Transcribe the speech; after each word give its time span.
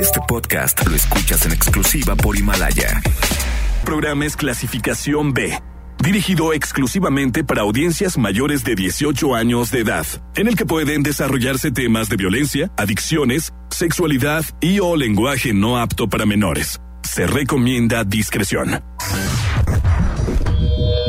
Este 0.00 0.20
podcast 0.26 0.86
lo 0.86 0.94
escuchas 0.94 1.44
en 1.46 1.52
exclusiva 1.52 2.14
por 2.14 2.36
Himalaya. 2.36 3.02
Programa 3.84 4.24
es 4.24 4.36
clasificación 4.36 5.32
B, 5.32 5.58
dirigido 6.02 6.52
exclusivamente 6.52 7.44
para 7.44 7.62
audiencias 7.62 8.16
mayores 8.16 8.64
de 8.64 8.74
18 8.74 9.34
años 9.34 9.70
de 9.70 9.80
edad, 9.80 10.06
en 10.36 10.48
el 10.48 10.56
que 10.56 10.66
pueden 10.66 11.02
desarrollarse 11.02 11.70
temas 11.70 12.08
de 12.08 12.16
violencia, 12.16 12.70
adicciones, 12.76 13.52
sexualidad 13.70 14.44
y 14.60 14.78
o 14.80 14.96
lenguaje 14.96 15.52
no 15.52 15.78
apto 15.78 16.08
para 16.08 16.26
menores. 16.26 16.80
Se 17.02 17.26
recomienda 17.26 18.04
discreción. 18.04 18.82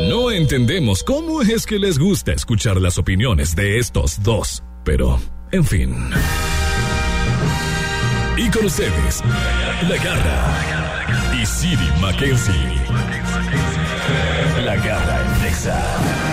No 0.08 0.30
entendemos 0.30 1.02
cómo 1.04 1.42
es 1.42 1.66
que 1.66 1.78
les 1.78 1.98
gusta 1.98 2.32
escuchar 2.32 2.80
las 2.80 2.98
opiniones 2.98 3.54
de 3.54 3.78
estos 3.78 4.22
dos, 4.22 4.62
pero, 4.84 5.20
en 5.52 5.64
fin. 5.64 5.94
Y 8.36 8.50
con 8.50 8.66
ustedes, 8.66 9.22
La 9.88 9.96
Garra 9.96 11.34
y 11.40 11.46
Siri 11.46 11.90
Mackenzie. 12.00 12.54
La 14.62 14.76
Garra 14.76 15.22
en 15.22 15.42
Nexa. 15.42 16.25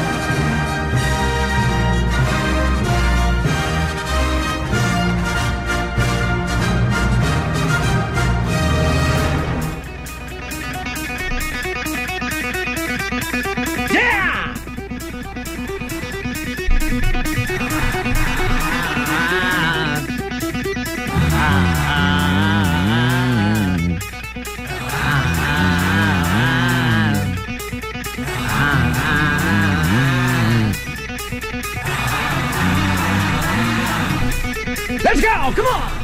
Let's 35.04 35.20
go! 35.20 35.51
Come 35.54 35.65
on! 35.65 36.02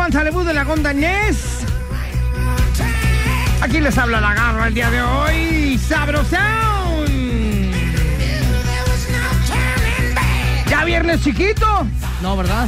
Al 0.00 0.12
Talebú 0.12 0.42
de 0.42 0.54
la 0.54 0.64
Gonda 0.64 0.92
Inés. 0.92 1.36
Aquí 3.60 3.80
les 3.80 3.96
habla 3.98 4.20
la 4.20 4.32
garra 4.34 4.68
el 4.68 4.74
día 4.74 4.90
de 4.90 5.02
hoy, 5.02 5.78
Sabrosound. 5.78 7.74
¿Ya 10.68 10.84
viernes 10.84 11.22
chiquito? 11.22 11.86
No, 12.22 12.36
¿verdad? 12.36 12.66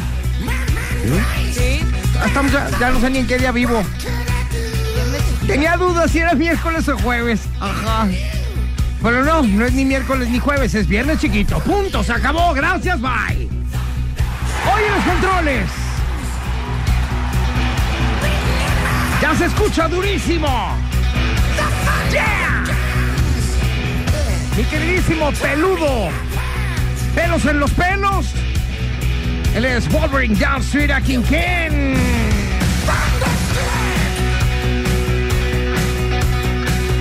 Sí. 1.53 1.81
Ya, 2.15 2.27
estamos- 2.27 2.53
ya- 2.53 2.69
ya 2.79 2.91
no 2.91 3.01
sé 3.01 3.11
ni 3.11 3.19
en 3.21 3.27
qué 3.27 3.39
día 3.39 3.53
vivo. 3.53 3.83
Tenía 5.47 5.77
dudas 5.77 6.11
si 6.11 6.19
era 6.19 6.35
miércoles 6.35 6.89
o 6.89 6.99
jueves. 6.99 7.41
Ajá. 7.61 8.07
Pero 9.03 9.25
no, 9.25 9.43
no 9.43 9.65
es 9.65 9.73
ni 9.73 9.85
miércoles 9.85 10.29
ni 10.29 10.39
jueves, 10.39 10.75
es 10.75 10.87
viernes 10.87 11.19
chiquito. 11.19 11.59
Punto, 11.61 12.05
se 12.05 12.13
acabó. 12.13 12.53
Gracias, 12.55 13.01
bye. 13.01 13.49
Hoy 14.73 14.83
en 14.87 14.95
los 14.95 15.05
controles. 15.05 15.69
Ya 19.33 19.39
se 19.39 19.45
escucha 19.47 19.89
durísimo. 19.89 20.47
Yeah. 22.11 22.65
Mi 24.55 24.63
queridísimo 24.65 25.33
peludo. 25.33 26.11
Pelos 27.15 27.47
en 27.47 27.59
los 27.61 27.71
pelos. 27.71 28.27
Él 29.55 29.65
es 29.65 29.91
Wolverine 29.91 30.35
Down 30.35 30.61
Street 30.61 30.91
a 30.91 31.01
King 31.01 31.23
Ken. 31.23 31.95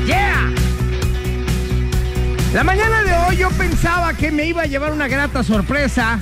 Yeah. 0.06 0.50
La 2.53 2.63
mañana 2.63 3.03
de 3.03 3.13
hoy 3.28 3.38
yo 3.38 3.50
pensaba 3.52 4.13
que 4.13 4.31
me 4.31 4.46
iba 4.46 4.62
a 4.62 4.68
llevar 4.68 4.94
una 4.94 5.09
grata 5.09 5.44
sorpresa 5.44 6.19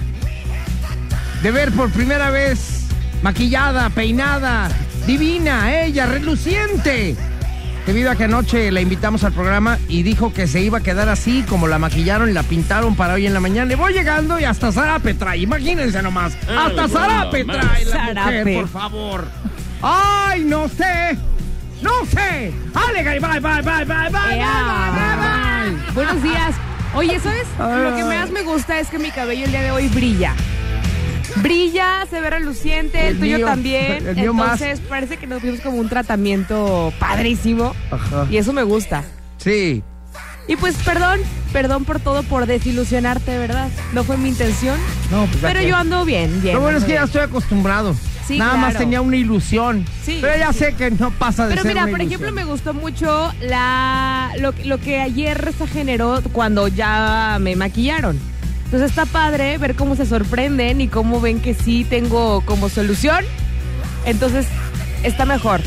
de 1.44 1.52
ver 1.52 1.72
por 1.72 1.92
primera 1.92 2.32
vez 2.32 2.88
maquillada, 3.22 3.92
peinada, 3.92 4.70
divina, 5.06 5.84
ella, 5.84 6.06
reluciente. 6.06 7.16
Debido 7.86 8.12
a 8.12 8.16
que 8.16 8.26
anoche 8.26 8.72
la 8.72 8.82
invitamos 8.82 9.24
al 9.24 9.34
programa 9.34 9.80
y 9.88 10.04
dijo 10.04 10.32
que 10.32 10.46
se 10.48 10.62
iba 10.62 10.78
a 10.78 10.82
quedar 10.82 11.10
así 11.10 11.44
como 11.50 11.68
la 11.68 11.80
maquillaron 11.80 12.30
y 12.30 12.34
la 12.34 12.44
pintaron 12.44 12.96
para 12.96 13.16
hoy 13.16 13.26
en 13.26 13.34
la 13.34 13.40
mañana. 13.40 13.66
Le 13.66 13.76
voy 13.76 13.94
llegando 13.94 14.40
y 14.40 14.44
hasta 14.44 14.72
zarape 14.72 15.16
trae, 15.16 15.40
imagínense 15.40 16.02
nomás. 16.04 16.34
Hasta 16.48 16.88
zarape 16.88 17.46
trae 17.46 17.86
la 17.86 17.92
Zarape. 17.92 18.40
mujer, 18.46 18.56
por 18.62 18.68
favor. 18.70 19.28
Ay, 19.82 20.44
no 20.44 20.68
sé. 20.68 21.18
No 21.82 22.06
sé. 22.06 22.54
Ale, 22.76 23.04
bye, 23.04 23.20
bye, 23.20 23.40
bye, 23.40 23.62
bye, 23.62 23.86
bye, 23.86 23.86
bye, 23.86 24.10
bye, 24.12 24.42
bye, 24.92 25.74
bye. 25.74 25.94
Buenos 25.96 26.22
días. 26.22 26.56
Oye, 26.94 27.20
¿sabes? 27.20 27.48
Lo 27.58 27.96
que 27.96 28.04
más 28.04 28.30
me 28.30 28.44
gusta 28.44 28.80
es 28.80 28.90
que 28.90 29.00
mi 29.00 29.10
cabello 29.10 29.46
el 29.46 29.52
día 29.52 29.62
de 29.62 29.72
hoy 29.72 29.88
brilla. 29.88 30.36
Brilla, 31.38 32.06
se 32.10 32.20
ve 32.22 32.30
reluciente, 32.30 33.08
el, 33.08 33.14
El 33.16 33.20
tuyo 33.20 33.38
mío, 33.38 33.46
también. 33.46 34.08
el 34.08 34.16
mío 34.16 34.34
más. 34.34 34.62
Entonces 34.62 34.80
parece 34.88 35.18
que 35.18 35.28
nos 35.28 35.42
vimos 35.42 35.62
como 35.62 35.78
un 35.78 35.90
tratamiento 35.90 36.92
padrísimo. 37.00 37.76
Ajá. 37.92 38.28
Y 38.30 38.38
eso 38.38 38.54
me 38.54 38.64
gusta. 38.64 39.04
Sí. 39.38 39.84
Y 40.48 40.56
pues 40.56 40.76
perdón, 40.78 41.20
perdón 41.54 41.86
por 41.86 42.00
todo, 42.00 42.24
por 42.24 42.48
desilusionarte, 42.48 43.38
¿verdad? 43.38 43.70
No 43.94 44.04
fue 44.04 44.18
mi 44.18 44.30
intención. 44.30 44.78
No, 45.12 45.26
pues, 45.28 45.38
Pero 45.42 45.62
yo 45.62 45.76
ando 45.76 46.04
bien, 46.06 46.42
bien. 46.42 46.56
Lo 46.56 46.62
bueno 46.62 46.80
es 46.80 46.84
que 46.86 46.94
ya 46.94 47.04
estoy 47.04 47.22
acostumbrado. 47.22 47.96
Sí, 48.26 48.38
Nada 48.38 48.58
más 48.58 48.76
tenía 48.76 49.02
una 49.02 49.16
ilusión. 49.16 49.86
Sí, 50.04 50.20
Pero 50.22 50.38
ya 50.38 50.52
sí. 50.54 50.60
sé 50.60 50.74
que 50.76 50.92
no 50.92 51.10
pasa 51.12 51.48
de 51.48 51.50
Pero 51.52 51.64
ser 51.64 51.72
mira, 51.72 51.84
una 51.86 51.92
por 51.92 52.02
ilusión. 52.02 52.22
ejemplo, 52.22 52.44
me 52.44 52.50
gustó 52.52 52.74
mucho 52.76 53.32
la 53.42 54.32
lo, 54.40 54.54
lo 54.66 54.78
que 54.80 55.00
ayer 55.02 55.52
se 55.58 55.66
generó 55.68 56.22
cuando 56.32 56.68
ya 56.68 57.38
me 57.42 57.56
maquillaron. 57.56 58.20
Entonces 58.70 58.92
está 58.92 59.08
padre 59.08 59.58
ver 59.58 59.74
cómo 59.74 59.96
se 59.96 60.06
sorprenden 60.06 60.80
y 60.80 60.88
cómo 60.88 61.20
ven 61.20 61.40
que 61.40 61.56
sí 61.56 61.88
tengo 61.90 62.42
como 62.42 62.70
solución. 62.70 63.26
Entonces 64.06 64.46
está 65.02 65.26
mejor. 65.26 65.60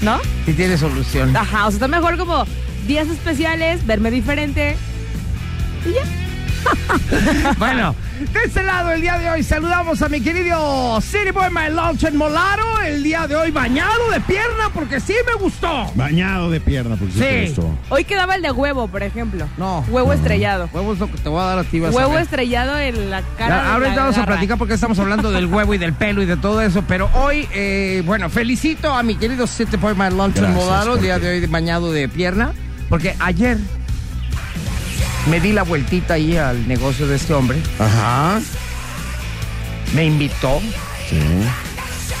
¿No? 0.00 0.18
Sí 0.46 0.54
tiene 0.54 0.78
solución. 0.78 1.36
Ajá, 1.36 1.66
o 1.66 1.70
sea, 1.70 1.76
está 1.76 1.88
mejor 1.88 2.16
como 2.16 2.46
días 2.86 3.08
especiales, 3.08 3.86
verme 3.86 4.10
diferente. 4.10 4.74
Y 5.84 5.92
ya. 5.92 7.54
Bueno, 7.58 7.94
de 8.30 8.44
este 8.44 8.62
lado 8.62 8.92
el 8.92 9.00
día 9.00 9.18
de 9.18 9.28
hoy 9.28 9.42
saludamos 9.42 10.00
a 10.02 10.08
mi 10.08 10.20
querido 10.20 11.00
City 11.00 11.30
Boy 11.32 11.48
My 11.50 11.74
Lunch 11.74 12.04
en 12.04 12.16
Molaro. 12.16 12.80
El 12.80 13.02
día 13.02 13.26
de 13.26 13.34
hoy 13.34 13.50
bañado 13.50 14.10
de 14.10 14.20
pierna 14.20 14.70
porque 14.72 15.00
sí 15.00 15.14
me 15.26 15.42
gustó. 15.42 15.90
Bañado 15.94 16.50
de 16.50 16.60
pierna, 16.60 16.96
porque 16.96 17.12
sí. 17.14 17.18
Sí. 17.18 17.24
te 17.24 17.46
gustó. 17.46 17.78
Hoy 17.88 18.04
quedaba 18.04 18.36
el 18.36 18.42
de 18.42 18.52
huevo, 18.52 18.86
por 18.86 19.02
ejemplo. 19.02 19.48
No. 19.56 19.84
Huevo 19.88 20.12
estrellado. 20.12 20.68
Huevo 20.72 20.92
es 20.92 20.98
lo 20.98 21.10
que 21.10 21.18
te 21.18 21.28
voy 21.28 21.40
a 21.40 21.44
dar 21.44 21.58
a 21.58 21.64
ti. 21.64 21.80
vas 21.80 21.92
a 21.94 21.96
Huevo 21.96 22.18
estrellado 22.18 22.78
en 22.78 23.10
la 23.10 23.22
cara. 23.38 23.56
Ya, 23.56 23.62
de 23.62 23.68
ahora 23.70 23.88
la 23.88 23.96
vamos 23.96 24.18
a 24.18 24.26
platicar 24.26 24.58
porque 24.58 24.74
estamos 24.74 24.98
hablando 24.98 25.30
del 25.30 25.46
huevo 25.46 25.74
y 25.74 25.78
del 25.78 25.94
pelo 25.94 26.22
y 26.22 26.26
de 26.26 26.36
todo 26.36 26.60
eso. 26.60 26.84
Pero 26.86 27.10
hoy, 27.14 27.48
eh, 27.52 28.02
bueno, 28.04 28.30
felicito 28.30 28.92
a 28.92 29.02
mi 29.02 29.16
querido 29.16 29.46
City 29.46 29.76
Boy 29.76 29.94
My 29.94 30.10
Lunch 30.10 30.36
en 30.36 30.44
Gracias, 30.44 30.64
Molaro. 30.64 30.96
El 30.96 31.02
día 31.02 31.18
de 31.18 31.30
hoy 31.30 31.46
bañado 31.46 31.90
de 31.92 32.08
pierna. 32.08 32.52
Porque 32.88 33.16
ayer 33.20 33.58
me 35.28 35.40
di 35.40 35.52
la 35.52 35.62
vueltita 35.62 36.14
ahí 36.14 36.36
al 36.36 36.66
negocio 36.68 37.06
de 37.06 37.16
este 37.16 37.32
hombre. 37.34 37.58
Ajá. 37.78 38.40
Me 39.94 40.04
invitó. 40.04 40.60
Sí. 41.08 41.18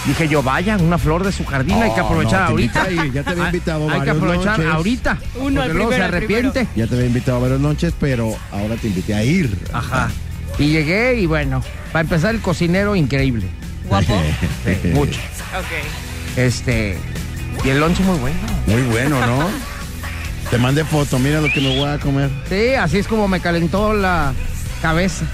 Dije 0.06 0.26
yo, 0.28 0.42
vaya, 0.42 0.76
una 0.78 0.98
flor 0.98 1.22
de 1.24 1.30
su 1.32 1.44
jardín, 1.44 1.76
hay 1.80 1.92
que 1.94 2.00
Oh, 2.00 2.06
aprovechar 2.06 2.40
no, 2.40 2.46
te 2.46 2.50
ahorita. 2.52 2.80
invita 2.90 3.02
ahí, 3.02 3.10
ya 3.12 3.22
te 3.22 3.30
había 3.30 3.44
invitado 3.46 3.88
Hay 3.90 4.00
que 4.00 4.10
aprovechar 4.10 4.58
noches. 4.58 4.74
ahorita. 4.74 5.18
Uno, 5.36 5.54
porque 5.60 5.70
el 5.70 5.76
luego 5.76 5.90
se 5.92 5.96
primero, 5.98 6.04
arrepiente. 6.16 6.66
Ya 6.74 6.86
te 6.88 6.94
había 6.94 7.06
invitado 7.06 7.40
varias 7.40 7.60
noches, 7.60 7.94
pero 8.00 8.36
ahora 8.50 8.74
te 8.76 8.88
invité 8.88 9.14
a 9.14 9.22
ir. 9.24 9.56
Ajá. 9.72 10.10
Y 10.58 10.68
llegué 10.68 11.14
y 11.20 11.26
bueno, 11.26 11.62
para 11.92 12.02
empezar 12.02 12.34
el 12.34 12.40
cocinero 12.40 12.96
increíble. 12.96 13.46
Guapo. 13.88 14.12
Sí, 14.64 14.88
mucho. 14.88 15.20
ok. 15.58 16.36
Este. 16.38 16.98
Y 17.64 17.68
el 17.68 17.78
lunch 17.80 18.00
muy 18.00 18.18
bueno. 18.18 18.38
Muy 18.66 18.82
bueno, 18.82 19.24
¿no? 19.26 19.48
Te 20.52 20.58
mandé 20.58 20.84
foto, 20.84 21.18
mira 21.18 21.40
lo 21.40 21.50
que 21.50 21.62
me 21.62 21.74
voy 21.78 21.88
a 21.88 21.98
comer. 21.98 22.28
Sí, 22.46 22.74
así 22.74 22.98
es 22.98 23.08
como 23.08 23.26
me 23.26 23.40
calentó 23.40 23.94
la 23.94 24.34
cabeza. 24.82 25.24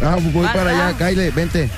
Ah, 0.00 0.16
voy 0.32 0.46
Ah, 0.46 0.52
para 0.54 0.70
ah. 0.70 0.88
allá, 0.90 0.96
Kyle, 1.10 1.28
vente. 1.32 1.68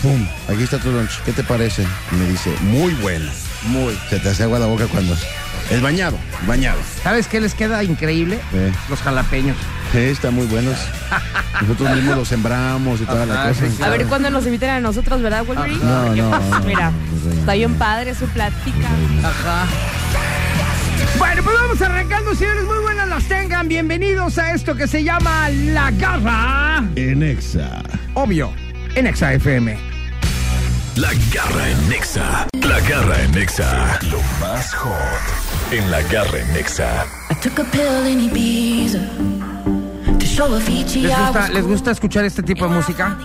Pum, 0.00 0.24
aquí 0.48 0.62
está 0.62 0.78
tu 0.78 0.92
lunch. 0.92 1.20
¿Qué 1.24 1.32
te 1.32 1.42
parece? 1.42 1.82
Y 1.82 2.14
me 2.14 2.28
dice, 2.28 2.54
muy 2.60 2.94
bueno, 2.94 3.28
muy. 3.64 3.98
Se 4.08 4.20
te 4.20 4.28
hace 4.28 4.44
agua 4.44 4.60
la 4.60 4.66
boca 4.66 4.86
cuando... 4.86 5.16
Es 5.68 5.82
bañado, 5.82 6.16
bañado. 6.46 6.78
¿Sabes 7.02 7.26
qué 7.26 7.40
les 7.40 7.54
queda 7.54 7.82
increíble? 7.82 8.38
Eh. 8.52 8.72
Los 8.88 9.00
jalapeños. 9.00 9.56
Sí, 9.90 9.98
están 9.98 10.34
muy 10.34 10.46
buenos. 10.46 10.76
Nosotros 11.60 11.90
mismos 11.96 12.16
los 12.18 12.28
sembramos 12.28 13.00
y 13.00 13.04
toda 13.04 13.26
la 13.26 13.34
Ajá, 13.34 13.48
cosa. 13.48 13.66
sí, 13.68 13.82
A 13.82 13.88
ver 13.88 14.06
cuándo 14.06 14.30
nos 14.30 14.46
invitan 14.46 14.70
a 14.70 14.80
nosotros, 14.80 15.20
¿verdad, 15.22 15.44
Wolverine? 15.44 15.84
No, 15.84 16.14
no, 16.14 16.30
pues, 16.38 16.50
no, 16.50 16.60
Mira, 16.60 16.90
no, 16.92 17.30
no, 17.34 17.40
está 17.40 17.54
bien 17.54 17.74
padre 17.74 18.14
su 18.14 18.26
plática. 18.26 18.88
Ajá. 19.24 19.66
Bueno, 21.18 21.42
pues 21.42 21.56
vamos 21.56 21.82
arrancando, 21.82 22.34
señores. 22.34 22.64
Muy 22.64 22.78
buenas 22.78 23.08
las 23.08 23.24
tengan. 23.24 23.68
Bienvenidos 23.68 24.38
a 24.38 24.52
esto 24.54 24.74
que 24.74 24.86
se 24.86 25.04
llama 25.04 25.48
La 25.50 25.90
Garra. 25.92 26.84
En 26.96 27.22
Exa. 27.22 27.82
Obvio, 28.14 28.52
en 28.94 29.06
Exa 29.06 29.32
FM. 29.34 29.92
La 30.96 31.10
garra 31.32 31.70
en 31.70 31.88
Nexa. 31.88 32.46
La 32.68 32.78
garra 32.80 33.22
en 33.22 33.32
Nexa. 33.32 33.98
Lo 34.10 34.20
más 34.40 34.74
hot 34.74 34.92
en 35.72 35.90
la 35.90 36.02
garra 36.02 36.38
en 36.38 36.52
Nexa. 36.52 37.06
I 37.30 37.34
took 37.40 37.58
a 37.60 37.64
pill 37.64 38.06
in 38.06 38.28
Ibiza 38.28 39.00
to 40.18 40.26
show 40.26 40.54
a 40.54 40.60
Fiji 40.60 41.02
¿Les 41.02 41.12
I 41.12 41.20
gusta, 41.20 41.48
¿Les 41.48 41.66
gusta 41.66 41.90
escuchar 41.90 42.24
este 42.24 42.42
tipo 42.42 42.68
de 42.68 42.74
música? 42.74 43.16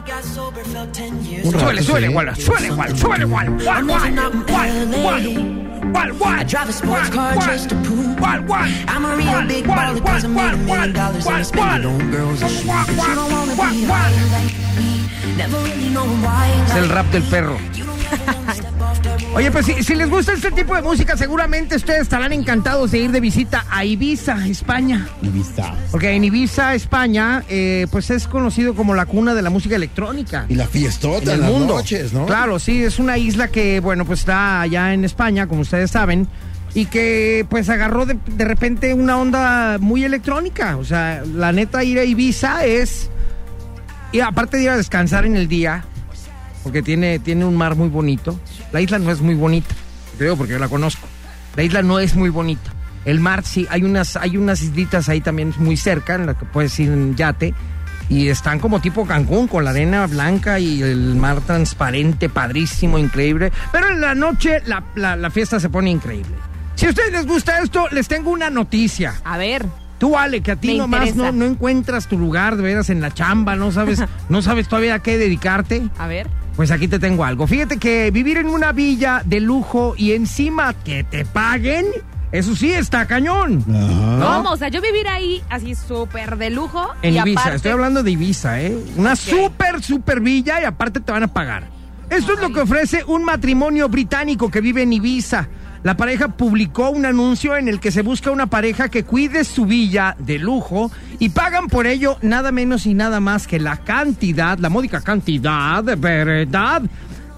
Suele, 1.44 1.84
suele, 1.84 2.08
igual, 2.08 2.36
suele, 2.36 2.68
igual, 2.68 2.98
suele, 2.98 3.24
igual. 3.24 3.50
Gual, 3.64 3.86
gual, 3.86 5.77
gual, 5.98 6.10
gual. 6.10 6.18
Gual, 6.18 6.20
gual. 6.20 6.40
I 6.40 6.44
drive 6.44 6.70
a 6.70 6.74
sports 6.74 7.10
car 7.10 7.34
gual, 7.34 7.46
just 7.46 7.70
to 7.70 7.76
prove 7.84 8.16
gual, 8.18 8.46
gual. 8.48 8.68
I'm 8.88 9.06
a 9.06 9.16
real 9.16 9.28
Gual, 9.28 9.48
big 9.48 9.66
gual, 9.66 9.76
baller 9.78 10.06
'cause 10.06 10.24
I 10.26 10.28
gual, 10.28 10.34
made 10.34 10.54
a 10.54 10.58
gual, 10.58 10.66
million 10.66 10.94
dollars 10.94 11.26
and 11.26 11.36
I 11.36 11.40
gual, 11.42 11.46
spend 11.46 11.84
it 11.84 11.88
on 11.88 12.12
girls 12.12 12.42
and 12.42 12.52
shoes. 12.52 12.64
Gual, 12.64 12.86
But 12.88 13.08
you 13.08 13.16
don't 13.16 13.32
wanna 13.32 13.54
gual, 13.54 13.72
be 13.72 13.86
gual. 13.86 13.92
high 13.92 14.36
like 14.36 14.56
me, 14.78 15.36
never 15.38 15.58
really 15.58 15.90
knowing 15.90 16.22
why. 16.22 16.48
Es 16.66 16.76
el 16.76 16.90
rap 16.90 17.12
del 17.12 17.24
perro. 17.24 17.58
Oye, 19.38 19.52
pues 19.52 19.68
si, 19.68 19.84
si 19.84 19.94
les 19.94 20.10
gusta 20.10 20.34
este 20.34 20.50
tipo 20.50 20.76
de 20.76 20.82
música, 20.82 21.16
seguramente 21.16 21.76
ustedes 21.76 22.02
estarán 22.02 22.34
encantados 22.34 22.90
de 22.90 22.98
ir 22.98 23.12
de 23.12 23.20
visita 23.20 23.66
a 23.70 23.86
Ibiza, 23.86 24.48
España. 24.48 25.08
Ibiza. 25.22 25.76
Porque 25.92 26.10
en 26.10 26.24
Ibiza, 26.24 26.74
España, 26.74 27.44
eh, 27.48 27.86
pues 27.92 28.10
es 28.10 28.28
conocido 28.28 28.74
como 28.74 28.96
la 28.96 29.06
cuna 29.06 29.36
de 29.36 29.44
la 29.44 29.52
música 29.52 29.76
electrónica. 29.76 30.48
Y 30.50 30.56
la 30.56 30.66
fiestota 30.66 31.34
en 31.34 31.36
el 31.36 31.42
las 31.42 31.52
mundo. 31.52 31.76
noches, 31.76 32.14
¿no? 32.14 32.26
Claro, 32.26 32.58
sí, 32.58 32.84
es 32.84 32.98
una 32.98 33.20
isla 33.20 33.50
que, 33.50 33.80
bueno, 33.80 34.06
pues 34.06 34.22
está 34.22 34.62
allá 34.62 34.92
en 34.96 35.06
España, 35.06 35.46
como 35.46 35.62
ustedes 35.62 35.92
saben, 35.92 36.28
y 36.74 36.88
que 36.88 37.46
pues 37.48 37.70
agarró 37.70 38.08
de, 38.08 38.18
de 38.26 38.44
repente 38.44 38.96
una 38.96 39.20
onda 39.20 39.78
muy 39.80 40.04
electrónica. 40.04 40.78
O 40.78 40.84
sea, 40.84 41.22
la 41.32 41.52
neta 41.52 41.84
ir 41.84 42.00
a 42.00 42.06
Ibiza 42.06 42.66
es, 42.66 43.12
y 44.12 44.20
aparte 44.20 44.58
de 44.58 44.64
ir 44.64 44.70
a 44.72 44.78
descansar 44.78 45.28
en 45.28 45.38
el 45.38 45.48
día, 45.48 45.86
porque 46.64 46.82
tiene, 46.82 47.20
tiene 47.20 47.46
un 47.46 47.56
mar 47.56 47.76
muy 47.76 47.90
bonito, 47.90 48.40
la 48.72 48.82
isla 48.82 49.00
no 49.00 49.12
es 49.12 49.22
muy 49.22 49.36
bonita, 49.36 49.74
creo 50.18 50.36
porque 50.38 50.54
yo 50.54 50.60
la 50.60 50.68
conozco. 50.70 51.08
La 51.56 51.64
isla 51.64 51.82
no 51.82 52.00
es 52.00 52.16
muy 52.16 52.30
bonita. 52.30 52.72
El 53.06 53.20
mar 53.20 53.44
sí, 53.46 53.66
hay 53.70 53.84
unas, 53.84 54.16
hay 54.18 54.38
unas 54.38 54.62
islitas 54.62 55.08
ahí 55.10 55.22
también 55.22 55.54
muy 55.58 55.78
cerca 55.78 56.16
en 56.16 56.26
las 56.26 56.36
que 56.38 56.46
puedes 56.46 56.78
ir 56.80 56.90
en 56.92 57.16
yate. 57.16 57.54
Y 58.10 58.30
están 58.30 58.60
como 58.60 58.80
tipo 58.80 59.06
Cancún, 59.06 59.48
con 59.48 59.64
la 59.66 59.72
arena 59.72 60.08
blanca 60.08 60.60
y 60.60 60.82
el 60.82 61.16
mar 61.16 61.42
transparente, 61.42 62.30
padrísimo, 62.30 62.98
increíble. 62.98 63.52
Pero 63.72 63.90
en 63.90 64.00
la 64.02 64.16
noche 64.16 64.62
la, 64.66 64.84
la- 64.96 65.16
la 65.18 65.30
fiesta 65.30 65.60
se 65.60 65.70
pone 65.70 65.90
increíble. 65.90 66.32
Si 66.76 66.86
a 66.86 66.90
ustedes 66.90 67.12
les 67.12 67.26
gusta 67.26 67.60
esto, 67.62 67.88
les 67.92 68.08
tengo 68.08 68.30
una 68.32 68.50
noticia. 68.50 69.16
A 69.26 69.38
ver, 69.38 69.66
Tú, 69.98 70.16
Ale, 70.16 70.42
que 70.42 70.52
a 70.52 70.56
ti 70.56 70.78
nomás 70.78 71.16
no, 71.16 71.32
no 71.32 71.44
encuentras 71.46 72.06
tu 72.08 72.20
lugar 72.20 72.56
de 72.56 72.62
veras 72.62 72.92
en 72.92 73.02
la 73.02 73.12
chamba, 73.12 73.56
no 73.56 73.72
sabes, 73.72 74.04
no 74.30 74.42
sabes 74.44 74.68
todavía 74.68 74.94
a 74.94 75.00
qué 75.00 75.18
dedicarte. 75.18 75.82
a 75.98 76.06
ver. 76.06 76.28
Pues 76.58 76.72
aquí 76.72 76.88
te 76.90 77.00
tengo 77.00 77.24
algo. 77.24 77.48
Fíjate 77.48 77.78
que 77.78 78.12
vivir 78.12 78.38
en 78.38 78.48
una 78.48 78.72
villa 78.74 79.22
de 79.24 79.40
lujo 79.40 79.94
y 79.96 80.12
encima 80.14 80.74
que 80.74 81.04
te 81.06 81.24
paguen, 81.24 81.86
eso 82.32 82.56
sí 82.56 82.74
está 82.74 83.06
cañón. 83.06 83.64
Ajá. 83.70 84.38
¿Cómo? 84.38 84.52
O 84.52 84.58
sea, 84.58 84.68
yo 84.70 84.82
vivir 84.82 85.08
ahí 85.08 85.42
así 85.50 85.76
súper 85.76 86.36
de 86.38 86.50
lujo. 86.50 86.90
En 87.04 87.14
y 87.14 87.20
Ibiza, 87.20 87.40
aparte- 87.42 87.56
estoy 87.58 87.72
hablando 87.72 88.02
de 88.04 88.12
Ibiza, 88.12 88.60
¿eh? 88.62 88.76
Una 88.98 89.16
súper, 89.16 89.82
súper 89.84 90.20
villa 90.20 90.60
y 90.60 90.66
aparte 90.66 91.00
te 91.00 91.12
van 91.12 91.24
a 91.24 91.28
pagar. 91.28 91.70
Esto 92.10 92.34
es 92.34 92.40
lo 92.40 92.52
que 92.52 92.62
ofrece 92.62 93.04
un 93.06 93.24
matrimonio 93.24 93.88
británico 93.90 94.50
que 94.50 94.60
vive 94.62 94.82
en 94.82 94.94
Ibiza. 94.94 95.48
La 95.84 95.98
pareja 95.98 96.30
publicó 96.30 96.90
un 96.90 97.06
anuncio 97.06 97.56
en 97.56 97.68
el 97.68 97.80
que 97.80 97.92
se 97.92 98.02
busca 98.02 98.32
una 98.32 98.48
pareja 98.48 98.90
que 98.90 99.04
cuide 99.04 99.44
su 99.44 99.66
villa 99.66 100.16
de 100.20 100.40
lujo 100.40 100.92
y 101.20 101.30
pagan 101.30 101.68
por 101.68 101.88
ello 101.88 102.18
nada 102.22 102.52
menos 102.52 102.86
y 102.86 102.94
nada 102.94 103.20
más 103.20 103.48
que 103.48 103.60
la 103.60 103.78
cantidad, 103.78 104.58
la 104.58 104.70
módica 104.70 105.02
cantidad, 105.02 105.84
de 105.84 105.96
verdad, 105.96 106.82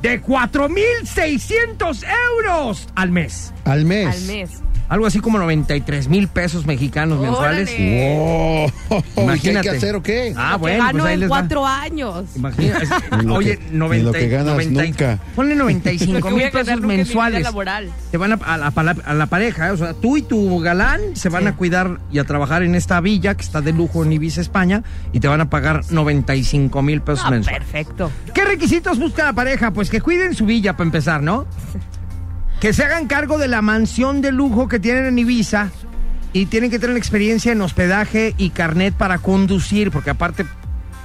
de 0.01 0.21
4.600 0.21 2.05
euros 2.33 2.87
al 2.95 3.11
mes. 3.11 3.53
Al 3.65 3.85
mes. 3.85 4.07
Al 4.07 4.21
mes. 4.23 4.68
Algo 4.89 5.05
así 5.05 5.19
como 5.19 5.37
93 5.37 6.07
mil 6.09 6.27
pesos 6.27 6.65
mexicanos 6.65 7.19
mensuales. 7.21 7.69
Wow. 7.69 7.77
¿Qué 8.89 8.95
hay 9.17 9.23
Imagínate. 9.23 9.69
que 9.69 9.77
hacer 9.77 9.95
o 9.95 10.01
qué? 10.03 10.33
Ah, 10.35 10.53
Lo 10.53 10.57
que 10.57 10.61
bueno, 10.61 10.83
gano 10.83 10.91
pues 10.99 11.05
ahí 11.05 11.13
en 11.13 11.19
les 11.19 11.29
va. 11.31 11.37
cuatro 11.39 11.65
años. 11.67 12.25
Imagina, 12.35 12.77
es- 12.79 12.89
Ni 13.19 13.23
lo 13.25 13.33
oye, 13.35 13.57
que- 13.59 13.65
90, 13.71 13.97
ni 13.97 14.03
lo 14.03 14.11
que 14.11 14.27
ganas 14.29 14.45
90 14.47 14.83
nunca. 14.83 15.19
Ponle 15.35 15.53
Lo 15.55 15.63
95 15.65 16.13
que 16.15 16.21
voy 16.33 16.33
mil 16.43 16.51
pesos 16.51 16.81
mensuales. 16.81 17.43
laboral. 17.43 17.91
Te 18.09 18.17
van 18.17 18.31
a, 18.33 18.35
a 18.35 18.57
la, 18.57 18.67
a 18.75 18.83
la- 18.83 18.95
a 19.05 19.13
la 19.13 19.25
pareja, 19.27 19.71
o 19.73 19.77
sea, 19.77 19.93
tú 19.93 20.17
y 20.17 20.23
tu 20.23 20.59
galán 20.59 21.01
se 21.15 21.29
van 21.29 21.43
Sí. 21.43 21.49
a 21.49 21.55
cuidar 21.55 21.99
y 22.11 22.17
a 22.19 22.23
trabajar 22.23 22.63
en 22.63 22.73
esta 22.73 22.99
villa 22.99 23.35
que 23.35 23.43
está 23.43 23.61
de 23.61 23.71
lujo 23.73 24.03
en 24.03 24.11
Ibiza, 24.11 24.41
España, 24.41 24.81
y 25.13 25.19
te 25.19 25.27
van 25.27 25.41
a 25.41 25.49
pagar 25.51 25.81
95 25.91 26.81
mil 26.81 27.01
pesos 27.01 27.25
Ah, 27.27 27.31
mensuales. 27.31 27.59
perfecto. 27.61 28.11
¿Qué 28.33 28.43
requisitos 28.43 28.97
busca 28.97 29.23
la 29.25 29.33
pareja? 29.33 29.71
Pues 29.71 29.89
que 29.91 30.01
cuiden 30.01 30.33
su 30.33 30.47
villa 30.47 30.73
para 30.73 30.85
empezar, 30.85 31.21
¿no? 31.21 31.45
Que 32.59 32.73
se 32.73 32.83
hagan 32.83 33.07
cargo 33.07 33.37
de 33.37 33.47
la 33.47 33.61
mansión 33.61 34.21
de 34.21 34.31
lujo 34.31 34.67
que 34.67 34.79
tienen 34.79 35.05
en 35.05 35.17
Ibiza 35.17 35.69
y 36.33 36.47
tienen 36.47 36.69
que 36.69 36.79
tener 36.79 36.97
experiencia 36.97 37.51
en 37.51 37.61
hospedaje 37.61 38.35
y 38.37 38.49
carnet 38.49 38.93
para 38.93 39.17
conducir, 39.17 39.91
porque 39.91 40.09
aparte 40.09 40.45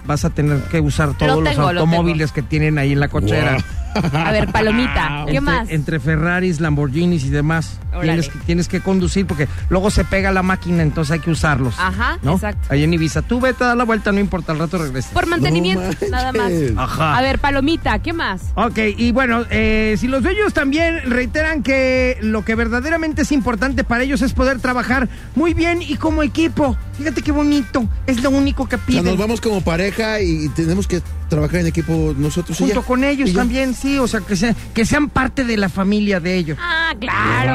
vas 0.06 0.24
a 0.24 0.30
tener 0.30 0.58
que 0.64 0.80
usar 0.80 1.16
todos 1.16 1.42
los 1.42 1.54
tengo, 1.54 1.68
automóviles 1.68 2.32
que 2.32 2.42
tienen 2.42 2.78
ahí 2.78 2.92
en 2.92 3.00
la 3.00 3.08
cochera. 3.08 3.56
A 3.94 4.32
ver, 4.32 4.48
palomita. 4.50 5.24
¿Qué 5.26 5.36
Entre, 5.36 5.40
más? 5.40 5.70
entre 5.70 6.00
Ferraris, 6.00 6.60
Lamborghinis 6.60 7.24
y 7.24 7.30
demás. 7.30 7.78
Tienes 8.00 8.28
que, 8.28 8.38
tienes 8.40 8.68
que 8.68 8.80
conducir 8.80 9.26
porque 9.26 9.46
luego 9.68 9.90
se 9.90 10.04
pega 10.04 10.32
la 10.32 10.42
máquina, 10.42 10.82
entonces 10.82 11.12
hay 11.12 11.20
que 11.20 11.30
usarlos. 11.30 11.74
Ajá, 11.78 12.18
¿no? 12.22 12.34
exacto. 12.34 12.66
Ahí 12.70 12.82
en 12.82 12.92
Ibiza. 12.92 13.22
Tú 13.22 13.40
vete 13.40 13.62
a 13.64 13.68
dar 13.68 13.76
la 13.76 13.84
vuelta, 13.84 14.10
no 14.10 14.18
importa, 14.18 14.52
al 14.52 14.58
rato 14.58 14.78
regresas. 14.78 15.12
Por 15.12 15.26
mantenimiento, 15.26 15.84
nada 16.10 16.32
más. 16.32 16.50
Ajá. 16.76 17.16
A 17.16 17.22
ver, 17.22 17.38
palomita, 17.38 17.98
¿qué 18.00 18.12
más? 18.12 18.42
Ok, 18.56 18.78
y 18.96 19.12
bueno, 19.12 19.44
eh, 19.50 19.94
si 19.98 20.08
los 20.08 20.22
dueños 20.24 20.52
también 20.52 21.02
reiteran 21.08 21.62
que 21.62 22.18
lo 22.20 22.44
que 22.44 22.54
verdaderamente 22.56 23.22
es 23.22 23.30
importante 23.32 23.84
para 23.84 24.02
ellos 24.02 24.22
es 24.22 24.32
poder 24.32 24.58
trabajar 24.58 25.08
muy 25.36 25.54
bien 25.54 25.80
y 25.82 25.96
como 25.96 26.22
equipo. 26.24 26.76
Fíjate 26.98 27.22
qué 27.22 27.32
bonito, 27.32 27.88
es 28.06 28.22
lo 28.22 28.30
único 28.30 28.68
que 28.68 28.76
O 28.76 28.78
sea, 28.78 28.86
piden. 28.86 29.04
nos 29.04 29.16
vamos 29.18 29.40
como 29.40 29.60
pareja 29.60 30.20
y 30.20 30.48
tenemos 30.50 30.86
que 30.88 31.00
trabajar 31.28 31.60
en 31.60 31.66
equipo 31.68 32.14
nosotros 32.16 32.56
Junto 32.58 32.82
con 32.82 33.04
ellos 33.04 33.32
también, 33.32 33.74
sí, 33.74 33.98
o 33.98 34.06
sea, 34.06 34.20
que, 34.20 34.36
sea- 34.36 34.54
que 34.74 34.84
sean 34.84 35.08
parte 35.08 35.44
de 35.44 35.56
la 35.56 35.68
familia 35.68 36.20
de 36.20 36.36
ellos. 36.36 36.58
Ah, 36.60 36.92
claro. 36.98 37.52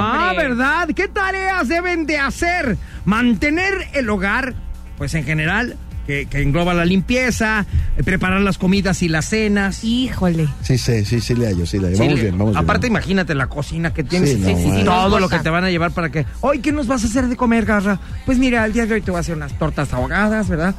Ah. 0.00 0.32
¿verdad? 0.36 0.88
¿Qué 0.94 1.08
tareas 1.08 1.68
deben 1.68 2.06
de 2.06 2.18
hacer? 2.18 2.76
Mantener 3.04 3.72
el 3.94 4.08
hogar, 4.08 4.54
pues 4.96 5.14
en 5.14 5.24
general, 5.24 5.76
que, 6.06 6.26
que 6.26 6.40
engloba 6.42 6.72
la 6.74 6.84
limpieza, 6.84 7.66
eh, 7.96 8.02
preparar 8.02 8.40
las 8.40 8.56
comidas 8.56 9.02
y 9.02 9.08
las 9.08 9.26
cenas. 9.28 9.82
Híjole. 9.84 10.48
Sí, 10.62 10.78
sí, 10.78 11.04
sí, 11.04 11.20
sí 11.20 11.34
le 11.34 11.46
hallo, 11.48 11.66
sí 11.66 11.78
le 11.78 11.88
hallo. 11.88 11.96
Sí, 11.96 12.02
Vamos 12.02 12.14
le- 12.16 12.22
bien, 12.22 12.38
vamos 12.38 12.54
bien. 12.54 12.64
Aparte, 12.64 12.86
imagínate 12.86 13.34
la 13.34 13.46
cocina 13.48 13.92
que 13.92 14.04
tienes. 14.04 14.30
Sí, 14.30 14.36
no, 14.38 14.48
Sí, 14.78 14.84
todo 14.84 15.18
lo 15.20 15.28
que 15.28 15.38
te 15.40 15.50
van 15.50 15.64
a 15.64 15.70
llevar 15.70 15.90
para 15.90 16.10
que. 16.10 16.24
Hoy, 16.40 16.60
¿qué 16.60 16.72
nos 16.72 16.86
vas 16.86 17.02
a 17.04 17.06
hacer 17.08 17.26
de 17.26 17.36
comer, 17.36 17.64
Garra? 17.66 17.98
Pues 18.24 18.38
mira, 18.38 18.64
el 18.64 18.72
día 18.72 18.86
de 18.86 18.94
hoy 18.94 19.00
te 19.02 19.10
voy 19.10 19.18
a 19.18 19.20
hacer 19.20 19.36
unas 19.36 19.52
tortas 19.58 19.92
ahogadas, 19.92 20.48
¿verdad? 20.48 20.74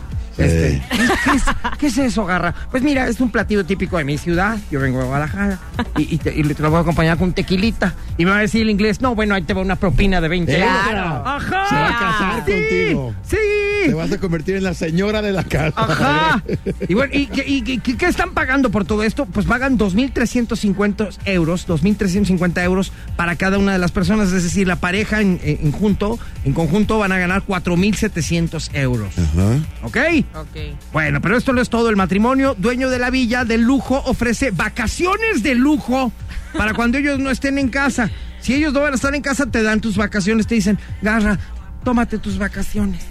Este, 0.45 0.81
¿qué, 1.23 1.31
es, 1.35 1.43
qué 1.79 1.87
es 1.87 1.97
eso, 1.97 2.25
Garra? 2.25 2.53
Pues 2.71 2.83
mira, 2.83 3.07
es 3.07 3.19
un 3.21 3.29
platillo 3.31 3.65
típico 3.65 3.97
de 3.97 4.03
mi 4.05 4.17
ciudad. 4.17 4.57
Yo 4.71 4.79
vengo 4.79 4.99
de 4.99 5.05
Guadalajara. 5.05 5.59
Y, 5.97 6.15
y 6.15 6.17
te, 6.17 6.33
y 6.37 6.43
te 6.43 6.61
lo 6.63 6.69
voy 6.69 6.77
a 6.79 6.81
acompañar 6.81 7.17
con 7.17 7.33
tequilita. 7.33 7.93
Y 8.17 8.25
me 8.25 8.31
va 8.31 8.37
a 8.37 8.41
decir 8.41 8.61
el 8.61 8.69
inglés, 8.69 9.01
no, 9.01 9.15
bueno, 9.15 9.35
ahí 9.35 9.43
te 9.43 9.53
va 9.53 9.61
una 9.61 9.75
propina 9.75 10.19
de 10.21 10.27
20 10.27 10.57
euros. 10.59 10.77
Claro. 10.89 11.23
Ajá. 11.25 11.65
Se 11.69 11.75
va 11.75 11.87
a 11.87 11.99
casar 11.99 12.43
sí, 12.45 12.51
contigo. 12.51 13.15
Sí. 13.27 13.37
Te 13.85 13.93
vas 13.93 14.11
a 14.11 14.17
convertir 14.17 14.55
en 14.57 14.63
la 14.63 14.73
señora 14.73 15.21
de 15.21 15.31
la 15.31 15.43
casa. 15.43 15.73
Ajá. 15.81 16.43
Y 16.87 16.93
bueno, 16.93 17.13
¿y, 17.15 17.27
qué- 17.27 17.45
y 17.47 17.61
qué- 17.79 17.95
qué 17.97 18.05
están 18.07 18.31
pagando 18.33 18.69
por 18.71 18.83
todo 18.85 19.03
esto? 19.03 19.25
Pues 19.25 19.45
pagan 19.45 19.77
2.350 19.77 21.17
euros, 21.25 21.65
2.350 21.67 22.63
euros 22.63 22.91
para 23.15 23.35
cada 23.37 23.57
una 23.57 23.71
de 23.73 23.79
las 23.79 23.91
personas. 23.91 24.31
Es 24.33 24.43
decir, 24.43 24.67
la 24.67 24.75
pareja 24.77 25.21
en, 25.21 25.39
en- 25.43 25.59
en 25.63 25.71
junto, 25.71 26.19
en 26.43 26.53
conjunto 26.53 26.99
van 26.99 27.11
a 27.13 27.17
ganar 27.17 27.43
4.700 27.47 28.69
euros. 28.73 29.13
Ajá. 29.17 29.59
¿Ok? 29.83 29.97
Ok. 30.35 30.77
Bueno, 30.93 31.21
pero 31.21 31.37
esto 31.37 31.53
no 31.53 31.61
es 31.61 31.69
todo. 31.69 31.89
El 31.89 31.95
matrimonio, 31.95 32.55
dueño 32.57 32.89
de 32.89 32.99
la 32.99 33.09
villa 33.09 33.45
del 33.45 33.61
lujo, 33.61 34.01
ofrece 34.05 34.51
vacaciones 34.51 35.41
de 35.43 35.55
lujo 35.55 36.11
para 36.57 36.73
cuando 36.73 36.97
ellos 36.97 37.19
no 37.19 37.29
estén 37.31 37.57
en 37.57 37.69
casa. 37.69 38.09
Si 38.41 38.53
ellos 38.53 38.71
no 38.73 38.81
van 38.81 38.93
a 38.93 38.95
estar 38.95 39.13
en 39.15 39.21
casa, 39.21 39.45
te 39.47 39.61
dan 39.63 39.81
tus 39.81 39.97
vacaciones, 39.97 40.47
te 40.47 40.55
dicen, 40.55 40.77
Garra, 41.01 41.37
tómate 41.83 42.19
tus 42.19 42.37
vacaciones. 42.37 43.01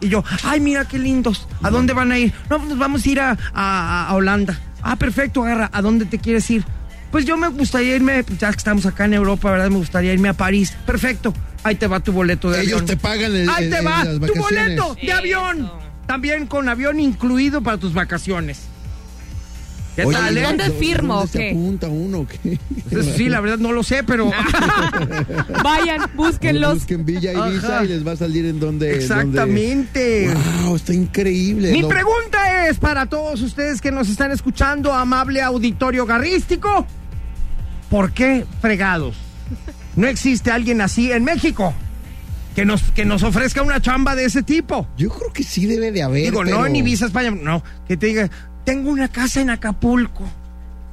Y 0.00 0.08
yo, 0.08 0.24
ay, 0.44 0.60
mira 0.60 0.86
qué 0.86 0.98
lindos. 0.98 1.46
¿A 1.62 1.68
dónde 1.70 1.92
van 1.92 2.10
a 2.12 2.18
ir? 2.18 2.32
No, 2.48 2.56
pues 2.58 2.70
nos 2.70 2.78
vamos 2.78 3.04
a 3.04 3.08
ir 3.10 3.20
a, 3.20 3.36
a- 3.52 4.08
a 4.08 4.14
Holanda. 4.14 4.58
Ah, 4.82 4.96
perfecto, 4.96 5.42
Garra. 5.42 5.68
¿A 5.72 5.82
dónde 5.82 6.06
te 6.06 6.18
quieres 6.18 6.48
ir? 6.50 6.64
Pues 7.10 7.26
yo 7.26 7.36
me 7.36 7.48
gustaría 7.48 7.96
irme, 7.96 8.22
pues 8.24 8.38
ya 8.38 8.50
que 8.50 8.56
estamos 8.56 8.86
acá 8.86 9.04
en 9.04 9.14
Europa, 9.14 9.50
¿verdad? 9.50 9.68
Me 9.68 9.76
gustaría 9.76 10.12
irme 10.14 10.28
a 10.30 10.32
París. 10.34 10.74
Perfecto. 10.86 11.34
Ahí 11.64 11.74
te 11.74 11.86
va 11.86 12.00
tu 12.00 12.12
boleto 12.12 12.50
de 12.50 12.60
Ellos 12.62 12.74
avión. 12.80 12.86
te 12.86 12.96
pagan 12.96 13.34
el, 13.36 13.50
Ahí 13.50 13.64
el- 13.64 13.70
te 13.70 13.80
va 13.82 14.02
tu 14.04 14.34
boleto 14.40 14.94
de 14.94 15.12
avión. 15.12 15.70
También 16.10 16.48
con 16.48 16.68
avión 16.68 16.98
incluido 16.98 17.62
para 17.62 17.78
tus 17.78 17.94
vacaciones. 17.94 18.62
¿Qué 19.94 20.04
Oye, 20.04 20.16
tal, 20.18 20.36
eh? 20.36 20.42
¿dónde 20.42 20.64
¿dónde 20.64 20.78
firmo 20.84 21.18
o 21.20 21.26
se 21.28 21.38
qué? 21.38 21.50
apunta 21.50 21.86
uno 21.86 22.26
qué? 22.26 22.58
Pues 22.90 23.06
sí, 23.16 23.28
la 23.28 23.40
verdad 23.40 23.58
no 23.58 23.70
lo 23.70 23.84
sé, 23.84 24.02
pero... 24.02 24.28
Vayan, 25.62 26.10
búsquenlos. 26.16 26.74
Busquen 26.74 27.04
Villa 27.04 27.32
Ibiza 27.32 27.76
Ajá. 27.76 27.84
y 27.84 27.88
les 27.88 28.04
va 28.04 28.10
a 28.10 28.16
salir 28.16 28.44
en 28.46 28.58
donde... 28.58 28.92
Exactamente. 28.96 30.34
Wow, 30.64 30.74
está 30.74 30.92
increíble. 30.94 31.70
Mi 31.70 31.82
No, 31.82 31.88
pregunta 31.88 32.66
es 32.68 32.78
para 32.78 33.06
todos 33.06 33.40
ustedes 33.42 33.80
que 33.80 33.92
nos 33.92 34.08
están 34.08 34.32
escuchando, 34.32 34.92
amable 34.92 35.42
auditorio 35.42 36.06
garrístico, 36.06 36.88
¿por 37.88 38.10
qué 38.10 38.44
fregados? 38.60 39.14
No 39.94 40.08
existe 40.08 40.50
alguien 40.50 40.80
así 40.80 41.12
en 41.12 41.22
México 41.22 41.72
que 42.54 42.64
nos, 42.64 42.82
que 42.92 43.04
nos 43.04 43.22
ofrezca 43.22 43.62
una 43.62 43.80
chamba 43.80 44.14
de 44.16 44.24
ese 44.24 44.42
tipo. 44.42 44.86
Yo 44.96 45.08
creo 45.10 45.32
que 45.32 45.42
sí 45.44 45.66
debe 45.66 45.92
de 45.92 46.02
haber. 46.02 46.22
Digo, 46.24 46.44
no 46.44 46.66
en 46.66 46.76
Ibiza, 46.76 47.06
España, 47.06 47.30
no, 47.30 47.62
que 47.86 47.96
te 47.96 48.06
diga, 48.06 48.30
tengo 48.64 48.90
una 48.90 49.08
casa 49.08 49.40
en 49.40 49.50
Acapulco. 49.50 50.24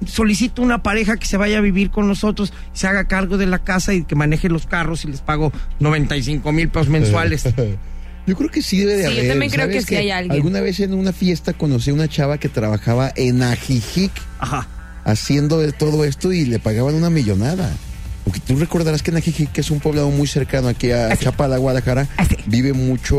Solicito 0.05 0.61
una 0.61 0.83
pareja 0.83 1.17
que 1.17 1.25
se 1.25 1.37
vaya 1.37 1.57
a 1.57 1.61
vivir 1.61 1.89
con 1.89 2.07
nosotros, 2.07 2.53
se 2.73 2.85
haga 2.87 3.07
cargo 3.07 3.37
de 3.37 3.47
la 3.47 3.59
casa 3.63 3.95
y 3.95 4.03
que 4.03 4.13
maneje 4.13 4.47
los 4.47 4.67
carros 4.67 5.03
y 5.05 5.07
les 5.07 5.21
pago 5.21 5.51
95 5.79 6.51
mil 6.51 6.69
pesos 6.69 6.89
mensuales. 6.89 7.43
Yo 8.27 8.35
creo 8.35 8.49
que 8.51 8.61
sí 8.61 8.77
debe 8.79 8.97
de 8.97 9.07
Sí, 9.07 9.13
yo 9.13 9.19
haber. 9.21 9.29
también 9.31 9.51
creo 9.53 9.65
¿Sabes 9.67 9.85
que 9.85 9.89
sí 9.89 9.95
hay 9.95 10.11
alguien. 10.11 10.33
Alguna 10.33 10.59
vez 10.59 10.81
en 10.81 10.93
una 10.93 11.13
fiesta 11.13 11.53
conocí 11.53 11.91
a 11.91 11.93
una 11.93 12.09
chava 12.09 12.37
que 12.37 12.49
trabajaba 12.49 13.09
en 13.15 13.41
Ajijic 13.41 14.11
Ajá. 14.39 14.67
haciendo 15.05 15.59
de 15.61 15.71
todo 15.71 16.03
esto 16.03 16.33
y 16.33 16.43
le 16.45 16.59
pagaban 16.59 16.93
una 16.93 17.09
millonada. 17.09 17.71
Porque 18.27 18.41
tú 18.41 18.55
recordarás 18.59 19.01
que 19.03 19.11
en 19.11 19.17
Ajijic, 19.17 19.51
que 19.51 19.61
es 19.61 19.71
un 19.71 19.79
poblado 19.79 20.09
muy 20.09 20.27
cercano 20.27 20.67
aquí 20.67 20.91
a 20.91 21.07
Así. 21.07 21.23
Chapala, 21.25 21.57
Guadalajara, 21.57 22.07
Así. 22.17 22.35
vive 22.45 22.73
mucho 22.73 23.17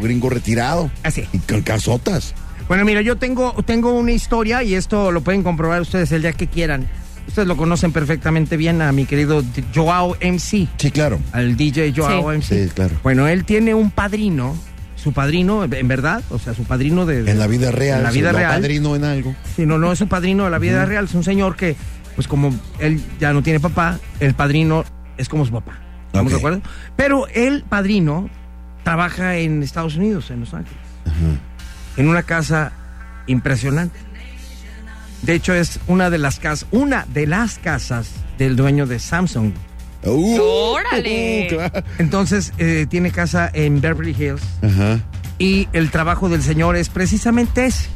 gringo 0.00 0.30
retirado. 0.30 0.90
Así. 1.02 1.24
Y 1.32 1.38
con 1.38 1.62
casotas. 1.62 2.34
Bueno, 2.68 2.84
mira, 2.84 3.00
yo 3.00 3.16
tengo, 3.16 3.54
tengo 3.66 3.92
una 3.98 4.12
historia 4.12 4.62
y 4.62 4.74
esto 4.74 5.10
lo 5.10 5.22
pueden 5.22 5.42
comprobar 5.42 5.80
ustedes 5.80 6.12
el 6.12 6.22
día 6.22 6.32
que 6.32 6.46
quieran. 6.46 6.86
Ustedes 7.26 7.48
lo 7.48 7.56
conocen 7.56 7.92
perfectamente 7.92 8.56
bien 8.56 8.80
a 8.80 8.90
mi 8.92 9.04
querido 9.04 9.42
Joao 9.74 10.16
MC, 10.20 10.66
Sí, 10.78 10.90
claro. 10.90 11.18
al 11.32 11.56
DJ 11.56 11.92
Joao 11.94 12.30
Sí. 12.32 12.38
MC. 12.38 12.64
Sí, 12.64 12.70
claro. 12.74 12.96
Bueno, 13.02 13.26
él 13.28 13.44
tiene 13.44 13.74
un 13.74 13.90
padrino, 13.90 14.56
su 14.96 15.12
padrino, 15.12 15.64
en 15.64 15.88
verdad, 15.88 16.22
o 16.30 16.38
sea, 16.38 16.54
su 16.54 16.64
padrino 16.64 17.04
de... 17.06 17.30
En 17.30 17.38
la 17.38 17.46
vida 17.46 17.70
real. 17.70 17.98
En 17.98 18.04
la 18.04 18.10
vida 18.10 18.32
real. 18.32 18.50
padrino 18.60 18.96
en 18.96 19.04
algo. 19.04 19.34
Sí, 19.56 19.66
no, 19.66 19.78
no 19.78 19.92
es 19.92 19.98
su 19.98 20.08
padrino 20.08 20.44
de 20.44 20.50
la 20.50 20.58
vida 20.58 20.84
real, 20.86 21.04
es 21.04 21.14
un 21.14 21.22
señor 21.24 21.54
que, 21.56 21.76
pues 22.18 22.26
como 22.26 22.52
él 22.80 23.00
ya 23.20 23.32
no 23.32 23.44
tiene 23.44 23.60
papá, 23.60 24.00
el 24.18 24.34
padrino 24.34 24.84
es 25.18 25.28
como 25.28 25.46
su 25.46 25.52
papá. 25.52 25.78
¿Estamos 26.06 26.32
de 26.32 26.38
acuerdo? 26.38 26.62
Pero 26.96 27.28
el 27.28 27.62
padrino 27.62 28.28
trabaja 28.82 29.36
en 29.36 29.62
Estados 29.62 29.94
Unidos, 29.94 30.28
en 30.32 30.40
Los 30.40 30.52
Ángeles. 30.52 30.82
En 31.96 32.08
una 32.08 32.24
casa 32.24 32.72
impresionante. 33.28 33.96
De 35.22 35.34
hecho, 35.34 35.54
es 35.54 35.78
una 35.86 36.10
de 36.10 36.18
las 36.18 36.40
casas, 36.40 36.66
una 36.72 37.06
de 37.14 37.28
las 37.28 37.60
casas 37.60 38.10
del 38.36 38.56
dueño 38.56 38.88
de 38.88 38.98
Samsung. 38.98 39.52
Uh, 40.02 40.40
¡Órale! 40.40 41.46
claro. 41.50 41.86
Entonces, 41.98 42.52
eh, 42.58 42.86
tiene 42.90 43.12
casa 43.12 43.48
en 43.52 43.80
Beverly 43.80 44.10
Hills. 44.10 44.42
Ajá. 44.60 44.98
Y 45.38 45.68
el 45.72 45.92
trabajo 45.92 46.28
del 46.28 46.42
señor 46.42 46.74
es 46.74 46.88
precisamente 46.88 47.66
ese. 47.66 47.88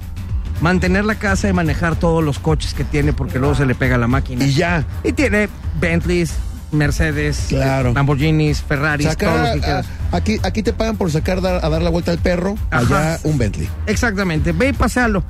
Mantener 0.62 1.04
la 1.04 1.16
casa 1.16 1.48
y 1.48 1.52
manejar 1.52 1.96
todos 1.96 2.22
los 2.24 2.38
coches 2.38 2.72
que 2.72 2.84
tiene 2.84 3.12
porque 3.12 3.38
luego 3.38 3.54
se 3.54 3.66
le 3.66 3.74
pega 3.74 3.98
la 3.98 4.06
máquina. 4.06 4.44
Y 4.46 4.52
ya. 4.54 4.84
Y 5.04 5.12
tiene 5.12 5.48
Bentleys, 5.80 6.32
Mercedes, 6.70 7.46
Claro. 7.48 7.92
Lamborghinis, 7.92 8.62
Ferraris, 8.62 9.14
todos 9.16 9.38
los 9.40 9.50
quieras. 9.62 9.86
aquí, 10.12 10.38
aquí 10.42 10.62
te 10.62 10.72
pagan 10.72 10.96
por 10.96 11.10
sacar 11.10 11.40
dar- 11.42 11.62
a 11.64 11.68
dar 11.68 11.82
la 11.82 11.90
vuelta 11.90 12.12
al 12.12 12.18
perro. 12.18 12.54
Ajá. 12.70 13.10
Allá 13.12 13.20
un 13.24 13.36
Bentley. 13.36 13.68
Exactamente, 13.86 14.52
ve 14.52 14.68
y 14.68 14.72
pasealo. 14.72 15.22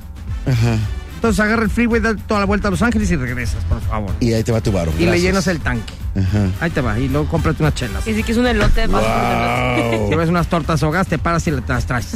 Ajá. 0.45 0.77
Entonces 1.23 1.39
agarra 1.39 1.63
el 1.63 1.69
freeway, 1.69 2.01
da 2.01 2.17
toda 2.17 2.41
la 2.41 2.45
vuelta 2.45 2.67
a 2.67 2.71
Los 2.71 2.81
Ángeles 2.81 3.09
y 3.09 3.15
regresas, 3.15 3.63
por 3.63 3.79
favor. 3.79 4.11
Y 4.19 4.33
ahí 4.33 4.43
te 4.43 4.51
va 4.51 4.59
tu 4.59 4.73
varo. 4.73 4.91
Y 4.99 5.05
le 5.05 5.21
llenas 5.21 5.47
el 5.47 5.61
tanque. 5.61 5.93
Ajá. 6.17 6.47
Ahí 6.59 6.69
te 6.69 6.81
va. 6.81 6.99
Y 6.99 7.07
luego 7.07 7.29
cómprate 7.29 7.63
unas 7.63 7.75
chelas. 7.75 8.05
Y 8.05 8.13
sí 8.13 8.23
que 8.23 8.33
es 8.33 8.37
un 8.37 8.45
elote. 8.45 8.87
vas 8.87 9.01
por 9.01 9.09
un 9.09 9.31
elote. 9.31 9.97
Wow. 9.99 10.09
Si 10.09 10.15
ves 10.17 10.27
unas 10.29 10.47
tortas 10.47 10.83
ahogadas, 10.83 11.07
te 11.07 11.17
paras 11.17 11.47
y 11.47 11.51
las 11.51 11.85
traes. 11.85 12.15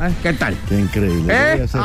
Ay, 0.00 0.16
¿Qué 0.24 0.32
tal? 0.32 0.56
Qué 0.68 0.80
increíble. 0.80 1.32
¿Eh? 1.32 1.64
A 1.74 1.78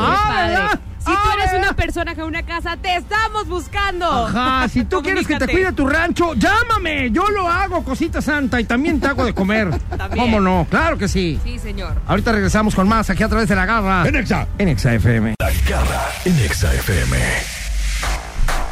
Ah. 0.72 0.80
Si 1.06 1.12
tú 1.12 1.30
eres 1.38 1.52
una 1.56 1.72
persona 1.72 2.14
con 2.16 2.24
una 2.24 2.42
casa, 2.42 2.76
te 2.76 2.96
estamos 2.96 3.46
buscando. 3.46 4.26
Ajá, 4.26 4.68
si 4.68 4.84
tú 4.84 5.00
quieres 5.02 5.24
que 5.26 5.36
te 5.36 5.46
cuide 5.46 5.72
tu 5.72 5.86
rancho, 5.86 6.34
llámame. 6.34 7.12
Yo 7.12 7.28
lo 7.28 7.48
hago, 7.48 7.84
cosita 7.84 8.20
santa, 8.20 8.60
y 8.60 8.64
también 8.64 8.98
te 8.98 9.06
hago 9.06 9.24
de 9.24 9.32
comer. 9.32 9.70
También. 9.96 10.24
¿Cómo 10.24 10.40
no? 10.40 10.66
Claro 10.68 10.98
que 10.98 11.06
sí. 11.06 11.38
Sí, 11.44 11.60
señor. 11.60 12.00
Ahorita 12.08 12.32
regresamos 12.32 12.74
con 12.74 12.88
más 12.88 13.08
aquí 13.08 13.22
a 13.22 13.28
través 13.28 13.48
de 13.48 13.54
la 13.54 13.66
garra. 13.66 14.06
En 14.06 14.16
Exa. 14.16 14.48
En 14.58 14.68
Exa 14.68 14.94
FM. 14.94 15.34
La 15.38 15.50
garra 15.68 16.02
en 16.24 16.38
Exa 16.40 16.74
FM. 16.74 17.16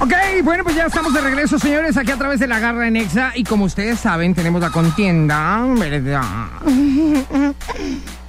Ok, 0.00 0.12
bueno, 0.42 0.64
pues 0.64 0.74
ya 0.74 0.86
estamos 0.86 1.14
de 1.14 1.20
regreso, 1.20 1.56
señores, 1.56 1.96
aquí 1.96 2.10
a 2.10 2.16
través 2.16 2.40
de 2.40 2.48
la 2.48 2.58
garra 2.58 2.88
en 2.88 2.96
Exa. 2.96 3.30
Y 3.36 3.44
como 3.44 3.64
ustedes 3.64 4.00
saben, 4.00 4.34
tenemos 4.34 4.60
la 4.60 4.70
contienda, 4.70 5.64
¿verdad? 5.78 6.22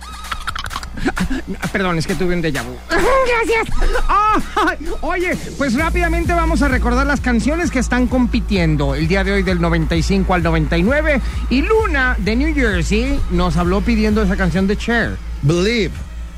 Ah, 1.07 1.67
Perdón, 1.71 1.97
es 1.97 2.07
que 2.07 2.15
tuve 2.15 2.35
un 2.35 2.41
déjà 2.41 2.63
vu. 2.63 2.75
Gracias. 2.89 3.67
Oye, 5.01 5.38
pues 5.57 5.74
rápidamente 5.75 6.33
vamos 6.33 6.62
a 6.62 6.67
recordar 6.67 7.05
las 7.05 7.21
canciones 7.21 7.71
que 7.71 7.79
están 7.79 8.07
compitiendo 8.07 8.95
el 8.95 9.07
día 9.07 9.24
de 9.24 9.33
hoy 9.33 9.43
del 9.43 9.62
95 9.62 10.33
al 10.33 10.43
99. 10.43 11.21
Y 11.50 11.62
Luna 11.62 12.15
de 12.19 12.35
New 12.35 12.53
Jersey 12.53 13.19
nos 13.31 13.57
habló 13.57 13.81
pidiendo 13.81 14.21
esa 14.24 14.35
canción 14.35 14.67
de 14.67 14.77
Cher. 14.77 15.17
Believe. 15.41 15.91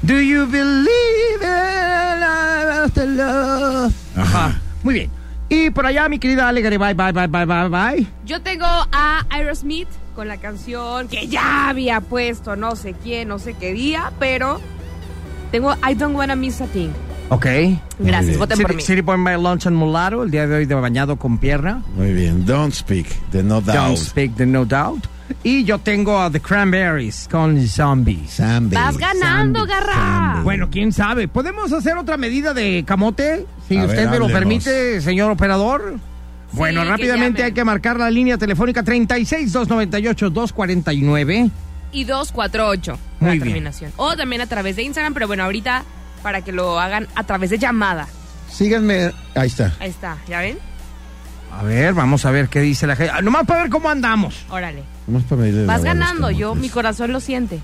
Do 0.04 0.20
you 0.20 0.46
believe 0.46 1.42
in 1.42 2.24
after 2.24 3.08
love? 3.08 3.94
Ajá. 4.16 4.60
Muy 4.84 4.94
bien. 4.94 5.12
Y 5.50 5.70
por 5.70 5.86
allá, 5.86 6.10
mi 6.10 6.20
querida 6.20 6.48
Ale 6.48 6.62
Garibay, 6.62 6.94
bye, 6.94 7.12
bye, 7.12 7.28
bye, 7.28 7.46
bye, 7.46 7.70
bye. 7.70 8.08
Yo 8.26 8.42
tengo 8.42 8.66
a 8.66 9.26
Aerosmith 9.30 9.88
con 10.18 10.28
la 10.28 10.38
canción 10.38 11.08
que 11.08 11.28
ya 11.28 11.70
había 11.70 12.02
puesto 12.02 12.56
no 12.56 12.76
sé 12.76 12.96
quién, 13.04 13.28
no 13.28 13.38
sé 13.38 13.54
qué 13.54 13.72
día, 13.72 14.12
pero 14.18 14.60
tengo 15.52 15.72
I 15.88 15.94
Don't 15.94 16.16
Wanna 16.16 16.36
Miss 16.36 16.60
a 16.60 16.66
Thing. 16.66 16.90
Ok. 17.30 17.46
Gracias, 18.00 18.36
voten 18.40 18.60
por 18.60 18.74
mí. 18.74 18.82
City 18.82 19.02
Boy 19.02 19.20
My 19.20 19.34
Lunch 19.34 19.68
and 19.68 19.76
Mulatto, 19.76 20.24
el 20.24 20.32
día 20.32 20.48
de 20.48 20.56
hoy 20.56 20.66
de 20.66 20.74
bañado 20.74 21.18
con 21.18 21.38
pierna. 21.38 21.84
Muy 21.96 22.14
bien. 22.14 22.48
Don't 22.48 22.74
speak. 22.74 23.06
The 23.32 23.44
no 23.44 23.62
doubt. 23.62 23.76
Don't 23.76 23.98
Speak 23.98 24.36
the 24.38 24.48
No 24.48 24.66
Doubt. 24.66 25.06
Y 25.44 25.64
yo 25.66 25.78
tengo 25.78 26.20
a 26.20 26.32
The 26.32 26.40
Cranberries 26.40 27.28
con 27.30 27.68
Zombies. 27.68 28.38
Zambi. 28.38 28.76
Vas 28.76 28.98
ganando, 28.98 29.68
Zambi, 29.68 29.72
garra. 29.72 30.42
Bueno, 30.44 30.70
quién 30.72 30.94
sabe. 30.94 31.28
¿Podemos 31.28 31.72
hacer 31.74 31.96
otra 31.96 32.18
medida 32.18 32.56
de 32.56 32.84
camote? 32.88 33.46
Si 33.68 33.78
A 33.78 33.82
ver, 33.82 33.90
usted 33.90 34.10
me 34.10 34.18
lo 34.18 34.28
permite, 34.30 35.00
señor 35.00 35.30
operador. 35.30 36.00
Bueno, 36.54 36.84
rápidamente 36.86 37.44
hay 37.44 37.52
que 37.52 37.64
marcar 37.64 38.00
la 38.00 38.10
línea 38.10 38.38
telefónica 38.38 38.84
36-298-249. 38.84 41.52
Y 41.92 42.04
248 42.04 43.00
Muy 43.20 43.28
la 43.28 43.32
bien. 43.34 43.44
terminación. 43.44 43.92
O 43.98 44.16
también 44.16 44.42
a 44.42 44.48
través 44.48 44.76
de 44.76 44.84
Instagram, 44.84 45.14
pero 45.14 45.28
bueno, 45.28 45.44
ahorita 45.44 45.84
para 46.24 46.42
que 46.42 46.52
lo 46.52 46.80
hagan 46.80 47.08
a 47.16 47.24
través 47.24 47.50
de 47.50 47.58
llamada. 47.58 48.08
Síganme. 48.50 49.12
Ahí 49.36 49.48
está. 49.48 49.74
Ahí 49.80 49.90
está, 49.90 50.18
¿ya 50.28 50.40
ven? 50.42 50.58
A 51.52 51.64
ver, 51.64 51.94
vamos 51.94 52.26
a 52.26 52.32
ver 52.32 52.50
qué 52.50 52.60
dice 52.62 52.88
la 52.88 52.96
gente. 52.96 53.12
Ah, 53.16 53.22
Nomás 53.22 53.46
para 53.46 53.64
ver 53.64 53.72
cómo 53.72 53.90
andamos. 53.90 54.46
Órale. 54.50 54.84
Vamos 55.08 55.24
para 55.24 55.42
medirle 55.42 55.66
Vas 55.66 55.84
ganando, 55.84 56.30
yo, 56.32 56.56
mi 56.56 56.70
corazón 56.70 57.12
lo 57.14 57.20
siente. 57.20 57.60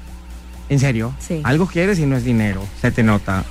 ¿En 0.70 0.80
serio? 0.80 1.14
Sí. 1.20 1.42
Algo 1.44 1.68
quieres 1.68 2.00
y 2.00 2.06
no 2.06 2.16
es 2.16 2.24
dinero. 2.24 2.66
Se 2.82 2.92
te 2.92 3.04
nota. 3.04 3.44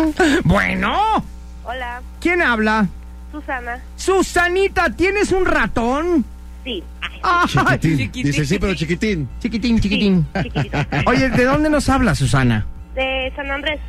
bueno, 0.44 1.24
Hola, 1.64 2.02
¿quién 2.20 2.42
habla? 2.42 2.88
Susana. 3.32 3.80
Susanita, 3.96 4.90
¿tienes 4.90 5.32
un 5.32 5.44
ratón? 5.46 6.24
Sí, 6.64 6.82
Ay, 7.22 7.46
Chiquitín. 7.48 7.96
Chiquitín. 7.98 8.24
Dice 8.24 8.44
sí, 8.46 8.58
pero 8.58 8.74
chiquitín. 8.74 9.28
chiquitín, 9.40 9.80
chiquitín. 9.80 10.26
chiquitito. 10.42 10.78
Oye, 11.06 11.28
¿de 11.30 11.44
dónde 11.44 11.70
nos 11.70 11.88
habla, 11.88 12.14
Susana? 12.14 12.66
De 12.94 13.32
San 13.36 13.50
Andrés. 13.50 13.80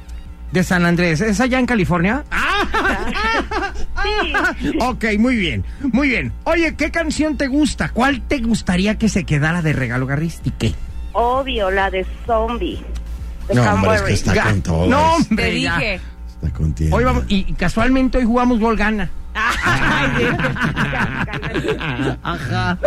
De 0.51 0.63
San 0.63 0.85
Andrés. 0.85 1.21
¿Es 1.21 1.39
allá 1.39 1.59
en 1.59 1.65
California? 1.65 2.23
Sí. 4.03 4.33
ok, 4.79 5.05
muy 5.17 5.35
bien, 5.37 5.63
muy 5.93 6.09
bien. 6.09 6.33
Oye, 6.43 6.75
¿qué 6.75 6.91
canción 6.91 7.37
te 7.37 7.47
gusta? 7.47 7.89
¿Cuál 7.89 8.21
te 8.21 8.39
gustaría 8.39 8.97
que 8.97 9.09
se 9.09 9.23
quedara 9.23 9.61
de 9.61 9.73
regalo 9.73 10.05
garristique? 10.07 10.73
Obvio, 11.13 11.71
la 11.71 11.89
de 11.89 12.05
Zombie. 12.25 12.81
De 13.47 13.55
No, 13.55 13.73
hombre, 13.73 13.95
es 13.95 14.01
que 14.01 14.13
está 14.13 14.43
con 14.43 14.61
todo. 14.61 14.87
No, 14.87 15.15
hombre, 15.15 15.35
Te 15.51 15.61
ya. 15.61 15.77
dije. 15.77 16.01
Está 16.41 16.49
contigo. 16.57 16.95
Hoy 16.97 17.03
vamos, 17.03 17.25
y 17.27 17.45
y 17.49 17.53
casualmente 17.53 18.17
hoy 18.17 18.25
jugamos 18.25 18.59
gol 18.59 18.75
gana. 18.77 19.09
Ajá. 22.23 22.77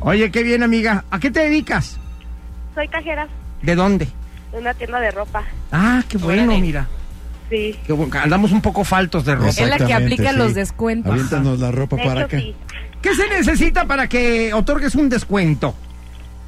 Oye, 0.00 0.30
qué 0.30 0.42
bien, 0.42 0.62
amiga. 0.62 1.04
¿A 1.10 1.18
qué 1.18 1.30
te 1.30 1.40
dedicas? 1.40 1.98
Soy 2.74 2.88
cajera 2.88 3.28
¿De 3.62 3.74
dónde? 3.74 4.08
de 4.52 4.58
una 4.58 4.74
tienda 4.74 4.98
de 5.00 5.10
ropa. 5.12 5.44
Ah, 5.70 6.02
qué 6.08 6.18
bueno, 6.18 6.42
Órale. 6.44 6.60
mira. 6.60 6.88
Sí. 7.48 7.78
Qué 7.86 7.92
bueno. 7.92 8.12
Andamos 8.20 8.50
un 8.52 8.60
poco 8.60 8.82
faltos 8.84 9.24
de 9.24 9.34
ropa. 9.36 9.48
Es 9.50 9.60
la 9.68 9.76
que 9.78 9.94
aplica 9.94 10.32
sí. 10.32 10.36
los 10.38 10.54
descuentos. 10.54 11.12
Aviéntanos 11.12 11.58
la 11.60 11.70
ropa 11.70 11.96
De 11.96 12.02
para 12.04 12.20
hecho, 12.22 12.26
acá. 12.26 12.38
sí. 12.40 12.54
¿Qué 13.00 13.14
se 13.14 13.28
necesita 13.28 13.86
para 13.86 14.08
que 14.08 14.52
otorgues 14.52 14.94
un 14.96 15.08
descuento? 15.08 15.74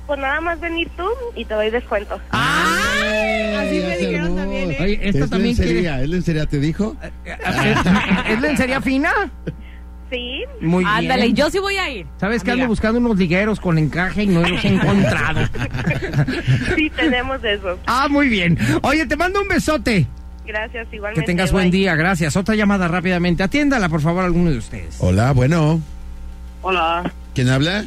Pues 0.07 0.19
nada 0.19 0.41
más 0.41 0.59
venir 0.61 0.91
tú 0.97 1.07
y 1.37 1.45
te 1.45 1.55
doy 1.55 1.71
descuento. 1.71 2.21
Así 2.31 3.52
Oye, 4.99 5.09
esta 5.09 5.25
es 5.25 5.31
también 5.31 5.55
quiere. 5.57 5.71
lencería, 5.73 6.03
¿es 6.03 6.09
lencería, 6.09 6.47
te 6.47 6.59
dijo? 6.61 6.97
¿Es 8.29 8.41
lencería 8.41 8.81
fina? 8.81 9.11
Sí. 10.11 10.45
Muy 10.61 10.85
bien. 10.85 10.95
Ándale, 10.97 11.33
yo 11.33 11.49
sí 11.51 11.59
voy 11.59 11.77
a 11.77 11.91
ir. 11.91 12.07
¿Sabes 12.21 12.45
que 12.45 12.51
ando 12.51 12.67
buscando 12.67 12.99
unos 12.99 13.17
ligueros 13.17 13.59
con 13.61 13.79
encaje 13.79 14.25
y 14.25 14.27
no 14.27 14.43
los 14.47 14.63
he 14.65 14.69
encontrado? 14.69 15.41
Sí, 16.77 16.91
tenemos 16.91 17.43
eso. 17.45 17.79
ah, 17.87 18.09
muy 18.11 18.29
bien. 18.29 18.59
Oye, 18.83 19.07
te 19.07 19.17
mando 19.17 19.41
un 19.41 19.49
besote. 19.49 20.07
Gracias, 20.47 20.87
igualmente. 20.93 21.21
Que 21.21 21.27
tengas 21.27 21.53
buen 21.53 21.71
bye. 21.71 21.79
día, 21.79 21.95
gracias. 21.95 22.37
Otra 22.37 22.55
llamada 22.55 22.89
rápidamente. 22.89 23.43
Atiéndala, 23.43 23.89
por 23.89 24.01
favor, 24.01 24.25
alguno 24.25 24.51
de 24.51 24.59
ustedes. 24.59 24.97
Hola, 24.99 25.33
bueno. 25.33 25.81
Hola, 26.63 27.11
¿Quién 27.35 27.49
habla? 27.49 27.85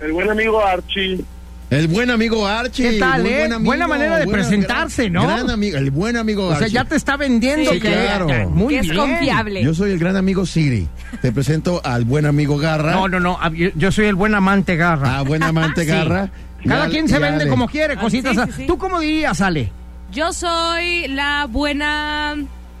el 0.00 0.12
buen 0.12 0.28
amigo 0.30 0.64
Archie. 0.64 1.24
El 1.72 1.88
buen 1.88 2.10
amigo 2.10 2.46
Archie. 2.46 2.90
¿Qué 2.92 2.98
tal, 2.98 3.26
eh? 3.26 3.38
buen 3.38 3.52
amigo, 3.54 3.66
Buena 3.66 3.88
manera 3.88 4.18
de 4.18 4.24
buena- 4.26 4.38
presentarse, 4.42 5.08
gran- 5.08 5.12
¿no? 5.14 5.26
Gran 5.26 5.50
amigo, 5.50 5.78
el 5.78 5.90
buen 5.90 6.16
amigo 6.16 6.46
O 6.46 6.50
sea, 6.50 6.58
Archie. 6.58 6.72
ya 6.74 6.84
te 6.84 6.96
está 6.96 7.16
vendiendo 7.16 7.70
Sí, 7.72 7.80
que 7.80 7.88
claro. 7.88 8.28
muy 8.50 8.74
que 8.74 8.80
es 8.80 8.88
bien. 8.88 8.96
confiable. 8.98 9.62
Yo 9.64 9.74
soy 9.74 9.92
el 9.92 9.98
gran 9.98 10.16
amigo 10.16 10.44
Siri. 10.44 10.86
Te 11.22 11.32
presento 11.32 11.80
al 11.84 12.04
buen 12.04 12.26
amigo 12.26 12.58
Garra. 12.58 12.92
No, 12.92 13.08
no, 13.08 13.20
no. 13.20 13.38
Yo, 13.74 13.90
soy 13.90 14.06
el 14.06 14.14
buen 14.14 14.34
amante 14.34 14.76
garra. 14.76 15.18
A 15.18 15.22
buen 15.22 15.42
amante 15.42 15.80
Sí. 15.84 15.86
Garra. 15.88 16.28
Cada 16.66 16.88
quien 16.88 17.08
se 17.08 17.18
vende 17.18 17.48
como 17.48 17.66
quiere, 17.68 17.96
cositas. 17.96 18.34
sí, 18.36 18.40
sí, 18.46 18.52
sí. 18.58 18.66
¿Tú 18.66 18.76
cómo 18.78 19.00
dirías, 19.00 19.40
Ale? 19.40 19.72
Yo 20.12 20.32
soy 20.32 21.08
la 21.08 21.46
buena. 21.50 22.36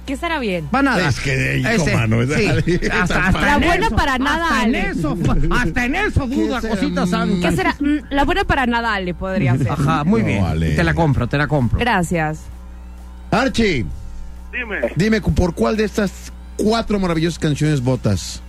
¿Qué 0.06 0.14
estará 0.14 0.38
bien? 0.40 0.68
Va 0.74 0.82
nada. 0.82 1.08
Es 1.08 1.20
que, 1.20 1.58
hijo, 1.58 1.68
Ese, 1.70 1.94
mano, 1.96 2.16
sí. 2.26 2.46
Hasta, 2.92 3.26
hasta 3.28 3.40
La 3.40 3.54
en 3.54 3.60
buena 3.60 3.86
eso, 3.86 3.96
para 3.96 4.18
nada, 4.18 4.46
Hasta 4.48 4.64
en 4.64 4.74
eso, 4.74 5.16
hasta 5.50 5.84
en 5.84 5.94
eso 5.94 6.26
duda, 6.26 6.60
será? 6.60 6.74
cositas 6.74 7.08
Mm. 7.08 7.10
santas. 7.10 7.50
¿Qué 7.50 7.56
será? 7.56 7.76
Mm, 7.78 7.98
La 8.10 8.24
buena 8.24 8.44
para 8.44 8.66
nada, 8.66 8.94
Ale, 8.94 9.14
podría 9.14 9.56
ser. 9.56 9.70
Ajá, 9.70 10.02
muy 10.04 10.22
No, 10.22 10.26
bien. 10.26 10.44
Ale. 10.44 10.74
Te 10.74 10.82
la 10.84 10.94
compro, 10.94 11.28
te 11.28 11.38
la 11.38 11.46
compro. 11.46 11.78
Gracias. 11.78 12.40
Archie, 13.30 13.86
Dime, 14.52 14.92
dime, 14.96 15.20
¿por 15.22 15.54
cuál 15.54 15.76
de 15.78 15.84
estas 15.84 16.32
cuatro 16.56 16.98
maravillosas 16.98 17.38
canciones 17.38 17.80
votas? 17.82 18.42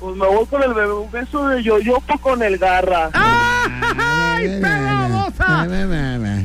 pues 0.00 0.14
me 0.14 0.26
voy 0.26 0.46
con 0.46 0.62
el 0.62 0.70
bebé- 0.70 1.10
beso 1.10 1.48
de 1.48 1.60
Yoyopo 1.62 2.18
con 2.18 2.40
el 2.42 2.56
garra. 2.58 3.10
¡Ay, 3.14 4.46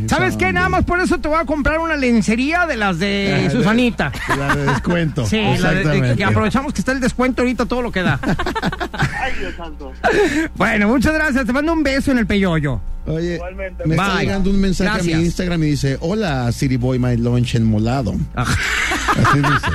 ¿Sabes 0.08 0.38
qué? 0.38 0.52
Nada 0.54 0.70
más 0.70 0.84
por 0.86 1.00
eso 1.00 1.18
te 1.20 1.28
voy 1.28 1.38
a 1.40 1.46
comprar 1.46 1.80
una 1.80 1.96
lencería 1.96 2.66
de 2.66 2.78
las 2.78 3.00
de 3.00 3.50
Susanita. 3.52 4.12
La 4.38 4.56
de 4.56 4.66
descuento. 4.66 5.26
Sí, 5.26 5.38
la 5.38 5.44
de- 5.46 5.56
de- 5.56 5.80
Exactamente. 5.82 6.16
que 6.18 6.24
aprovechamos 6.24 6.74
que 6.74 6.82
está 6.82 6.92
el 6.92 7.00
descuento 7.00 7.42
ahorita 7.42 7.66
todo 7.66 7.82
lo 7.82 7.92
que 7.92 8.02
da. 8.04 8.20
Ay, 8.94 9.34
Dios 9.40 9.54
santo. 9.56 9.92
bueno, 10.56 10.88
muchas 10.88 11.14
gracias. 11.14 11.46
Te 11.46 11.54
mando 11.54 11.74
un 11.74 11.84
beso 11.84 12.12
en 12.12 12.18
el 12.20 12.28
peyoyo. 12.28 12.82
Oye, 13.06 13.36
Igualmente. 13.36 13.86
me 13.86 13.96
está 13.96 14.20
llegando 14.22 14.50
un 14.50 14.62
mensaje 14.62 15.14
a 15.14 15.18
mi 15.18 15.24
Instagram 15.26 15.62
y 15.64 15.68
dice, 15.72 15.98
hola, 16.00 16.52
City 16.54 16.78
Boy, 16.78 17.00
my 17.00 17.18
lunch 17.18 17.56
enmolado. 17.56 18.16
Ajá. 18.36 18.58
Así 19.26 19.40
dice. 19.40 19.68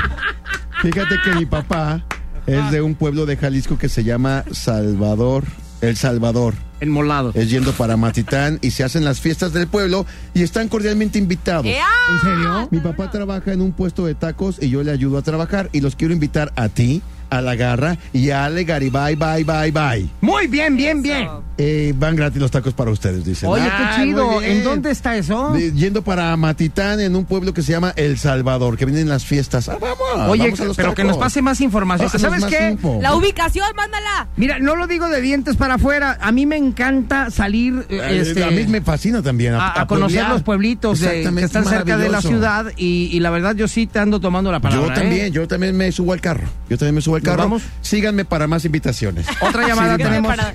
Fíjate 0.82 1.16
que 1.24 1.34
mi 1.34 1.44
papá 1.44 2.02
es 2.46 2.70
de 2.70 2.80
un 2.80 2.94
pueblo 2.94 3.26
de 3.26 3.36
Jalisco 3.36 3.76
que 3.76 3.88
se 3.90 4.02
llama 4.04 4.44
Salvador, 4.52 5.44
El 5.80 5.96
Salvador. 5.96 6.54
Enmolado. 6.80 7.32
Es 7.34 7.50
yendo 7.50 7.72
para 7.72 7.96
Matitán 7.96 8.58
y 8.62 8.70
se 8.70 8.84
hacen 8.84 9.04
las 9.04 9.20
fiestas 9.20 9.52
del 9.52 9.66
pueblo 9.66 10.06
y 10.34 10.42
están 10.42 10.68
cordialmente 10.68 11.18
invitados. 11.18 11.66
¡Ea! 11.66 11.86
¿En 12.12 12.20
serio? 12.20 12.68
Mi 12.70 12.78
papá 12.78 13.10
trabaja 13.10 13.52
en 13.52 13.60
un 13.60 13.72
puesto 13.72 14.06
de 14.06 14.14
tacos 14.14 14.58
y 14.60 14.70
yo 14.70 14.82
le 14.82 14.92
ayudo 14.92 15.18
a 15.18 15.22
trabajar 15.22 15.70
y 15.72 15.80
los 15.80 15.96
quiero 15.96 16.14
invitar 16.14 16.52
a 16.56 16.68
ti, 16.68 17.02
a 17.30 17.40
la 17.40 17.54
garra 17.56 17.96
y 18.12 18.30
a 18.30 18.44
Ale 18.44 18.64
Garibay, 18.64 19.14
bye, 19.16 19.44
bye, 19.44 19.70
bye. 19.70 20.08
Muy 20.20 20.46
bien, 20.46 20.76
bien, 20.76 21.02
bien. 21.02 21.28
Eh, 21.60 21.92
van 21.96 22.14
gratis 22.14 22.40
los 22.40 22.50
tacos 22.52 22.72
para 22.72 22.90
ustedes, 22.92 23.24
dicen. 23.24 23.48
Oye, 23.48 23.64
Ah, 23.68 23.94
qué 23.96 24.02
chido. 24.04 24.26
muy 24.30 24.44
bien. 24.44 24.58
¿En 24.58 24.64
dónde 24.64 24.90
está 24.92 25.16
eso? 25.16 25.50
De- 25.52 25.72
yendo 25.72 26.02
para 26.02 26.36
Matitán 26.36 27.00
en 27.00 27.16
un 27.16 27.24
pueblo 27.24 27.52
que 27.52 27.62
se 27.62 27.72
llama 27.72 27.92
El 27.96 28.16
Salvador, 28.16 28.76
que 28.76 28.84
vienen 28.84 29.08
las 29.08 29.24
fiestas. 29.24 29.68
Ah, 29.68 29.76
vamos, 29.80 30.30
Oye, 30.30 30.44
vamos 30.44 30.60
a 30.60 30.64
los 30.66 30.76
pero 30.76 30.90
que 30.94 31.02
tacos. 31.02 31.16
nos 31.16 31.18
pase 31.18 31.42
más 31.42 31.60
información. 31.60 32.08
Pásanos 32.10 32.22
¿Sabes 32.38 32.40
más 32.42 32.50
qué? 32.54 32.70
info. 32.70 33.00
La 33.02 33.14
ubicación, 33.16 33.66
mándala. 33.76 34.28
Mira, 34.36 34.58
no 34.60 34.76
lo 34.76 34.86
digo 34.86 35.08
de 35.08 35.20
dientes 35.20 35.56
para 35.56 35.74
afuera. 35.74 36.16
A 36.20 36.30
mí 36.30 36.46
me 36.46 36.56
encanta 36.56 37.30
salir 37.32 37.84
eh, 37.88 38.00
Eh, 38.08 38.20
este, 38.20 38.44
a 38.44 38.50
mí 38.52 38.64
me 38.68 38.80
fascina 38.80 39.20
también. 39.20 39.54
A, 39.54 39.68
a, 39.68 39.80
a 39.82 39.86
conocer 39.88 40.18
pueblear. 40.18 40.30
los 40.32 40.42
pueblitos 40.42 41.00
de- 41.00 41.06
que 41.08 41.18
Exactamente, 41.18 41.46
están 41.46 41.64
cerca 41.64 41.96
de 41.96 42.04
la 42.08 42.20
maravilloso. 42.20 42.28
ciudad 42.28 42.66
y, 42.76 43.08
y 43.12 43.18
la 43.20 43.30
verdad 43.30 43.56
yo 43.56 43.66
sí 43.66 43.88
te 43.88 43.98
ando 43.98 44.20
tomando 44.20 44.52
la 44.52 44.60
palabra. 44.60 44.86
Yo 44.86 44.92
¿eh? 44.92 44.94
también, 44.94 45.32
yo 45.32 45.48
también 45.48 45.76
me 45.76 45.90
subo 45.90 46.12
al 46.12 46.20
carro. 46.20 46.46
Yo 46.70 46.78
también 46.78 46.94
me 46.94 47.00
subo 47.00 47.16
al 47.16 47.17
¿Nos 47.20 47.30
carro. 47.30 47.42
vamos? 47.44 47.62
Síganme 47.80 48.24
para 48.24 48.46
más 48.46 48.64
invitaciones. 48.64 49.26
Otra 49.40 49.66
llamada 49.66 49.96
Sí, 49.96 50.02
tenemos. 50.02 50.36
Para, 50.36 50.52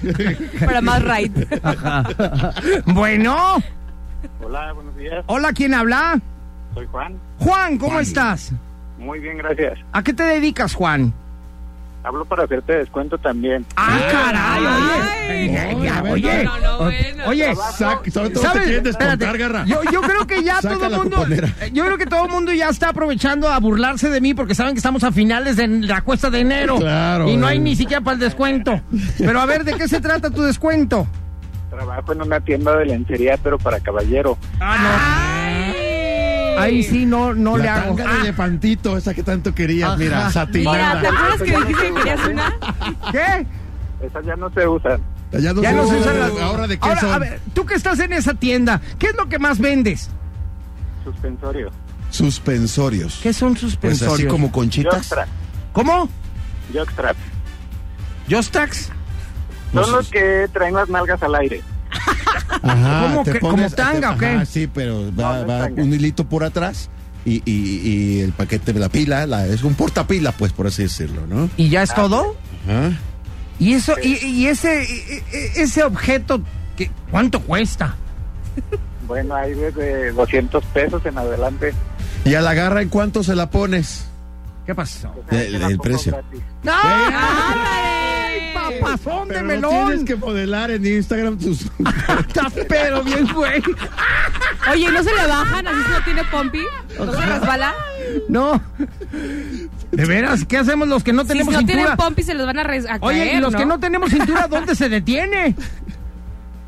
para 0.66 0.82
más 0.82 1.02
ride. 1.18 1.48
Ajá. 1.64 2.04
Bueno, 2.86 3.58
Hola, 4.42 4.72
buenos 4.74 4.96
días. 4.98 5.24
hola, 5.28 5.52
¿quién 5.54 5.74
habla? 5.74 6.20
Soy 6.74 6.86
Juan. 6.88 7.20
Juan, 7.40 7.78
¿cómo 7.78 8.00
estás? 8.00 8.52
Muy 8.98 9.20
bien, 9.20 9.38
gracias. 9.38 9.80
¿A 9.92 10.02
qué 10.04 10.14
te 10.14 10.24
dedicas, 10.24 10.74
Juan? 10.74 11.14
Hablo 12.06 12.26
para 12.26 12.44
hacerte 12.44 12.74
descuento 12.74 13.18
también. 13.18 13.66
¡Ah, 13.78 13.98
caray! 14.12 14.66
Ay. 14.68 15.50
Oye, 15.50 15.76
Oye, 15.76 15.84
ya, 15.86 16.04
oye, 16.12 16.44
no, 16.44 16.60
no, 16.60 16.78
bueno. 16.80 17.24
oye, 17.28 17.56
Sac- 17.56 18.12
sobre 18.12 18.30
todo 18.32 18.44
¿sabes? 18.44 18.58
te 18.60 18.64
quieren 18.66 18.84
descontar, 18.84 19.14
Espérate, 19.14 19.38
Garra. 19.38 19.66
Yo, 19.66 19.82
yo 19.90 20.02
creo 20.02 20.28
que 20.28 20.44
ya 20.44 20.56
Saca 20.62 20.76
todo 20.76 20.86
el 20.88 20.92
mundo, 20.98 21.16
cuponera. 21.18 21.50
yo 21.72 21.86
creo 21.86 21.98
que 21.98 22.06
todo 22.06 22.26
el 22.26 22.32
mundo 22.32 22.52
ya 22.52 22.68
está 22.68 22.90
aprovechando 22.90 23.50
a 23.50 23.58
burlarse 23.60 24.10
de 24.10 24.20
mí 24.20 24.34
porque 24.34 24.54
saben 24.54 24.74
que 24.74 24.80
estamos 24.80 25.04
a 25.06 25.12
finales 25.14 25.56
de 25.56 25.68
la 25.68 26.02
cuesta 26.02 26.30
de 26.30 26.42
enero 26.42 26.76
Claro, 26.78 27.30
y 27.30 27.38
no 27.38 27.48
hay 27.48 27.58
eh. 27.58 27.62
ni 27.62 27.76
siquiera 27.78 28.02
para 28.02 28.16
el 28.16 28.20
descuento. 28.20 28.82
Pero 29.18 29.40
a 29.40 29.46
ver, 29.46 29.64
¿de 29.64 29.74
qué 29.76 29.88
se 29.88 30.02
trata 30.02 30.30
tu 30.30 30.42
descuento? 30.42 31.08
Trabajo 31.70 32.12
en 32.14 32.22
una 32.22 32.40
tienda 32.42 32.76
de 32.78 32.86
lencería, 32.86 33.38
pero 33.42 33.58
para 33.58 33.80
caballero. 33.80 34.38
Ahí 36.58 36.84
sí 36.84 37.06
no, 37.06 37.34
no 37.34 37.58
le 37.58 37.66
la 37.66 37.76
hago. 37.76 37.96
tanga 37.96 38.12
de 38.12 38.18
Ah, 38.18 38.22
elefantito, 38.22 38.98
esa 38.98 39.14
que 39.14 39.24
tanto 39.24 39.54
querías, 39.56 39.90
Ajá. 39.90 39.98
mira, 39.98 40.16
Mira, 40.18 40.28
¿te 40.28 40.34
satinada. 40.34 41.00
acuerdas 41.00 41.42
que 41.42 41.58
dijiste 41.58 41.88
que 41.88 41.94
querías 41.94 42.28
una? 42.28 42.54
¿Qué? 43.12 43.48
Esas 44.06 44.26
ya 44.26 44.36
no 44.36 44.50
se 44.52 44.68
usan. 44.68 45.02
Ya 45.32 45.54
no, 45.54 45.62
Ya 45.62 45.70
se 45.72 45.76
no 45.76 45.88
se 45.88 45.96
usan 45.98 46.20
las. 46.20 46.32
Ahora 46.42 46.68
de 46.68 46.78
qué 46.78 46.88
Ahora, 46.88 47.02
son? 47.02 47.14
a 47.14 47.18
ver, 47.20 47.40
tú 47.54 47.66
que 47.66 47.74
estás 47.76 48.00
en 48.00 48.14
esa 48.14 48.34
tienda, 48.36 48.82
¿qué 49.00 49.08
es 49.08 49.16
lo 49.16 49.28
que 49.30 49.40
más 49.40 49.60
vendes? 49.60 50.10
Suspensorio. 51.04 51.72
Suspensorios. 52.12 53.20
¿Qué 53.24 53.34
son 53.34 53.50
Pues 53.54 53.62
suspensorios? 53.62 54.14
así 54.20 54.28
como 54.28 54.52
conchitas. 54.52 54.94
Jockstrap. 54.94 55.28
¿Cómo? 55.74 56.08
Jockstrap. 56.74 57.16
¿Jostax? 58.30 58.90
Son 59.74 59.92
los 59.92 60.10
que 60.10 60.48
traen 60.54 60.76
las 60.76 60.88
nalgas 60.90 61.22
al 61.24 61.34
aire. 61.36 61.62
Ajá, 62.62 63.02
¿Cómo 63.10 63.24
te 63.24 63.32
que- 63.34 63.40
como 63.40 63.70
tanga 63.70 64.12
o 64.12 64.18
qué? 64.18 64.28
Ajá, 64.28 64.46
sí, 64.46 64.68
pero 64.74 65.06
va, 65.08 65.12
No, 65.12 65.34
no 65.34 65.42
es 65.42 65.50
va 65.50 65.60
tanga. 65.68 65.84
un 65.84 65.94
hilito 65.94 66.24
por 66.26 66.44
atrás 66.44 66.90
y, 67.26 67.42
y- 67.46 67.82
y 67.84 68.20
el 68.22 68.32
paquete 68.32 68.74
de 68.74 68.80
la 68.80 68.90
pila, 68.90 69.26
la, 69.28 69.46
es 69.48 69.64
un 69.64 69.74
portapila, 69.76 70.32
pues, 70.32 70.52
por 70.54 70.68
así 70.68 70.84
decirlo, 70.84 71.26
¿no? 71.28 71.50
¿Y 71.58 71.70
ya 71.70 71.84
es 71.84 71.94
todo? 71.94 72.36
Ajá. 72.68 72.92
¿Y 73.60 73.74
eso, 73.74 73.94
y, 74.02 74.14
y 74.26 74.48
ese, 74.48 74.84
y- 74.84 75.14
y- 75.36 75.62
ese 75.62 75.84
objeto, 75.84 76.42
¿qué- 76.76 76.92
¿cuánto 77.12 77.42
cuesta? 77.42 77.96
Bueno, 79.08 79.36
hay 79.36 79.54
desde 79.54 80.12
200 80.12 80.64
pesos 80.66 81.06
en 81.06 81.18
adelante. 81.18 81.74
¿Y 82.26 82.36
a 82.36 82.42
la 82.42 82.54
garra 82.54 82.82
en 82.82 82.90
cuánto 82.90 83.24
se 83.24 83.36
la 83.36 83.50
pones? 83.50 84.06
¿Qué 84.66 84.74
pasó? 84.74 85.14
Sea, 85.30 85.42
El- 85.44 85.60
te 85.68 85.78
precio. 85.78 86.14
gratis. 86.14 86.40
¡Ay, 86.66 87.14
papazón 88.54 89.28
de 89.28 89.34
Pero 89.36 89.46
melón! 89.48 89.88
tienes 89.88 90.06
que 90.06 90.16
modelar 90.16 90.72
en 90.72 90.86
Instagram 90.86 91.38
tus... 91.38 91.62
Está 92.28 92.50
pero 92.68 93.04
bien, 93.04 93.28
güey. 93.34 93.62
Oye, 94.72 94.92
¿no 94.92 95.04
se 95.04 95.14
le 95.14 95.28
bajan? 95.28 95.68
¿Así 95.68 95.78
si 95.86 95.92
no 95.92 96.04
tiene 96.06 96.24
pompi? 96.26 96.62
¿No 96.98 97.14
se 97.14 97.26
resbala? 97.26 97.74
No. 98.30 98.62
De 99.92 100.06
veras, 100.06 100.46
¿qué 100.46 100.58
hacemos 100.58 100.88
los 100.88 101.04
que 101.04 101.14
no 101.14 101.22
Si 101.24 101.30
tenemos 101.30 101.54
no 101.54 101.60
cintura? 101.60 101.78
tienen 101.80 101.98
pompi 101.98 102.24
se 102.24 102.34
les 102.34 102.46
van 102.46 102.60
a, 102.60 102.64
res- 102.64 102.86
a 102.88 102.98
Oye, 103.02 103.20
caer, 103.26 103.36
y 103.38 103.40
los 103.42 103.56
que 103.56 103.66
no 103.66 103.80
tenemos 103.80 104.10
cintura, 104.10 104.48
¿dónde 104.48 104.76
se 104.76 104.90
detiene? 104.90 105.56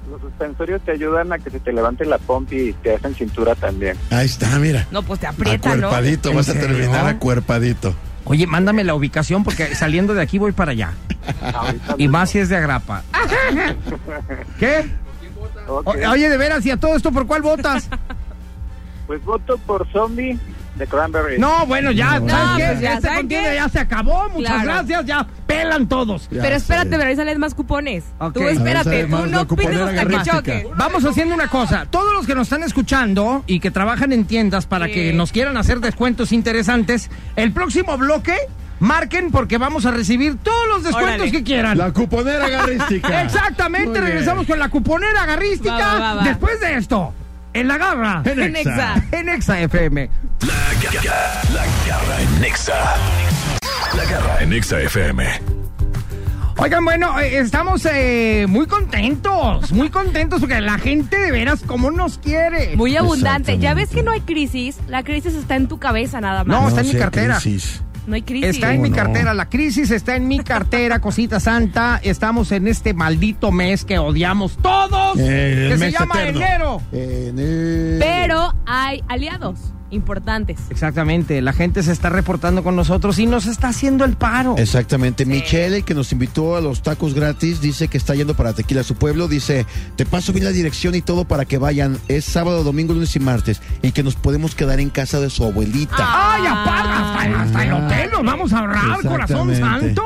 Los 0.10 0.22
suspensorios 0.22 0.82
te 0.84 0.92
ayudan 0.92 1.34
a 1.34 1.40
que 1.40 1.50
se 1.50 1.60
te 1.60 1.74
levante 1.74 2.06
la 2.06 2.18
pompi 2.20 2.56
y 2.58 2.74
te 2.74 2.94
hacen 2.94 3.16
cintura 3.16 3.56
también. 3.56 3.98
Ahí 4.12 4.26
está, 4.28 4.60
mira. 4.60 4.88
No, 4.92 5.02
pues 5.02 5.20
te 5.20 5.28
aprieta, 5.28 5.70
¿no? 5.76 5.88
Acuerpadito, 5.88 6.30
¿En 6.30 6.36
vas 6.36 6.50
a 6.50 6.54
terminar 6.54 7.08
acuerpadito. 7.08 7.96
Oye, 8.26 8.48
mándame 8.48 8.84
la 8.84 8.96
ubicación 8.96 9.44
porque 9.44 9.76
saliendo 9.76 10.14
de 10.14 10.22
aquí 10.22 10.38
voy 10.40 10.52
para 10.52 10.72
allá. 10.72 10.94
Y 11.98 12.08
más 12.08 12.32
si 12.32 12.40
es 12.40 12.50
de 12.50 12.58
agrapa. 12.58 13.04
¿Qué? 14.60 14.86
Ok. 15.68 15.88
O- 15.88 16.10
oye, 16.12 16.30
de 16.30 16.38
veras, 16.38 16.66
¿y 16.66 16.72
a 16.72 16.78
todo 16.78 16.96
esto 16.96 17.12
por 17.12 17.26
cuál 17.28 17.42
votas? 17.42 17.90
Pues 19.08 19.24
voto 19.24 19.58
por 19.60 19.88
zombie 19.92 20.38
de 20.76 20.88
cranberry. 20.88 21.40
No, 21.40 21.66
bueno, 21.66 21.92
ya, 21.92 22.20
No, 22.20 22.30
¿sabes 22.30 22.58
qué? 22.58 22.68
pues 22.68 22.80
ya, 22.82 22.90
Esta 22.96 23.02
¿saben 23.08 23.18
contienda 23.20 23.50
qué? 23.50 23.56
ya 23.56 23.70
se 23.70 23.80
acabó. 23.80 24.30
Muchas 24.30 24.52
Claro. 24.54 24.64
gracias, 24.66 25.06
ya 25.06 25.28
pelan 25.48 25.88
todos. 25.88 26.28
Ya 26.30 26.42
Pero 26.42 26.56
espérate, 26.56 26.90
sé. 26.90 26.98
pero 26.98 27.10
ahí 27.10 27.16
salen 27.16 27.40
más 27.40 27.56
cupones. 27.56 28.04
Ok. 28.20 28.34
Tú 28.34 28.42
A 28.42 28.46
ver, 28.46 28.54
espérate, 28.56 28.84
sale 28.90 29.04
tú 29.04 29.10
más 29.10 29.22
la 29.22 29.26
no 29.38 29.48
pides 29.48 29.48
cuponera 29.48 29.86
hasta 30.02 30.06
que 30.06 30.30
choque. 30.32 30.68
Vamos 30.76 31.06
haciendo 31.06 31.34
una 31.36 31.48
cosa. 31.48 31.86
Todos 31.90 32.14
los 32.14 32.26
que 32.28 32.36
nos 32.36 32.44
están 32.48 32.64
escuchando 32.64 33.44
y 33.48 33.60
que 33.60 33.72
trabajan 33.72 34.12
en 34.12 34.26
tiendas 34.26 34.66
para 34.66 34.88
Sí. 34.88 34.94
que 34.94 35.14
nos 35.14 35.32
quieran 35.32 35.56
hacer 35.58 35.80
descuentos 35.80 36.32
interesantes, 36.32 37.10
el 37.36 37.52
próximo 37.54 37.98
bloque, 37.98 38.36
marquen 38.80 39.32
porque 39.32 39.58
vamos 39.58 39.86
a 39.86 39.92
recibir 39.92 40.36
todos 40.38 40.68
los 40.68 40.84
descuentos 40.84 41.16
Órale. 41.16 41.32
que 41.32 41.44
quieran. 41.44 41.78
La 41.78 41.94
cuponera 41.94 42.50
garrística. 42.50 43.22
Exactamente, 43.24 43.88
Muy 43.92 44.00
bien. 44.02 44.06
regresamos 44.12 44.46
con 44.46 44.60
la 44.60 44.68
cuponera 44.70 45.26
garrística 45.26 45.72
Va, 45.78 45.94
va, 45.94 46.00
va, 46.00 46.14
va. 46.16 46.24
después 46.24 46.60
de 46.60 46.76
esto. 46.76 47.14
En 47.56 47.70
la 47.70 47.78
garra. 47.78 48.22
En 48.26 48.41
En 48.41 48.56
Exa. 48.58 48.96
Exa. 48.96 49.18
En 49.18 49.30
Exa 49.30 49.62
FM. 49.62 50.10
La 50.46 50.54
garra, 50.84 51.41
la 51.54 51.65
garra 51.88 52.22
en 52.22 52.41
Nexa. 52.41 52.74
La 53.96 54.04
garra 54.04 54.41
en 54.41 54.50
Nexa 54.50 54.82
FM. 54.82 55.26
Oigan, 56.58 56.84
bueno, 56.84 57.18
eh, 57.18 57.38
estamos 57.38 57.86
eh, 57.86 58.46
muy 58.50 58.65
contentos, 58.68 59.72
muy 59.72 59.89
contentos 59.89 60.41
porque 60.41 60.60
la 60.60 60.78
gente 60.80 61.18
de 61.18 61.32
veras 61.32 61.62
como 61.65 61.91
nos 61.91 62.18
quiere. 62.18 62.76
Muy 62.76 62.98
abundante. 62.98 63.58
Ya 63.58 63.74
ves 63.74 63.89
que 63.89 64.04
no 64.04 64.12
hay 64.12 64.20
crisis. 64.22 64.78
La 64.89 65.04
crisis 65.04 65.34
está 65.34 65.56
en 65.56 65.70
tu 65.70 65.80
cabeza 65.80 66.20
nada 66.20 66.44
más. 66.44 66.62
No, 66.62 66.68
está 66.68 66.82
en 66.82 66.88
mi 66.88 66.96
cartera. 66.96 67.39
crisis. 67.39 67.82
No 68.08 68.15
hay 68.15 68.22
crisis. 68.22 68.50
Está 68.56 68.74
en 68.74 68.82
mi 68.82 68.91
cartera, 68.91 69.34
la 69.34 69.50
crisis 69.50 69.89
está 69.91 70.15
en 70.15 70.28
mi 70.28 70.39
cartera, 70.39 71.00
cosita 71.00 71.39
santa. 71.39 72.00
Estamos 72.04 72.52
en 72.52 72.68
este 72.68 72.94
maldito 72.94 73.52
mes 73.52 73.84
que 73.86 73.98
odiamos 73.98 74.58
todos, 74.58 75.18
Eh, 75.20 75.65
el 75.65 75.72
que 75.72 75.78
se 75.78 75.86
mes 75.86 75.94
llama 75.94 76.24
eterno. 76.24 76.41
enero. 76.41 76.82
Enero. 76.91 78.00
Pero 78.00 78.54
hay 78.65 79.04
aliados 79.08 79.60
importantes. 79.91 80.60
Exactamente, 80.69 81.41
la 81.41 81.54
gente 81.54 81.84
se 81.84 81.91
está 81.91 82.10
reportando 82.10 82.63
con 82.63 82.76
nosotros 82.76 83.19
y 83.19 83.26
nos 83.26 83.45
está 83.45 83.69
haciendo 83.69 84.06
el 84.06 84.15
paro. 84.15 84.56
Exactamente. 84.58 85.26
Michelle, 85.26 85.78
el 85.78 85.84
que 85.84 85.93
nos 85.93 86.12
invitó 86.12 86.56
a 86.56 86.62
los 86.62 86.82
tacos 86.82 87.13
gratis, 87.13 87.62
dice 87.62 87.88
que 87.88 87.98
está 87.98 88.15
yendo 88.15 88.36
para 88.36 88.54
Tequila, 88.54 88.84
su 88.84 88.95
pueblo. 88.95 89.28
Dice, 89.28 89.65
te 89.95 90.06
paso 90.06 90.34
bien 90.34 90.45
la 90.45 90.52
dirección 90.52 90.95
y 90.95 91.02
todo 91.02 91.26
para 91.26 91.45
que 91.45 91.58
vayan. 91.58 91.98
Es 92.08 92.26
sábado, 92.26 92.63
domingo, 92.63 92.93
lunes 92.93 93.15
y 93.15 93.19
martes. 93.19 93.62
Y 93.82 93.91
que 93.91 94.04
nos 94.04 94.15
podemos 94.15 94.56
quedar 94.56 94.80
en 94.80 94.89
casa 94.89 95.19
de 95.19 95.30
su 95.30 95.43
abuelita. 95.43 95.95
¡Ay, 95.98 96.45
apaga! 96.45 97.13
Hasta, 97.13 97.41
hasta 97.41 97.63
el 97.65 97.74
hotel 97.74 98.10
nos 98.12 98.24
vamos 98.24 98.54
a 98.54 98.60
ahorrar, 98.60 99.02
corazón 99.02 99.52
Exactamente. 99.52 100.02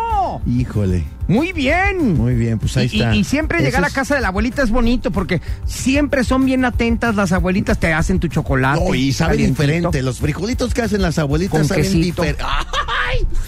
Híjole. 0.47 1.03
Muy 1.27 1.51
bien. 1.53 2.15
Muy 2.17 2.33
bien, 2.33 2.57
pues 2.57 2.75
ahí 2.77 2.89
Y- 2.91 2.99
está. 3.01 3.15
Y, 3.15 3.19
y 3.19 3.23
siempre 3.23 3.59
Eso 3.59 3.65
llegar 3.67 3.83
a 3.83 3.87
es- 3.87 3.93
casa 3.93 4.15
de 4.15 4.21
la 4.21 4.29
abuelita 4.29 4.63
es 4.63 4.71
bonito 4.71 5.11
porque 5.11 5.41
siempre 5.65 6.23
son 6.23 6.43
bien 6.45 6.65
atentas 6.65 7.15
las 7.15 7.31
abuelitas, 7.31 7.77
te 7.79 7.93
hacen 7.93 8.19
tu 8.19 8.27
chocolate. 8.29 8.83
No, 8.83 8.95
y 8.95 9.11
sabe 9.13 9.33
calientito. 9.33 9.61
diferente. 9.63 10.01
Los 10.01 10.19
frijolitos 10.19 10.73
que 10.73 10.81
hacen 10.81 11.01
las 11.03 11.19
abuelitas 11.19 11.59
Con 11.59 11.67
saben 11.67 11.83
diferente. 12.01 12.43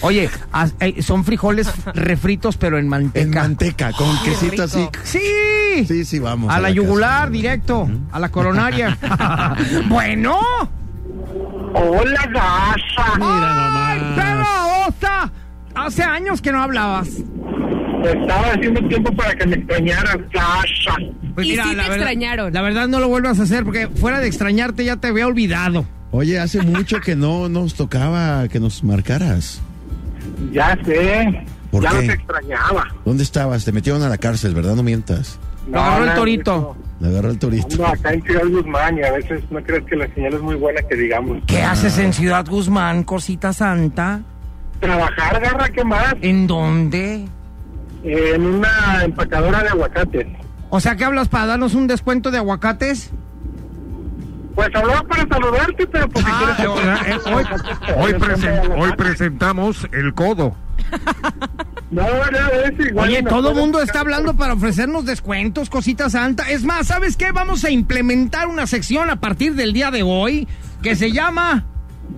Oye, 0.02 0.30
eh, 0.80 1.02
son 1.02 1.24
frijoles 1.24 1.68
refritos 1.94 2.56
pero 2.56 2.78
en 2.78 2.86
manteca. 2.88 3.24
En 3.24 3.30
manteca, 3.30 3.92
con 3.92 4.16
qué 4.22 4.30
quesito 4.30 4.62
así. 4.62 4.88
Sí. 5.02 5.84
Sí, 5.88 6.04
sí, 6.04 6.18
vamos. 6.20 6.52
A 6.52 6.60
la 6.60 6.70
yugular, 6.70 7.30
directo, 7.30 7.88
a 8.12 8.20
la 8.20 8.28
coronaria. 8.30 8.96
bueno. 9.88 10.38
Hola, 11.74 12.28
Gasha. 12.32 13.16
Mira 13.16 13.90
¡Ay, 13.92 14.00
nomás. 14.00 14.16
Hace 15.74 16.02
años 16.02 16.40
que 16.42 16.52
no 16.52 16.62
hablabas. 16.62 17.08
Estaba 18.04 18.48
haciendo 18.52 18.86
tiempo 18.88 19.12
para 19.14 19.34
que 19.34 19.46
me 19.46 19.56
extrañaras, 19.56 20.16
Gasha. 20.32 20.96
Pues 21.34 21.46
Y 21.46 21.50
sí 21.50 21.56
te 21.56 21.62
la 21.76 21.82
verdad- 21.84 21.96
extrañaron. 21.96 22.52
La 22.52 22.62
verdad 22.62 22.88
no 22.88 22.98
lo 23.00 23.08
vuelvas 23.08 23.38
a 23.40 23.44
hacer 23.44 23.64
porque 23.64 23.88
fuera 23.88 24.20
de 24.20 24.26
extrañarte 24.26 24.84
ya 24.84 24.96
te 24.96 25.08
había 25.08 25.26
olvidado. 25.26 25.86
Oye, 26.10 26.38
hace 26.38 26.60
mucho 26.62 27.00
que 27.00 27.16
no 27.16 27.48
nos 27.48 27.74
tocaba 27.74 28.46
que 28.48 28.60
nos 28.60 28.82
marcaras. 28.84 29.60
Ya 30.52 30.76
sé. 30.84 31.46
¿Por 31.70 31.82
ya 31.82 31.90
qué? 31.90 31.94
no 31.94 32.00
te 32.02 32.12
extrañaba. 32.12 32.86
¿Dónde 33.04 33.22
estabas? 33.22 33.64
Te 33.64 33.72
metieron 33.72 34.02
a 34.02 34.08
la 34.08 34.18
cárcel, 34.18 34.54
¿verdad? 34.54 34.74
No 34.74 34.82
mientas. 34.82 35.38
Lo 35.70 35.80
agarró 35.80 36.04
el 36.04 36.14
torito. 36.14 36.76
Le 37.00 37.08
agarró 37.08 37.30
el 37.30 37.38
turista. 37.38 37.72
Ando 37.74 37.86
acá 37.86 38.12
en 38.12 38.22
Ciudad 38.24 38.46
Guzmán 38.48 38.98
y 38.98 39.02
a 39.02 39.12
veces 39.12 39.42
no 39.50 39.62
crees 39.62 39.84
que 39.84 39.96
la 39.96 40.12
señal 40.14 40.34
es 40.34 40.40
muy 40.42 40.56
buena 40.56 40.82
que 40.82 40.96
digamos. 40.96 41.38
¿Qué 41.46 41.62
haces 41.62 41.96
en 41.98 42.12
Ciudad 42.12 42.44
Guzmán, 42.46 43.04
cosita 43.04 43.52
santa? 43.52 44.20
Trabajar, 44.82 45.40
garra, 45.40 45.68
¿qué 45.70 45.84
más? 45.84 46.14
¿En 46.22 46.46
dónde? 46.48 47.24
En 48.02 48.44
una 48.46 49.04
empacadora 49.04 49.62
de 49.62 49.68
aguacates. 49.68 50.26
O 50.70 50.80
sea, 50.80 50.96
¿qué 50.96 51.04
hablas 51.04 51.28
para 51.28 51.46
darnos 51.46 51.74
un 51.74 51.86
descuento 51.86 52.32
de 52.32 52.38
aguacates? 52.38 53.10
Pues 54.56 54.68
hablaba 54.74 55.02
para 55.04 55.26
saludarte, 55.28 55.86
pero 55.86 56.08
pues 56.08 56.24
si 56.24 56.30
Ah, 56.34 56.54
quieres... 56.56 57.26
eh, 57.26 57.30
hoy, 57.32 57.44
hoy 57.96 58.12
presen- 58.20 58.74
hoy 58.76 58.92
presentamos 58.96 59.86
el 59.92 60.12
codo. 60.14 60.54
No, 61.92 62.02
es 62.06 62.86
igual. 62.86 63.06
Oye, 63.10 63.22
todo 63.22 63.50
el 63.50 63.54
mundo 63.56 63.82
está 63.82 64.00
hablando 64.00 64.34
para 64.34 64.54
ofrecernos 64.54 65.04
descuentos, 65.04 65.68
cosita 65.68 66.08
santa. 66.08 66.48
Es 66.50 66.64
más, 66.64 66.86
¿sabes 66.86 67.18
qué? 67.18 67.32
Vamos 67.32 67.64
a 67.66 67.70
implementar 67.70 68.48
una 68.48 68.66
sección 68.66 69.10
a 69.10 69.16
partir 69.20 69.54
del 69.56 69.74
día 69.74 69.90
de 69.90 70.02
hoy 70.02 70.48
que 70.82 70.96
se 70.96 71.12
llama 71.12 71.66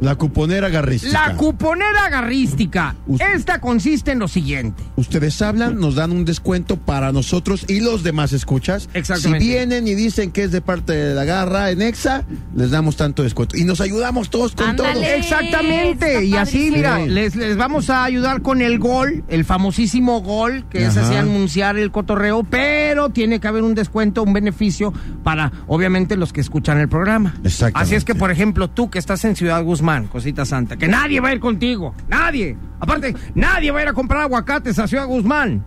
La 0.01 0.15
cuponera 0.17 0.69
garrística. 0.69 1.29
La 1.29 1.37
Cuponera 1.37 2.09
Garrística. 2.11 2.95
Usted- 3.07 3.35
Esta 3.35 3.61
consiste 3.61 4.13
en 4.13 4.19
lo 4.19 4.29
siguiente. 4.29 4.83
Ustedes 4.97 5.41
hablan, 5.43 5.79
nos 5.79 5.95
dan 5.95 6.13
un 6.13 6.25
descuento 6.25 6.77
para 6.77 7.13
nosotros 7.13 7.65
y 7.69 7.81
los 7.81 8.03
demás 8.03 8.33
escuchas. 8.33 8.89
Exactamente. 8.95 9.45
Si 9.45 9.51
vienen 9.51 9.89
y 9.89 9.95
dicen 9.95 10.31
que 10.31 10.45
es 10.45 10.53
de 10.53 10.61
parte 10.61 10.93
de 10.93 11.15
la 11.15 11.25
garra 11.25 11.71
en 11.71 11.83
Exa, 11.83 12.25
les 12.55 12.71
damos 12.71 12.97
tanto 12.97 13.23
descuento. 13.23 13.57
Y 13.57 13.65
nos 13.65 13.81
ayudamos 13.81 14.31
todos 14.31 14.53
con 14.55 14.69
Ándale. 14.71 14.93
todos. 14.95 15.07
Exactamente. 15.07 16.25
Y 16.25 16.35
así, 16.35 16.71
mira, 16.71 16.99
Sí. 17.05 17.09
les, 17.11 17.37
les 17.37 17.57
vamos 17.57 17.91
a 17.91 18.05
ayudar 18.05 18.43
con 18.43 18.61
el 18.63 18.79
gol, 18.79 19.25
el 19.29 19.45
famosísimo 19.45 20.21
gol, 20.23 20.65
que 20.71 20.85
es 20.87 20.97
así 20.97 21.15
anunciar 21.15 21.77
el 21.77 21.91
cotorreo, 21.91 22.45
pero 22.45 23.11
tiene 23.11 23.41
que 23.41 23.49
haber 23.49 23.63
un 23.63 23.75
descuento, 23.75 24.23
un 24.23 24.33
beneficio 24.33 24.93
para, 25.23 25.53
obviamente, 25.67 26.17
los 26.17 26.33
que 26.33 26.41
escuchan 26.41 26.79
el 26.79 26.89
programa. 26.89 27.35
Exactamente. 27.45 27.79
Así 27.81 27.95
es 27.95 28.05
que, 28.05 28.15
por 28.15 28.31
ejemplo, 28.31 28.69
tú 28.69 28.91
que 28.91 28.99
estás 28.99 29.25
en 29.25 29.37
Ciudad 29.37 29.63
Guzmán, 29.63 29.84
cosita 30.11 30.45
santa, 30.45 30.77
que 30.77 30.89
nadie 30.89 31.21
va 31.21 31.29
a 31.29 31.33
ir 31.35 31.41
contigo, 31.41 31.95
nadie. 32.09 32.57
Aparte, 32.81 33.15
nadie 33.35 33.71
va 33.71 33.81
a 33.81 33.83
ir 33.83 33.89
a 33.89 33.93
comprar 33.93 34.23
aguacates 34.23 34.79
a 34.79 34.87
Ciudad 34.89 35.07
Guzmán. 35.07 35.65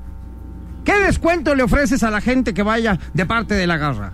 ¿Qué 0.83 0.97
descuento 0.99 1.53
le 1.55 1.63
ofreces 1.63 2.01
a 2.03 2.09
la 2.11 2.21
gente 2.21 2.53
que 2.53 2.63
vaya 2.63 2.97
de 3.13 3.25
parte 3.25 3.53
de 3.55 3.67
la 3.67 3.77
garra? 3.77 4.13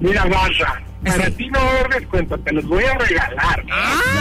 Mira, 0.00 0.24
Garra, 0.24 0.82
para 1.04 1.26
Sí. 1.26 1.32
ti 1.32 1.48
no 1.50 1.60
descuento, 1.94 2.38
te 2.38 2.52
los 2.52 2.64
voy 2.66 2.84
a 2.84 2.96
regalar. 2.98 3.64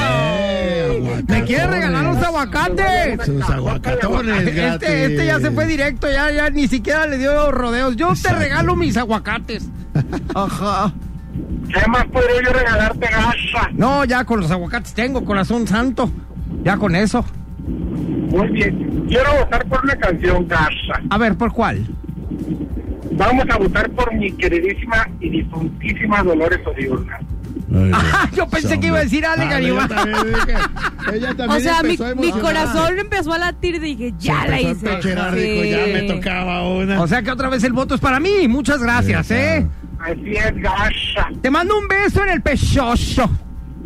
Eh, 0.02 1.24
¿Me 1.28 1.44
quiere 1.44 1.68
regalar 1.68 2.04
los 2.04 2.18
aguacates? 2.24 3.26
Sus 3.26 3.50
aguacatones. 3.50 4.48
Este, 4.48 5.06
este 5.06 5.26
ya 5.26 5.40
se 5.40 5.52
fue 5.52 5.66
directo, 5.66 6.08
ya, 6.12 6.32
ya 6.32 6.50
ni 6.50 6.68
siquiera 6.68 7.08
le 7.08 7.18
dio 7.18 7.52
rodeos. 7.52 7.96
Yo 7.96 8.14
te 8.22 8.34
regalo 8.34 8.76
mis 8.76 8.98
aguacates. 8.98 9.68
Ajá. 10.36 10.92
¿Qué 11.74 11.90
más 11.90 12.06
podría 12.06 12.42
yo 12.44 12.54
regalarte, 12.54 13.08
Garra? 13.08 13.72
No, 13.74 14.06
ya 14.06 14.24
con 14.26 14.40
los 14.40 14.52
aguacates 14.52 14.94
tengo, 14.94 15.26
corazón 15.26 15.68
santo. 15.68 16.10
Ya 16.64 16.78
con 16.78 16.96
eso. 16.96 17.26
Muy 17.68 18.48
bien. 18.50 19.06
Quiero 19.08 19.30
votar 19.40 19.66
por 19.66 19.84
una 19.84 19.96
canción, 19.96 20.48
Garra. 20.48 21.02
A 21.10 21.18
ver, 21.18 21.36
¿por 21.36 21.52
cuál? 21.52 21.86
Vamos 23.12 23.46
a 23.50 23.58
votar 23.58 23.90
por 23.92 24.14
mi 24.14 24.32
queridísima 24.34 25.08
y 25.20 25.30
difuntísima 25.30 26.24
Dolores 26.24 26.60
Odiurna. 26.66 27.20
Ah, 27.94 28.30
yo 28.36 28.48
pensé 28.48 28.80
que 28.80 28.88
iba 28.88 29.00
a 29.00 29.04
decir 29.04 29.26
Ale 29.26 29.46
Garibay. 29.48 29.88
O 31.50 31.60
sea, 31.60 31.84
mi, 31.84 31.98
mi 32.16 32.32
corazón 32.32 32.98
empezó 32.98 33.34
a 33.34 33.38
latir 33.38 33.80
dije, 33.80 34.14
ya 34.18 34.48
la 34.48 34.60
hice. 34.62 35.02
Sí. 35.02 35.70
ya 35.70 35.86
me 35.88 36.04
tocaba 36.04 36.68
una. 36.68 37.02
O 37.02 37.08
sea 37.08 37.22
que 37.22 37.30
otra 37.30 37.50
vez 37.50 37.64
el 37.64 37.74
voto 37.74 37.96
es 37.96 38.02
para 38.02 38.20
mí. 38.20 38.48
Muchas 38.48 38.82
gracias, 38.82 39.28
Sí, 39.28 39.34
¿eh? 39.34 39.68
Así 40.04 40.32
es, 40.36 40.54
Gasha. 40.62 41.30
Te 41.42 41.50
mando 41.50 41.78
un 41.78 41.88
beso 41.88 42.24
en 42.24 42.30
el 42.30 42.42
pechocho. 42.42 43.30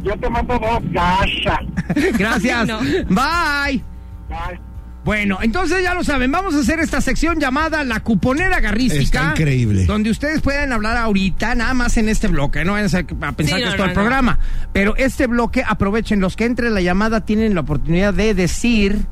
Yo 0.04 0.18
te 0.18 0.30
mando 0.30 0.58
dos, 0.60 0.82
Gasha. 0.92 1.60
Gracias. 2.18 2.68
No. 2.68 2.80
Bye. 2.82 3.84
Bye. 4.30 4.60
Bueno, 5.06 5.38
entonces 5.42 5.82
ya 5.84 5.94
lo 5.94 6.04
saben, 6.04 6.30
vamos 6.34 6.54
a 6.54 6.60
hacer 6.60 6.80
esta 6.82 7.00
sección 7.00 7.40
llamada 7.40 7.86
La 7.86 8.02
Cuponera 8.02 8.60
Garrística. 8.60 9.04
Está 9.04 9.30
increíble. 9.32 9.86
Donde 9.86 10.10
ustedes 10.10 10.42
pueden 10.42 10.74
hablar 10.74 10.98
ahorita, 10.98 11.56
nada 11.56 11.74
más 11.74 11.96
en 11.96 12.10
este 12.10 12.28
bloque, 12.28 12.66
no 12.66 12.74
vayan 12.74 12.88
a 13.24 13.32
pensar 13.32 13.58
Sí, 13.58 13.64
que 13.64 13.70
no, 13.70 13.72
es 13.72 13.76
todo 13.78 13.78
no, 13.78 13.84
el 13.86 13.90
no. 13.90 13.94
programa. 13.94 14.40
Pero 14.74 14.98
este 14.98 15.28
bloque, 15.28 15.64
aprovechen, 15.66 16.20
los 16.20 16.36
que 16.36 16.44
entre 16.44 16.70
la 16.72 16.82
llamada 16.82 17.22
tienen 17.24 17.56
la 17.56 17.62
oportunidad 17.62 18.14
de 18.14 18.34
decir 18.34 19.06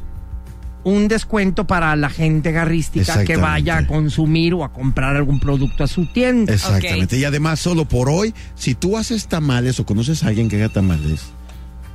un 0.85 1.07
descuento 1.07 1.65
para 1.65 1.95
la 1.95 2.11
gente 2.11 2.51
garrística 2.51 3.25
que 3.25 3.37
vaya 3.37 3.77
a 3.77 3.87
consumir 3.87 4.53
o 4.53 4.63
a 4.63 4.71
comprar 4.71 5.15
algún 5.15 5.39
producto 5.39 5.83
a 5.83 5.87
su 5.87 6.05
tienda. 6.05 6.53
Exactamente. 6.53 7.17
Y 7.17 7.25
además, 7.25 7.59
solo 7.59 7.85
por 7.85 8.07
hoy, 8.07 8.35
si 8.53 8.75
tú 8.75 8.95
haces 8.95 9.27
tamales 9.27 9.79
o 9.79 9.85
conoces 9.85 10.23
a 10.23 10.27
alguien 10.27 10.47
que 10.47 10.57
haga 10.57 10.69
tamales, 10.69 11.31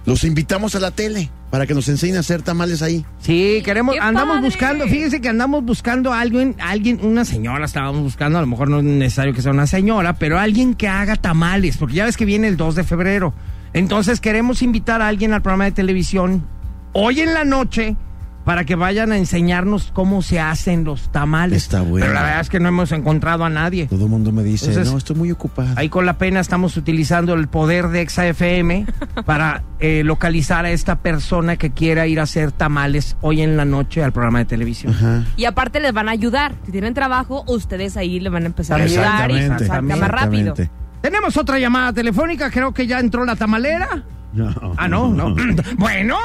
los 0.06 0.24
invitamos 0.24 0.74
a 0.74 0.80
la 0.80 0.90
tele 0.90 1.30
para 1.50 1.68
que 1.68 1.74
nos 1.74 1.88
enseñen 1.88 2.16
a 2.16 2.20
hacer 2.20 2.42
tamales 2.42 2.82
ahí. 2.82 3.04
Sí, 3.20 3.62
queremos, 3.64 3.94
¡Qué 3.94 4.00
andamos 4.00 4.38
padre! 4.38 4.48
buscando, 4.48 4.88
fíjense 4.88 5.20
que 5.20 5.28
andamos 5.28 5.64
buscando 5.64 6.12
a 6.12 6.20
alguien, 6.20 6.56
alguien, 6.58 6.98
una 7.00 7.24
señora 7.24 7.66
estábamos 7.66 8.02
buscando, 8.02 8.38
a 8.38 8.40
lo 8.40 8.48
mejor 8.48 8.70
no 8.70 8.78
es 8.78 8.84
necesario 8.84 9.32
que 9.32 9.42
sea 9.42 9.52
una 9.52 9.68
señora, 9.68 10.14
pero 10.14 10.36
alguien 10.36 10.74
que 10.74 10.88
haga 10.88 11.14
tamales, 11.14 11.76
porque 11.76 11.94
ya 11.94 12.06
ves 12.06 12.16
que 12.16 12.24
viene 12.24 12.48
el 12.48 12.56
2 12.56 12.74
de 12.74 12.82
febrero. 12.82 13.34
Entonces 13.72 14.20
queremos 14.20 14.62
invitar 14.62 15.00
a 15.00 15.06
alguien 15.06 15.32
al 15.32 15.42
programa 15.42 15.66
de 15.66 15.72
televisión 15.72 16.44
hoy 16.92 17.20
en 17.20 17.34
la 17.34 17.44
noche 17.44 17.96
para 18.44 18.64
que 18.64 18.74
vayan 18.74 19.12
a 19.12 19.18
enseñarnos 19.18 19.90
cómo 19.92 20.22
se 20.22 20.40
hacen 20.40 20.84
los 20.84 21.10
tamales. 21.12 21.64
Está 21.64 21.82
bueno. 21.82 22.06
Pero 22.06 22.14
la 22.14 22.22
verdad 22.22 22.40
es 22.40 22.48
que 22.48 22.60
no 22.60 22.68
hemos 22.68 22.92
encontrado 22.92 23.44
a 23.44 23.50
nadie. 23.50 23.86
Todo 23.86 24.04
el 24.04 24.10
mundo 24.10 24.32
me 24.32 24.42
dice, 24.42 24.66
Entonces, 24.66 24.92
no, 24.92 24.98
estoy 24.98 25.16
muy 25.16 25.30
ocupado. 25.30 25.70
Ahí 25.76 25.88
con 25.88 26.06
la 26.06 26.18
pena 26.18 26.40
estamos 26.40 26.76
utilizando 26.76 27.34
el 27.34 27.48
poder 27.48 27.88
de 27.88 28.02
ExaFM 28.02 28.86
para 29.26 29.62
eh, 29.78 30.02
localizar 30.04 30.64
a 30.64 30.70
esta 30.70 30.96
persona 30.96 31.56
que 31.56 31.70
quiera 31.70 32.06
ir 32.06 32.20
a 32.20 32.24
hacer 32.24 32.52
tamales 32.52 33.16
hoy 33.20 33.42
en 33.42 33.56
la 33.56 33.64
noche 33.64 34.02
al 34.02 34.12
programa 34.12 34.38
de 34.40 34.46
televisión. 34.46 34.94
Ajá. 34.94 35.24
Y 35.36 35.44
aparte 35.44 35.80
les 35.80 35.92
van 35.92 36.08
a 36.08 36.12
ayudar. 36.12 36.54
Si 36.64 36.72
tienen 36.72 36.94
trabajo, 36.94 37.44
ustedes 37.46 37.96
ahí 37.96 38.20
le 38.20 38.30
van 38.30 38.44
a 38.44 38.46
empezar 38.46 38.80
a 38.80 38.84
ayudar 38.84 39.30
y 39.30 39.34
Exactamente, 39.34 39.66
salga 39.66 39.96
más 39.96 40.10
rápido. 40.10 40.54
Tenemos 41.00 41.36
otra 41.36 41.58
llamada 41.58 41.92
telefónica, 41.92 42.50
creo 42.50 42.72
que 42.72 42.86
ya 42.86 43.00
entró 43.00 43.24
la 43.24 43.36
tamalera. 43.36 44.02
No. 44.32 44.74
Ah, 44.76 44.86
no, 44.86 45.08
no. 45.08 45.34
bueno, 45.78 46.18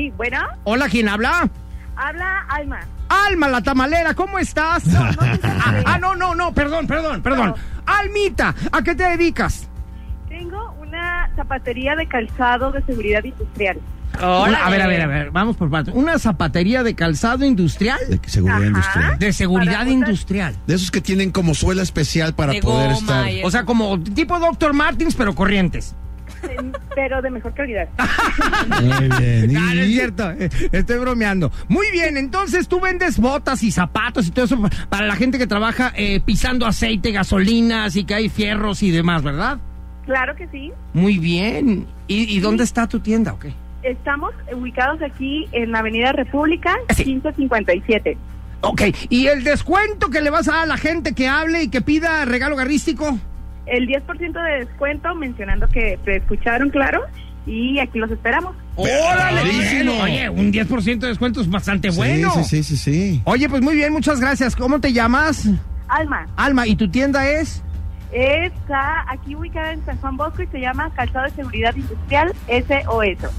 Sí, 0.00 0.10
bueno, 0.16 0.38
hola, 0.64 0.88
¿quién 0.88 1.10
habla? 1.10 1.46
habla 1.94 2.46
Alma. 2.48 2.80
Alma, 3.10 3.48
la 3.48 3.60
tamalera, 3.60 4.14
¿cómo 4.14 4.38
estás? 4.38 4.84
ah, 4.96 5.82
ah, 5.84 5.98
no, 5.98 6.16
no, 6.16 6.34
no, 6.34 6.54
perdón, 6.54 6.86
perdón, 6.86 7.20
perdón. 7.20 7.54
Almita, 7.84 8.54
¿a 8.72 8.80
qué 8.80 8.94
te 8.94 9.02
dedicas? 9.02 9.68
Tengo 10.26 10.74
una 10.80 11.30
zapatería 11.36 11.96
de 11.96 12.06
calzado 12.06 12.72
de 12.72 12.80
seguridad 12.84 13.22
industrial. 13.24 13.78
Una- 14.14 14.64
a 14.64 14.70
ver, 14.70 14.80
a 14.80 14.86
ver, 14.86 15.02
a 15.02 15.06
ver, 15.06 15.30
vamos 15.32 15.58
por 15.58 15.68
partes. 15.68 15.94
¿Una 15.94 16.18
zapatería 16.18 16.82
de 16.82 16.94
calzado 16.94 17.44
industrial? 17.44 17.98
De 18.08 18.18
seguridad 18.26 18.56
Ajá. 18.56 18.66
industrial. 18.68 19.18
De 19.18 19.32
seguridad 19.34 19.86
industrial. 19.86 20.56
De 20.66 20.76
esos 20.76 20.90
que 20.90 21.02
tienen 21.02 21.30
como 21.30 21.52
suela 21.54 21.82
especial 21.82 22.34
para 22.34 22.54
De 22.54 22.62
poder 22.62 22.94
goma 22.94 23.28
estar. 23.28 23.46
O 23.46 23.50
sea, 23.50 23.66
como 23.66 24.00
tipo 24.00 24.38
Dr. 24.38 24.72
Martins, 24.72 25.14
pero 25.14 25.34
corrientes. 25.34 25.94
Eh, 26.48 26.72
pero 26.94 27.20
de 27.22 27.30
mejor 27.30 27.54
calidad. 27.54 27.88
Muy 28.80 29.08
bien. 29.18 29.56
Ah, 29.60 29.74
no 29.74 29.80
es 29.82 29.88
Y- 29.88 29.94
cierto, 29.94 30.30
eh, 30.32 30.48
estoy 30.72 30.98
bromeando. 30.98 31.50
Muy 31.68 31.90
bien, 31.92 32.16
entonces 32.16 32.68
tú 32.68 32.80
vendes 32.80 33.18
botas 33.18 33.62
y 33.62 33.70
zapatos 33.70 34.26
y 34.26 34.30
todo 34.30 34.44
eso 34.46 34.60
pa- 34.60 34.70
para 34.88 35.06
la 35.06 35.16
gente 35.16 35.38
que 35.38 35.46
trabaja 35.46 35.92
eh, 35.96 36.20
pisando 36.20 36.66
aceite, 36.66 37.12
gasolina, 37.12 37.84
así 37.84 38.04
que 38.04 38.14
hay 38.14 38.28
fierros 38.28 38.82
y 38.82 38.90
demás, 38.90 39.22
¿verdad? 39.22 39.58
Claro 40.06 40.34
que 40.36 40.48
sí. 40.48 40.72
Muy 40.94 41.18
bien. 41.18 41.86
¿Y, 42.08 42.34
y 42.36 42.40
dónde 42.40 42.64
está 42.64 42.88
tu 42.88 43.00
tienda? 43.00 43.32
Ok. 43.34 43.46
Estamos 43.82 44.32
ubicados 44.54 45.00
aquí 45.02 45.46
en 45.52 45.72
la 45.72 45.78
Avenida 45.80 46.12
República, 46.12 46.74
Sí. 46.94 47.04
1557. 47.06 48.16
Ok, 48.62 48.82
¿y 49.08 49.26
el 49.26 49.42
descuento 49.42 50.10
que 50.10 50.20
le 50.20 50.28
vas 50.28 50.46
a 50.48 50.52
dar 50.52 50.62
a 50.64 50.66
la 50.66 50.76
gente 50.76 51.14
que 51.14 51.28
hable 51.28 51.62
y 51.62 51.68
que 51.68 51.80
pida 51.80 52.24
regalo 52.26 52.56
garrístico? 52.56 53.18
El 53.70 53.86
10% 53.86 54.32
de 54.32 54.64
descuento, 54.64 55.14
mencionando 55.14 55.68
que 55.68 55.98
te 56.04 56.16
escucharon, 56.16 56.70
claro, 56.70 57.02
y 57.46 57.78
aquí 57.78 57.98
los 57.98 58.10
esperamos. 58.10 58.54
¡Órale! 58.76 59.44
Bien! 59.44 59.88
Oye, 59.88 60.28
un 60.28 60.52
10% 60.52 60.98
de 60.98 61.08
descuento 61.08 61.40
es 61.40 61.48
bastante 61.48 61.90
Sí, 61.90 61.96
bueno. 61.96 62.30
Sí, 62.32 62.44
sí, 62.44 62.62
sí, 62.62 62.76
sí. 62.76 63.22
Oye, 63.24 63.48
pues 63.48 63.62
muy 63.62 63.74
bien, 63.74 63.92
muchas 63.92 64.20
gracias. 64.20 64.56
¿Cómo 64.56 64.80
te 64.80 64.92
llamas? 64.92 65.48
Alma, 65.88 66.26
Alma, 66.36 66.66
¿y 66.66 66.76
tu 66.76 66.88
tienda 66.90 67.28
es? 67.28 67.62
está 68.12 69.04
aquí 69.08 69.34
ubicada 69.36 69.72
en 69.72 69.84
San 69.84 69.96
Juan 69.98 70.16
Bosco 70.16 70.42
y 70.42 70.46
se 70.48 70.60
llama 70.60 70.90
Calzado 70.94 71.26
de 71.26 71.30
Seguridad 71.30 71.74
Industrial 71.76 72.32
SOS. 72.48 73.30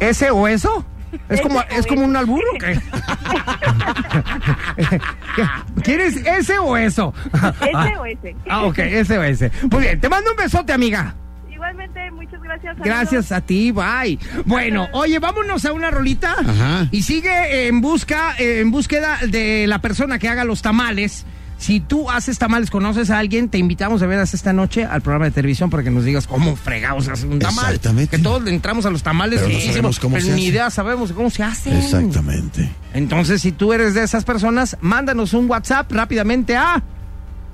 ¿Ese 0.00 0.30
o 0.30 0.48
eso? 0.48 0.84
¿Es 1.28 1.30
Ese 1.40 1.42
como, 1.42 1.58
o 1.58 1.62
¿Es 1.70 1.86
como 1.86 2.04
un 2.04 2.16
albur 2.16 2.42
o 2.54 2.58
qué? 2.58 2.80
¿Quieres 5.82 6.16
ese 6.16 6.58
o 6.58 6.76
eso? 6.76 7.12
SOS. 7.32 8.34
Ah, 8.48 8.64
ok, 8.64 8.78
ese 8.78 9.18
o 9.18 9.22
ese. 9.22 9.50
Muy 9.70 9.82
bien, 9.82 10.00
te 10.00 10.08
mando 10.08 10.30
un 10.30 10.36
besote, 10.36 10.72
amiga. 10.72 11.14
Igualmente, 11.50 12.10
muchas 12.12 12.42
gracias. 12.42 12.76
Gracias 12.78 13.32
a 13.32 13.40
ti, 13.40 13.70
bye. 13.70 14.18
Bueno, 14.46 14.88
oye, 14.92 15.18
vámonos 15.18 15.64
a 15.64 15.72
una 15.72 15.90
rolita. 15.90 16.36
Ajá. 16.38 16.86
Y 16.90 17.02
sigue 17.02 17.68
en 17.68 17.80
busca, 17.80 18.34
eh, 18.38 18.60
en 18.60 18.70
búsqueda 18.70 19.18
de 19.28 19.66
la 19.66 19.80
persona 19.80 20.18
que 20.18 20.28
haga 20.28 20.44
los 20.44 20.62
tamales. 20.62 21.26
Si 21.60 21.78
tú 21.78 22.10
haces 22.10 22.38
tamales, 22.38 22.70
conoces 22.70 23.10
a 23.10 23.18
alguien, 23.18 23.50
te 23.50 23.58
invitamos 23.58 24.00
de 24.00 24.06
veras 24.06 24.32
esta 24.32 24.54
noche 24.54 24.86
al 24.86 25.02
programa 25.02 25.26
de 25.26 25.30
televisión 25.30 25.68
para 25.68 25.82
que 25.82 25.90
nos 25.90 26.06
digas 26.06 26.26
cómo 26.26 26.56
fregados 26.56 27.04
se 27.04 27.12
hace 27.12 27.26
un 27.26 27.38
tamal. 27.38 27.66
Exactamente. 27.66 28.16
Que 28.16 28.22
todos 28.22 28.48
entramos 28.48 28.86
a 28.86 28.90
los 28.90 29.02
tamales 29.02 29.40
Pero 29.42 29.52
no 29.52 29.58
y 29.58 29.66
sabemos 29.66 30.00
cómo 30.00 30.14
pero 30.14 30.24
se 30.26 30.32
ni 30.32 30.40
hace. 30.40 30.48
idea 30.50 30.70
sabemos 30.70 31.12
cómo 31.12 31.28
se 31.28 31.42
hacen. 31.42 31.76
Exactamente. 31.76 32.70
Entonces, 32.94 33.42
si 33.42 33.52
tú 33.52 33.74
eres 33.74 33.92
de 33.92 34.02
esas 34.02 34.24
personas, 34.24 34.78
mándanos 34.80 35.34
un 35.34 35.50
WhatsApp 35.50 35.92
rápidamente 35.92 36.56
a 36.56 36.82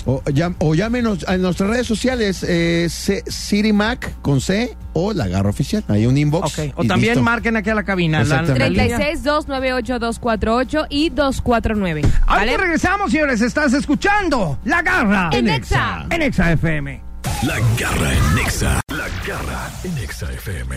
O, 0.09 0.23
llam- 0.27 0.55
o 0.61 0.75
llámenos 0.75 1.25
a 1.29 1.37
nuestras 1.37 1.69
redes 1.69 1.87
sociales, 1.87 2.45
eh, 2.49 2.87
C- 2.89 3.25
City 3.29 3.73
Mac 3.73 4.13
con 4.23 4.41
C 4.41 4.77
o 4.93 5.13
la 5.13 5.27
garra 5.27 5.51
oficial. 5.51 5.85
Hay 5.89 6.07
un 6.07 6.17
inbox. 6.17 6.57
Ok, 6.59 6.73
O 6.77 6.85
también 6.85 7.15
listo. 7.15 7.23
marquen 7.25 7.57
aquí 7.57 7.71
a 7.71 7.75
la 7.75 7.83
cabina. 7.85 8.19
La, 8.19 8.25
la 8.25 8.41
Exactamente. 8.43 8.71
línea. 8.71 8.97
36 8.99 9.25
298 9.25 9.99
248 9.99 10.87
y 10.91 11.11
249. 11.11 12.03
Ahora 12.27 12.41
¿Vale? 12.43 12.53
que 12.53 12.59
regresamos, 12.59 13.11
señores, 13.11 13.41
estás 13.41 13.73
escuchando 13.73 14.59
La 14.65 14.81
Garra 14.83 15.31
En 15.33 15.49
Exa. 15.49 16.07
en 16.09 16.23
Exa 16.23 16.53
FM. 16.53 17.03
La 17.43 17.57
garra 17.79 18.13
en 18.15 18.35
Nexa. 18.37 18.81
La 18.89 19.09
garra 19.27 19.71
en 19.85 19.95
Nexa 19.97 20.33
FM. 20.33 20.77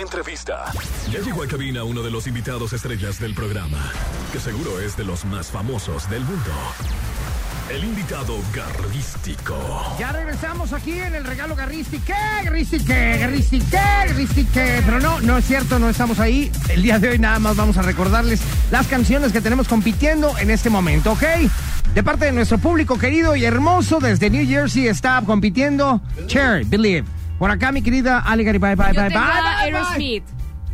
Entrevista. 0.00 0.64
Ya 1.12 1.18
llegó 1.20 1.42
a 1.42 1.46
cabina 1.48 1.84
uno 1.84 2.02
de 2.02 2.10
los 2.10 2.26
invitados 2.26 2.72
estrellas 2.72 3.18
del 3.18 3.34
programa, 3.34 3.90
que 4.32 4.38
seguro 4.38 4.80
es 4.80 4.96
de 4.96 5.04
los 5.04 5.24
más 5.26 5.48
famosos 5.48 6.08
del 6.08 6.22
mundo. 6.24 6.50
El 7.70 7.84
invitado 7.84 8.36
garrístico. 8.52 9.56
Ya 9.96 10.10
regresamos 10.10 10.72
aquí 10.72 10.98
en 10.98 11.14
el 11.14 11.24
regalo 11.24 11.54
Garristique, 11.54 12.12
Garristique, 12.44 13.18
Garristique, 13.18 13.68
Garristique. 13.70 14.82
Pero 14.84 14.98
no, 14.98 15.20
no 15.20 15.38
es 15.38 15.44
cierto, 15.44 15.78
no 15.78 15.88
estamos 15.88 16.18
ahí. 16.18 16.50
El 16.68 16.82
día 16.82 16.98
de 16.98 17.10
hoy 17.10 17.18
nada 17.20 17.38
más 17.38 17.54
vamos 17.56 17.76
a 17.76 17.82
recordarles 17.82 18.40
las 18.72 18.88
canciones 18.88 19.30
que 19.32 19.40
tenemos 19.40 19.68
compitiendo 19.68 20.36
en 20.38 20.50
este 20.50 20.68
momento, 20.68 21.12
¿ok? 21.12 21.22
De 21.94 22.02
parte 22.02 22.24
de 22.24 22.32
nuestro 22.32 22.58
público 22.58 22.98
querido 22.98 23.36
y 23.36 23.44
hermoso 23.44 24.00
desde 24.00 24.30
New 24.30 24.46
Jersey 24.48 24.88
está 24.88 25.22
compitiendo 25.24 26.00
Cher, 26.26 26.64
Believe. 26.64 27.06
Por 27.38 27.52
acá, 27.52 27.70
mi 27.70 27.82
querida 27.82 28.18
Ali 28.18 28.42
Gary, 28.42 28.58
bye, 28.58 28.74
bye, 28.74 28.92
Yo 28.92 29.00
bye, 29.00 29.10
tengo 29.10 29.20
bye, 29.20 29.30
a 29.30 29.42
bye, 29.42 29.70
bye. 29.70 29.78
Aerosmith. 29.78 30.24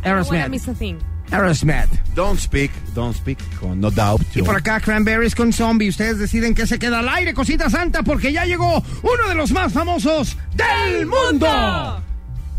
Aerosmith. 0.03 0.47
Miss 0.49 0.67
a 0.67 0.73
Thing. 0.73 0.97
Aerosmith. 1.31 1.89
Don't 2.15 2.39
speak, 2.39 2.71
don't 2.93 3.15
speak, 3.15 3.37
con 3.59 3.79
no 3.79 3.89
doubt. 3.89 4.21
Y 4.35 4.41
por 4.41 4.55
acá, 4.55 4.79
Cranberries 4.79 5.35
con 5.35 5.53
Zombie. 5.53 5.89
Ustedes 5.89 6.17
deciden 6.19 6.55
que 6.55 6.65
se 6.65 6.79
queda 6.79 6.99
al 6.99 7.09
aire, 7.09 7.33
cosita 7.33 7.69
santa, 7.69 8.03
porque 8.03 8.31
ya 8.31 8.45
llegó 8.45 8.83
uno 9.03 9.27
de 9.27 9.35
los 9.35 9.51
más 9.51 9.73
famosos 9.73 10.37
del 10.55 11.05
mundo. 11.05 11.47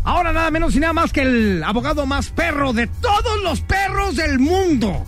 Ahora 0.03 0.31
nada 0.33 0.49
menos 0.49 0.75
y 0.75 0.79
nada 0.79 0.93
más 0.93 1.11
que 1.11 1.21
el 1.21 1.63
abogado 1.63 2.05
más 2.05 2.29
perro 2.29 2.73
de 2.73 2.87
todos 2.87 3.43
los 3.43 3.61
perros 3.61 4.15
del 4.15 4.39
mundo. 4.39 5.05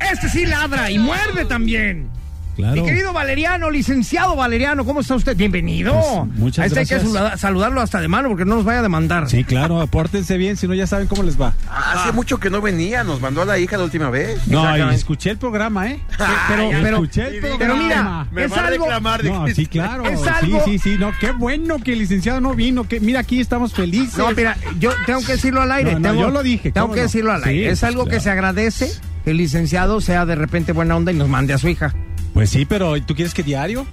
Este 0.00 0.28
sí 0.28 0.46
ladra 0.46 0.90
y 0.90 0.98
muerde 0.98 1.44
también. 1.44 2.10
Claro. 2.60 2.82
Mi 2.82 2.86
querido 2.88 3.12
Valeriano, 3.12 3.70
licenciado 3.70 4.36
Valeriano, 4.36 4.84
¿cómo 4.84 5.00
está 5.00 5.14
usted? 5.14 5.36
Bienvenido. 5.36 5.92
Pues, 5.92 6.38
muchas 6.38 6.62
a 6.62 6.66
este 6.66 6.80
hay 6.80 6.86
que 6.86 6.94
gracias. 6.94 7.12
saluda- 7.12 7.36
saludarlo 7.36 7.80
hasta 7.80 8.00
de 8.00 8.08
mano 8.08 8.28
porque 8.28 8.44
no 8.44 8.56
nos 8.56 8.64
vaya 8.64 8.80
a 8.80 8.82
demandar. 8.82 9.28
Sí, 9.28 9.44
claro, 9.44 9.80
apórtense 9.80 10.36
bien, 10.36 10.56
si 10.56 10.66
no 10.68 10.74
ya 10.74 10.86
saben 10.86 11.06
cómo 11.06 11.22
les 11.22 11.40
va. 11.40 11.54
Hace 11.68 12.12
mucho 12.12 12.38
que 12.38 12.50
no 12.50 12.60
venía, 12.60 13.04
nos 13.04 13.20
mandó 13.20 13.42
a 13.42 13.44
la 13.44 13.58
hija 13.58 13.76
la 13.76 13.84
última 13.84 14.10
vez. 14.10 14.46
No, 14.46 14.76
y 14.76 14.94
escuché 14.94 15.30
el 15.30 15.38
programa, 15.38 15.88
¿eh? 15.90 16.00
pero, 16.48 16.70
pero, 16.70 16.96
escuché 16.96 17.28
el 17.28 17.40
pero 17.58 17.76
mira, 17.76 18.26
es 18.36 18.52
algo, 18.52 18.86
No, 19.24 19.46
sí, 19.48 19.66
claro. 19.66 20.04
Es 20.04 20.20
sí, 20.20 20.28
algo- 20.28 20.64
sí, 20.64 20.78
sí, 20.78 20.96
no, 20.98 21.12
qué 21.20 21.32
bueno 21.32 21.78
que 21.78 21.92
el 21.92 21.98
licenciado 22.00 22.40
no 22.40 22.54
vino, 22.54 22.86
que 22.86 23.00
mira, 23.00 23.20
aquí 23.20 23.40
estamos 23.40 23.72
felices. 23.72 24.18
No, 24.18 24.30
mira, 24.32 24.56
yo 24.78 24.92
tengo 25.06 25.20
que 25.20 25.32
decirlo 25.32 25.62
al 25.62 25.72
aire. 25.72 25.92
No, 25.94 25.98
no, 26.00 26.08
tengo, 26.10 26.20
yo 26.22 26.30
lo 26.30 26.42
dije, 26.42 26.70
Tengo 26.72 26.86
¿cómo 26.88 26.94
que 26.94 27.00
no? 27.00 27.06
decirlo 27.06 27.32
al 27.32 27.42
Sí, 27.42 27.48
aire. 27.50 27.70
Es 27.70 27.80
pues, 27.80 27.84
algo 27.84 28.06
que 28.06 28.20
se 28.20 28.30
agradece 28.30 28.90
que 29.24 29.30
el 29.32 29.36
licenciado 29.36 30.00
sea 30.00 30.24
de 30.26 30.34
repente 30.34 30.72
buena 30.72 30.96
onda 30.96 31.12
y 31.12 31.14
nos 31.16 31.28
mande 31.28 31.52
a 31.54 31.58
su 31.58 31.68
hija. 31.68 31.94
Pues 32.40 32.48
sí, 32.50 32.64
pero 32.64 32.98
¿tú 33.02 33.14
quieres 33.14 33.34
que 33.34 33.42
diario? 33.42 33.86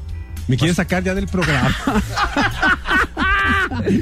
¿Me 0.48 0.56
quieres 0.56 0.78
sacar 0.78 1.04
ya 1.04 1.14
del 1.14 1.28
programa? 1.28 1.76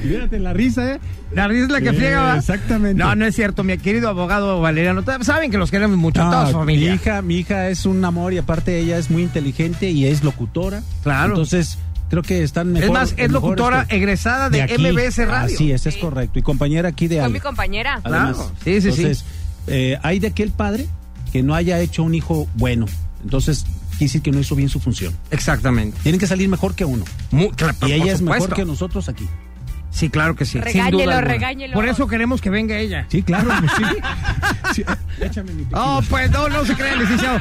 Fíjate 0.04 0.38
la 0.40 0.54
risa, 0.54 0.94
¿eh? 0.94 1.00
La 1.32 1.48
risa 1.48 1.64
es 1.66 1.72
la 1.72 1.82
que 1.82 1.90
Eh, 1.90 1.94
friega. 1.94 2.22
¿va? 2.22 2.38
exactamente. 2.38 3.04
No, 3.04 3.16
no 3.16 3.26
es 3.26 3.36
cierto, 3.36 3.64
mi 3.64 3.76
querido 3.80 4.08
abogado 4.10 4.62
Valeriano. 4.62 5.04
Saben 5.22 5.50
que 5.50 5.58
los 5.58 5.72
queremos 5.72 5.98
mucho, 5.98 6.22
a 6.22 6.26
No, 6.26 6.32
toda 6.32 6.44
su 6.46 6.52
mi 6.54 6.60
familia. 6.60 6.94
hija, 6.94 7.22
mi 7.24 7.38
hija 7.38 7.70
es 7.70 7.88
un 7.88 8.06
amor 8.06 8.34
y 8.34 8.38
aparte 8.38 8.78
ella 8.78 8.98
es 9.00 9.10
muy 9.10 9.24
inteligente 9.24 9.90
y 9.90 10.06
es 10.06 10.24
locutora. 10.24 10.84
Claro. 11.02 11.30
Entonces, 11.34 11.80
creo 12.12 12.22
que 12.22 12.44
están 12.44 12.72
mejor. 12.72 12.86
es 12.90 12.94
más, 12.94 13.14
es 13.18 13.32
locutora 13.32 13.86
que- 13.88 13.96
egresada 13.98 14.52
de, 14.52 14.62
aquí. 14.62 14.76
MBS 14.78 15.26
Radio. 15.26 15.56
Así 15.56 15.72
es, 15.72 15.86
es 15.88 15.96
Sí. 15.96 16.00
correcto. 16.00 16.38
Y 16.38 16.44
compañera 16.44 16.90
aquí 16.90 17.08
de 17.08 17.22
Ale. 17.22 17.34
mi 17.34 17.40
compañera. 17.40 18.00
Además. 18.04 18.36
Claro. 18.36 18.52
Sí, 18.64 18.82
sí, 18.82 18.92
sí. 18.92 19.02
Entonces, 19.02 19.26
eh, 19.68 19.98
hay 20.04 20.20
de 20.20 20.28
aquel 20.28 20.52
padre 20.52 20.86
que 21.34 21.42
no 21.42 21.56
haya 21.56 21.80
hecho 21.80 22.04
un 22.04 22.14
hijo 22.14 22.48
bueno. 22.56 22.86
Entonces, 23.24 23.66
quiere 23.98 24.06
decir 24.06 24.22
que 24.22 24.32
no 24.32 24.40
hizo 24.40 24.56
bien 24.56 24.70
su 24.70 24.80
función. 24.80 25.14
Exactamente. 25.32 25.98
Tienen 26.04 26.20
que 26.20 26.28
salir 26.28 26.48
mejor 26.50 26.76
que 26.76 26.86
uno. 26.86 27.06
Mu- 27.32 27.50
claro, 27.52 27.76
Y 27.88 27.94
ella 27.94 28.14
es 28.14 28.22
mejor 28.22 28.54
que 28.54 28.66
nosotros 28.66 29.10
aquí. 29.10 29.28
Sí, 29.92 30.10
claro 30.10 30.36
que 30.36 30.44
sí. 30.44 30.52
sin 30.54 30.62
Regáñelo, 30.64 31.04
duda 31.04 31.22
regáñelo. 31.22 31.74
Por 31.74 31.88
eso 31.88 32.06
queremos 32.08 32.42
que 32.42 32.50
venga 32.50 32.78
ella. 32.78 33.06
Sí, 33.08 33.24
claro, 33.24 33.50
pues 33.60 33.72
sí. 33.78 33.84
Sí, 34.74 34.84
Échame 35.22 35.54
mi 35.54 35.64
tequila. 35.64 35.82
Oh, 35.86 36.02
pues 36.10 36.30
no, 36.32 36.50
no 36.50 36.66
se 36.66 36.74
crea, 36.74 36.98
licenciado. 36.98 37.40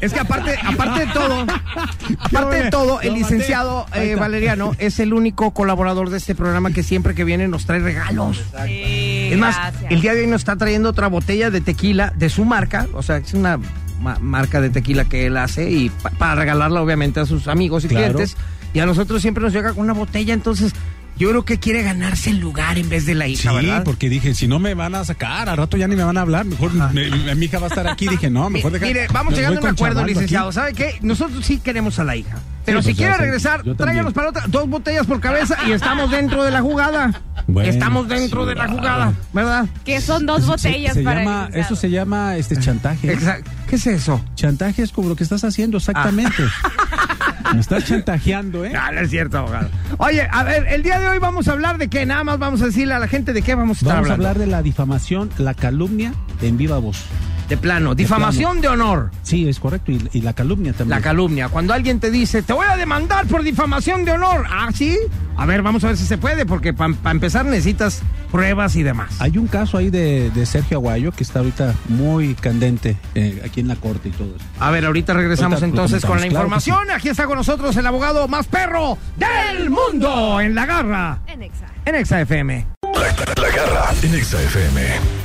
Es 0.00 0.12
que 0.12 0.18
aparte, 0.18 0.56
aparte 0.66 1.06
de 1.06 1.12
todo, 1.12 1.46
aparte 2.18 2.56
de 2.64 2.70
todo, 2.70 3.00
el 3.02 3.14
licenciado 3.14 3.86
eh. 3.94 4.16
Valeriano 4.18 4.72
es 4.78 4.98
el 4.98 5.14
único 5.14 5.52
colaborador 5.52 6.10
de 6.10 6.16
este 6.16 6.34
programa 6.34 6.72
que 6.72 6.82
siempre 6.82 7.14
que 7.14 7.22
viene 7.22 7.46
nos 7.46 7.66
trae 7.66 7.78
regalos. 7.78 8.42
Sí, 8.66 9.28
Es 9.30 9.38
más, 9.38 9.54
gracias. 9.54 9.92
el 9.92 10.00
día 10.00 10.14
de 10.14 10.22
hoy 10.22 10.26
nos 10.26 10.40
está 10.40 10.56
trayendo 10.56 10.88
otra 10.88 11.06
botella 11.06 11.50
de 11.50 11.60
tequila 11.60 12.12
de 12.16 12.30
su 12.30 12.44
marca, 12.44 12.88
o 12.94 13.02
sea, 13.04 13.18
es 13.18 13.32
una 13.34 13.60
ma- 14.02 14.18
marca 14.20 14.60
de 14.60 14.70
tequila 14.70 15.04
que 15.04 15.26
él 15.26 15.36
hace 15.36 15.70
y 15.70 15.88
pa- 15.90 16.10
para 16.10 16.34
regalarla 16.34 16.82
obviamente 16.82 17.20
a 17.20 17.26
sus 17.26 17.48
amigos 17.48 17.84
y 17.84 17.88
Claro. 17.88 18.04
clientes. 18.14 18.36
Y 18.74 18.80
a 18.80 18.86
nosotros 18.86 19.22
siempre 19.22 19.42
nos 19.44 19.52
llega 19.52 19.72
con 19.72 19.84
una 19.84 19.92
botella, 19.92 20.34
entonces 20.34 20.72
yo 21.18 21.28
creo 21.30 21.44
que 21.44 21.58
quiere 21.58 21.82
ganarse 21.82 22.30
el 22.30 22.38
lugar 22.38 22.78
en 22.78 22.88
vez 22.88 23.06
de 23.06 23.14
la 23.14 23.26
Sí, 23.26 23.32
hija, 23.32 23.52
¿verdad? 23.52 23.84
porque 23.84 24.08
dije, 24.08 24.34
si 24.34 24.48
no 24.48 24.58
me 24.58 24.74
van 24.74 24.94
a 24.94 25.04
sacar, 25.04 25.48
al 25.48 25.56
rato 25.56 25.76
ya 25.76 25.86
ni 25.88 25.94
me 25.96 26.02
van 26.04 26.16
a 26.16 26.22
hablar, 26.22 26.44
mejor 26.44 26.72
me- 26.72 27.10
mi, 27.10 27.34
mi 27.34 27.44
hija 27.46 27.58
va 27.58 27.66
a 27.66 27.68
estar 27.68 27.86
aquí. 27.86 28.08
Dije, 28.08 28.30
no, 28.30 28.48
mejor 28.50 28.72
Mi- 28.72 28.78
deja. 28.78 28.86
Mire, 28.92 29.06
vamos 29.12 29.32
me 29.32 29.36
llegando 29.38 29.60
a 29.60 29.64
un 29.64 29.68
acuerdo, 29.70 30.04
licenciado. 30.04 30.48
aquí. 30.48 30.54
¿Sabe 30.54 30.72
qué? 30.74 30.98
Nosotros 31.02 31.44
sí 31.44 31.58
queremos 31.58 31.98
a 31.98 32.04
la 32.04 32.16
hija. 32.16 32.38
Pero 32.64 32.80
Sí, 32.80 32.88
si 32.90 32.94
pues, 32.94 32.98
quiere 33.08 33.16
regresar, 33.20 33.62
tráiganos 33.76 34.12
para 34.12 34.28
otra. 34.28 34.44
Dos 34.46 34.68
botellas 34.68 35.04
por 35.06 35.20
cabeza 35.20 35.56
y 35.66 35.72
estamos 35.72 36.10
dentro 36.12 36.44
de 36.44 36.50
la 36.52 36.60
jugada. 36.62 37.20
Bueno, 37.48 37.68
estamos 37.68 38.06
dentro 38.06 38.42
sí, 38.44 38.48
de 38.50 38.54
la 38.54 38.68
jugada, 38.68 39.12
¿verdad? 39.32 39.66
Que 39.84 40.00
son 40.00 40.26
dos 40.26 40.42
Se- 40.42 40.46
botellas 40.46 40.94
se 40.94 41.02
para 41.02 41.22
el 41.22 41.26
llama. 41.26 41.48
Eso 41.54 41.74
se 41.74 41.90
llama 41.90 42.36
este 42.36 42.56
chantaje. 42.56 43.12
Exacto. 43.12 43.50
¿Qué 43.68 43.76
es 43.76 43.86
eso? 43.88 44.24
Chantaje 44.36 44.82
es 44.82 44.92
como 44.92 45.08
lo 45.08 45.16
que 45.16 45.24
estás 45.24 45.42
haciendo, 45.42 45.78
exactamente. 45.78 46.44
Me 47.54 47.60
estás 47.60 47.84
chantajeando, 47.84 48.64
¿eh? 48.64 48.72
Ah, 48.76 48.90
no 48.92 49.00
es 49.00 49.10
cierto, 49.10 49.38
abogado. 49.38 49.68
Oye, 49.98 50.26
a 50.30 50.42
ver, 50.42 50.66
el 50.68 50.82
día 50.82 50.98
de 50.98 51.08
hoy 51.08 51.18
vamos 51.18 51.48
a 51.48 51.52
hablar 51.52 51.78
de 51.78 51.88
qué, 51.88 52.06
nada 52.06 52.24
más 52.24 52.38
vamos 52.38 52.62
a 52.62 52.66
decirle 52.66 52.94
a 52.94 52.98
la 52.98 53.08
gente 53.08 53.32
de 53.32 53.42
qué 53.42 53.54
vamos 53.54 53.78
a 53.78 53.80
estar 53.80 53.94
Vamos 53.94 54.10
a 54.10 54.14
hablar 54.14 54.38
de 54.38 54.46
la 54.46 54.62
difamación, 54.62 55.30
la 55.38 55.54
calumnia 55.54 56.12
en 56.40 56.56
viva 56.56 56.78
voz. 56.78 57.04
De 57.48 57.56
plano, 57.56 57.94
difamación 57.94 58.60
de 58.60 58.68
honor. 58.68 59.10
Sí, 59.22 59.48
es 59.48 59.60
correcto. 59.60 59.92
Y, 59.92 60.08
y 60.12 60.20
la 60.22 60.32
calumnia 60.32 60.72
también. 60.72 60.98
La 60.98 61.02
calumnia. 61.02 61.48
Cuando 61.48 61.74
alguien 61.74 62.00
te 62.00 62.10
dice, 62.10 62.42
te 62.42 62.52
voy 62.52 62.66
a 62.68 62.76
demandar 62.76 63.26
por 63.26 63.42
difamación 63.42 64.04
de 64.04 64.12
honor. 64.12 64.46
Ah, 64.50 64.70
sí. 64.74 64.98
A 65.36 65.46
ver, 65.46 65.62
vamos 65.62 65.82
a 65.84 65.88
ver 65.88 65.96
si 65.96 66.04
se 66.04 66.18
puede, 66.18 66.46
porque 66.46 66.72
para 66.74 67.10
empezar 67.10 67.44
necesitas 67.44 68.02
pruebas 68.30 68.76
y 68.76 68.82
demás. 68.82 69.20
Hay 69.20 69.38
un 69.38 69.46
caso 69.46 69.78
ahí 69.78 69.90
de, 69.90 70.30
de 70.30 70.46
Sergio 70.46 70.78
Aguayo 70.78 71.12
que 71.12 71.22
está 71.22 71.40
ahorita 71.40 71.74
muy 71.88 72.34
candente 72.34 72.96
eh, 73.14 73.42
aquí 73.44 73.60
en 73.60 73.68
la 73.68 73.76
corte 73.76 74.08
y 74.08 74.12
todo 74.12 74.34
eso. 74.36 74.44
A 74.58 74.70
ver, 74.70 74.84
ahorita 74.84 75.14
regresamos 75.14 75.62
Ahorita 75.62 75.66
entonces 75.66 76.04
con 76.04 76.20
la 76.20 76.26
claro 76.28 76.32
información. 76.32 76.90
Aquí 76.90 77.08
está 77.08 77.26
con 77.26 77.36
nosotros 77.36 77.76
el 77.76 77.86
abogado 77.86 78.28
más 78.28 78.46
perro 78.46 78.98
del 79.16 79.70
mundo 79.70 80.40
en 80.40 80.54
la 80.54 80.66
garra. 80.66 81.18
En 81.26 81.42
Exa. 81.42 81.66
En 81.84 81.94
Exa 81.94 82.20
FM. 82.22 82.66
La, 82.82 83.42
la 83.42 83.56
garra 83.56 83.90
en 84.02 84.14
Exa 84.14 84.40
FM. 84.42 85.21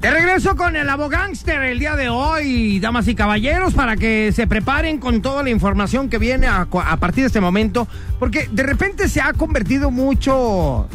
De 0.00 0.12
regreso 0.12 0.54
con 0.54 0.76
el 0.76 0.88
abogánster 0.88 1.60
el 1.62 1.80
día 1.80 1.96
de 1.96 2.08
hoy, 2.08 2.78
damas 2.78 3.08
y 3.08 3.16
caballeros, 3.16 3.74
para 3.74 3.96
que 3.96 4.30
se 4.30 4.46
preparen 4.46 4.98
con 4.98 5.22
toda 5.22 5.42
la 5.42 5.50
información 5.50 6.08
que 6.08 6.18
viene 6.18 6.46
a, 6.46 6.66
partir 6.66 7.24
de 7.24 7.26
este 7.26 7.40
momento, 7.40 7.88
porque 8.20 8.48
de 8.52 8.62
repente 8.62 9.08
se 9.08 9.20
ha 9.20 9.32
convertido 9.32 9.90
mucho, 9.90 10.88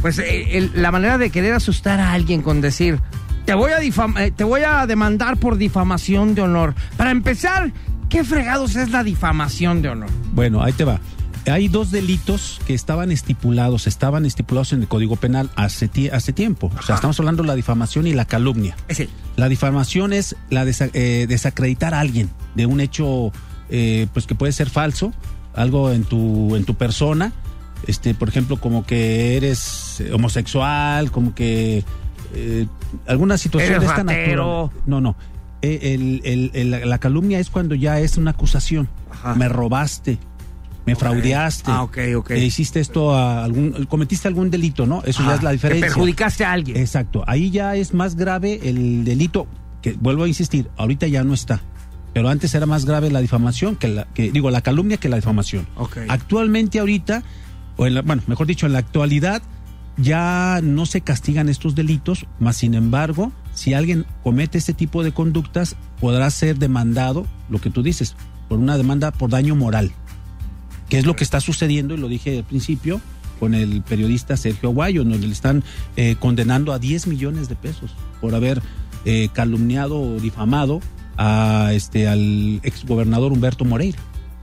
pues, 0.00 0.18
eh, 0.18 0.70
la 0.72 0.90
manera 0.90 1.18
de 1.18 1.28
querer 1.28 1.52
asustar 1.52 2.00
a 2.00 2.12
alguien 2.12 2.40
con 2.40 2.62
decir, 2.62 2.98
te 3.44 3.52
voy, 3.52 3.72
a 3.72 3.82
eh, 3.82 4.30
te 4.30 4.44
voy 4.44 4.62
a 4.62 4.86
demandar 4.86 5.36
por 5.36 5.58
difamación 5.58 6.34
de 6.34 6.40
honor. 6.40 6.74
Para 6.96 7.10
empezar, 7.10 7.72
¿qué 8.08 8.24
fregados 8.24 8.74
es 8.74 8.90
la 8.90 9.04
difamación 9.04 9.82
de 9.82 9.90
honor? 9.90 10.08
Bueno, 10.32 10.62
ahí 10.62 10.72
te 10.72 10.84
va. 10.84 10.98
Hay 11.46 11.68
dos 11.68 11.90
delitos 11.90 12.60
que 12.66 12.74
estaban 12.74 13.10
estipulados, 13.10 13.86
estaban 13.86 14.26
estipulados 14.26 14.72
en 14.72 14.82
el 14.82 14.88
Código 14.88 15.16
Penal 15.16 15.50
hace, 15.56 15.90
tie- 15.90 16.12
hace 16.12 16.32
tiempo. 16.32 16.70
O 16.78 16.82
sea, 16.82 16.94
estamos 16.96 17.18
hablando 17.18 17.42
de 17.42 17.48
la 17.48 17.54
difamación 17.54 18.06
y 18.06 18.12
la 18.12 18.24
calumnia. 18.26 18.76
Ese. 18.88 19.08
La 19.36 19.48
difamación 19.48 20.12
es 20.12 20.36
la 20.50 20.64
desa- 20.64 20.90
eh, 20.92 21.26
desacreditar 21.28 21.94
a 21.94 22.00
alguien 22.00 22.30
de 22.54 22.66
un 22.66 22.80
hecho 22.80 23.32
eh, 23.70 24.06
pues 24.12 24.26
que 24.26 24.34
puede 24.34 24.52
ser 24.52 24.68
falso, 24.68 25.12
algo 25.54 25.92
en 25.92 26.04
tu 26.04 26.56
en 26.56 26.64
tu 26.64 26.74
persona, 26.74 27.32
este 27.86 28.14
por 28.14 28.28
ejemplo 28.28 28.58
como 28.58 28.84
que 28.84 29.36
eres 29.36 30.00
eh, 30.00 30.12
homosexual, 30.12 31.10
como 31.10 31.34
que 31.34 31.84
eh, 32.34 32.66
alguna 33.06 33.38
situación 33.38 33.70
Eres 33.72 33.80
de 33.82 33.86
esta. 33.86 34.04
No, 34.86 35.00
no. 35.00 35.16
El- 35.62 36.20
el- 36.24 36.88
la 36.88 36.98
calumnia 36.98 37.38
es 37.38 37.50
cuando 37.50 37.74
ya 37.74 37.98
es 38.00 38.16
una 38.16 38.30
acusación. 38.32 38.88
Ajá. 39.10 39.34
Me 39.34 39.48
robaste, 39.48 40.18
me 40.86 40.96
fraudeaste. 40.96 41.70
Ah, 41.70 41.82
ok, 41.82 41.98
ok. 42.16 42.30
eh, 42.32 42.44
hiciste 42.44 42.80
esto 42.80 43.14
a 43.14 43.44
algún 43.44 43.86
cometiste 43.86 44.28
algún 44.28 44.50
delito, 44.50 44.86
¿no? 44.86 45.02
Eso 45.04 45.22
ya 45.24 45.34
es 45.34 45.42
la 45.42 45.50
diferencia. 45.52 45.86
perjudicaste 45.86 46.44
a 46.44 46.52
alguien. 46.52 46.76
Exacto, 46.76 47.22
ahí 47.26 47.50
ya 47.50 47.76
es 47.76 47.92
más 47.94 48.16
grave 48.16 48.60
el 48.64 49.04
delito, 49.04 49.46
que 49.82 49.92
vuelvo 49.92 50.24
a 50.24 50.28
insistir, 50.28 50.68
ahorita 50.76 51.06
ya 51.06 51.22
no 51.24 51.34
está. 51.34 51.60
Pero 52.12 52.28
antes 52.28 52.52
era 52.54 52.66
más 52.66 52.86
grave 52.86 53.08
la 53.10 53.20
difamación 53.20 53.76
que 53.76 53.86
la, 53.88 54.04
que 54.14 54.32
digo, 54.32 54.50
la 54.50 54.62
calumnia 54.62 54.96
que 54.96 55.08
la 55.08 55.16
difamación. 55.16 55.66
Actualmente 56.08 56.80
ahorita, 56.80 57.22
o 57.76 57.86
en 57.86 57.94
la- 57.94 58.02
bueno, 58.02 58.22
mejor 58.26 58.46
dicho, 58.48 58.66
en 58.66 58.72
la 58.72 58.80
actualidad 58.80 59.42
ya 59.96 60.60
no 60.62 60.86
se 60.86 61.02
castigan 61.02 61.48
estos 61.48 61.74
delitos, 61.74 62.26
más 62.38 62.56
sin 62.56 62.74
embargo, 62.74 63.32
si 63.54 63.74
alguien 63.74 64.06
comete 64.22 64.58
este 64.58 64.72
tipo 64.72 65.02
de 65.04 65.12
conductas, 65.12 65.76
podrá 66.00 66.30
ser 66.30 66.58
demandado, 66.58 67.26
lo 67.48 67.60
que 67.60 67.70
tú 67.70 67.82
dices, 67.82 68.16
por 68.48 68.58
una 68.58 68.76
demanda 68.76 69.10
por 69.12 69.30
daño 69.30 69.54
moral, 69.54 69.92
que 70.90 70.98
es 70.98 71.06
lo 71.06 71.16
que 71.16 71.24
está 71.24 71.40
sucediendo, 71.40 71.94
y 71.94 71.96
lo 71.96 72.08
dije 72.08 72.38
al 72.38 72.44
principio, 72.44 73.00
con 73.38 73.54
el 73.54 73.80
periodista 73.80 74.36
Sergio 74.36 74.68
Aguayo, 74.68 75.02
donde 75.02 75.26
le 75.26 75.32
están 75.32 75.64
eh, 75.96 76.16
condenando 76.20 76.74
a 76.74 76.78
10 76.78 77.06
millones 77.06 77.48
de 77.48 77.54
pesos 77.54 77.94
por 78.20 78.34
haber 78.34 78.60
eh, 79.06 79.30
calumniado 79.32 79.98
o 79.98 80.20
difamado 80.20 80.80
a 81.16 81.70
este 81.72 82.06
al 82.08 82.60
exgobernador 82.62 83.32
Humberto 83.32 83.64
Moreira. 83.64 83.98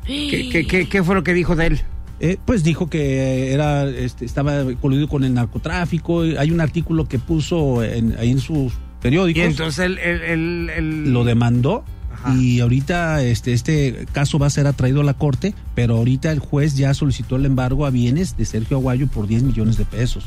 ¿Qué, 0.05 0.49
qué- 0.51 0.65
qué- 0.65 0.89
qué 0.89 1.03
fue 1.03 1.13
lo 1.13 1.23
que 1.23 1.33
dijo 1.35 1.55
de 1.55 1.67
él? 1.67 1.81
Eh, 2.19 2.37
pues 2.43 2.63
dijo 2.63 2.89
que 2.89 3.51
era 3.53 3.87
este, 3.87 4.25
estaba 4.25 4.63
coludido 4.81 5.07
con 5.07 5.23
el 5.23 5.33
narcotráfico. 5.35 6.25
y 6.25 6.35
Hay 6.37 6.49
un 6.49 6.61
artículo 6.61 7.07
que 7.07 7.19
puso 7.19 7.83
en- 7.83 8.15
ahí 8.17 8.31
en 8.31 8.39
sus 8.39 8.73
Y 8.73 8.75
periódicos. 9.01 9.43
entonces 9.43 9.85
el- 9.85 9.99
el- 9.99 10.69
el- 10.71 11.13
lo 11.13 11.23
demandó 11.23 11.83
Ajá. 12.19 12.35
y 12.35 12.59
ahorita 12.59 13.21
este, 13.23 13.53
este 13.53 14.07
caso 14.11 14.39
va 14.39 14.47
a 14.47 14.49
ser 14.49 14.67
atraído 14.67 15.01
a 15.01 15.03
la 15.03 15.13
corte, 15.13 15.53
pero 15.75 15.97
ahorita 15.97 16.31
el 16.31 16.39
juez 16.39 16.75
ya 16.75 16.93
solicitó 16.93 17.35
el 17.35 17.45
embargo 17.45 17.85
a 17.85 17.89
bienes 17.89 18.37
de 18.37 18.45
Sergio 18.45 18.77
Aguayo 18.77 19.07
por 19.07 19.27
10 19.27 19.43
millones 19.43 19.77
de 19.77 19.85
pesos 19.85 20.25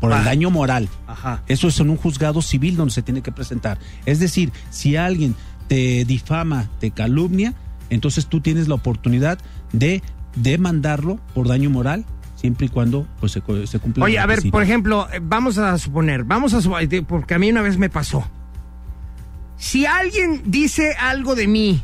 por 0.00 0.12
el 0.12 0.24
daño 0.24 0.50
moral. 0.50 0.88
Ajá. 1.06 1.42
Eso 1.48 1.68
es 1.68 1.80
en 1.80 1.90
un 1.90 1.96
juzgado 1.96 2.42
civil 2.42 2.76
donde 2.76 2.94
se 2.94 3.02
tiene 3.02 3.22
que 3.22 3.32
presentar. 3.32 3.78
Es 4.06 4.20
decir, 4.20 4.52
si 4.70 4.96
alguien 4.96 5.34
te 5.68 6.04
difama, 6.04 6.68
te 6.80 6.90
calumnia, 6.90 7.54
entonces 7.90 8.26
tú 8.26 8.40
tienes 8.40 8.68
la 8.68 8.74
oportunidad 8.74 9.38
de 9.72 10.02
demandarlo 10.36 11.18
por 11.34 11.48
daño 11.48 11.70
moral, 11.70 12.04
siempre 12.36 12.66
y 12.66 12.68
cuando 12.68 13.06
pues, 13.20 13.32
se, 13.32 13.42
se 13.66 13.78
cumpla. 13.78 14.04
Oye, 14.04 14.18
a 14.18 14.26
ver, 14.26 14.50
por 14.50 14.62
ejemplo, 14.62 15.08
eh, 15.12 15.20
vamos 15.22 15.58
a 15.58 15.76
suponer, 15.78 16.24
vamos 16.24 16.54
a 16.54 16.62
suponer, 16.62 17.04
porque 17.04 17.34
a 17.34 17.38
mí 17.38 17.50
una 17.50 17.62
vez 17.62 17.78
me 17.78 17.88
pasó. 17.88 18.24
Si 19.58 19.84
alguien 19.86 20.42
dice 20.46 20.94
algo 20.98 21.34
de 21.34 21.46
mí, 21.48 21.82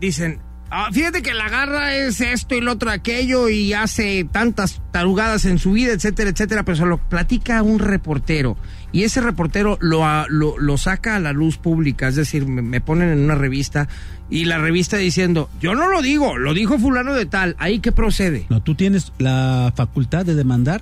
dicen, 0.00 0.40
"Ah, 0.70 0.88
fíjate 0.92 1.22
que 1.22 1.34
la 1.34 1.48
garra 1.48 1.94
es 1.94 2.20
esto 2.20 2.54
y 2.54 2.60
lo 2.60 2.72
otro 2.72 2.90
aquello 2.90 3.48
y 3.48 3.72
hace 3.74 4.26
tantas 4.30 4.80
tarugadas 4.90 5.44
en 5.44 5.58
su 5.58 5.72
vida, 5.72 5.92
etcétera, 5.92 6.30
etcétera, 6.30 6.62
pero 6.64 6.76
se 6.76 6.86
lo 6.86 6.98
platica 6.98 7.62
un 7.62 7.78
reportero 7.78 8.56
y 8.92 9.02
ese 9.02 9.20
reportero 9.20 9.76
lo, 9.80 10.04
a- 10.06 10.26
lo, 10.28 10.58
lo 10.58 10.78
saca 10.78 11.16
a 11.16 11.20
la 11.20 11.32
luz 11.32 11.58
pública, 11.58 12.08
es 12.08 12.16
decir, 12.16 12.46
me, 12.46 12.62
me 12.62 12.80
ponen 12.80 13.10
en 13.10 13.20
una 13.20 13.34
revista 13.34 13.88
y 14.30 14.46
la 14.46 14.58
revista 14.58 14.96
diciendo, 14.96 15.50
yo 15.60 15.74
no 15.74 15.88
lo 15.90 16.00
digo, 16.00 16.38
lo 16.38 16.54
dijo 16.54 16.78
fulano 16.78 17.12
de 17.14 17.26
tal, 17.26 17.56
ahí 17.58 17.80
que 17.80 17.92
procede. 17.92 18.46
No, 18.48 18.62
tú 18.62 18.74
tienes 18.74 19.12
la 19.18 19.72
facultad 19.76 20.24
de 20.24 20.34
demandar 20.34 20.80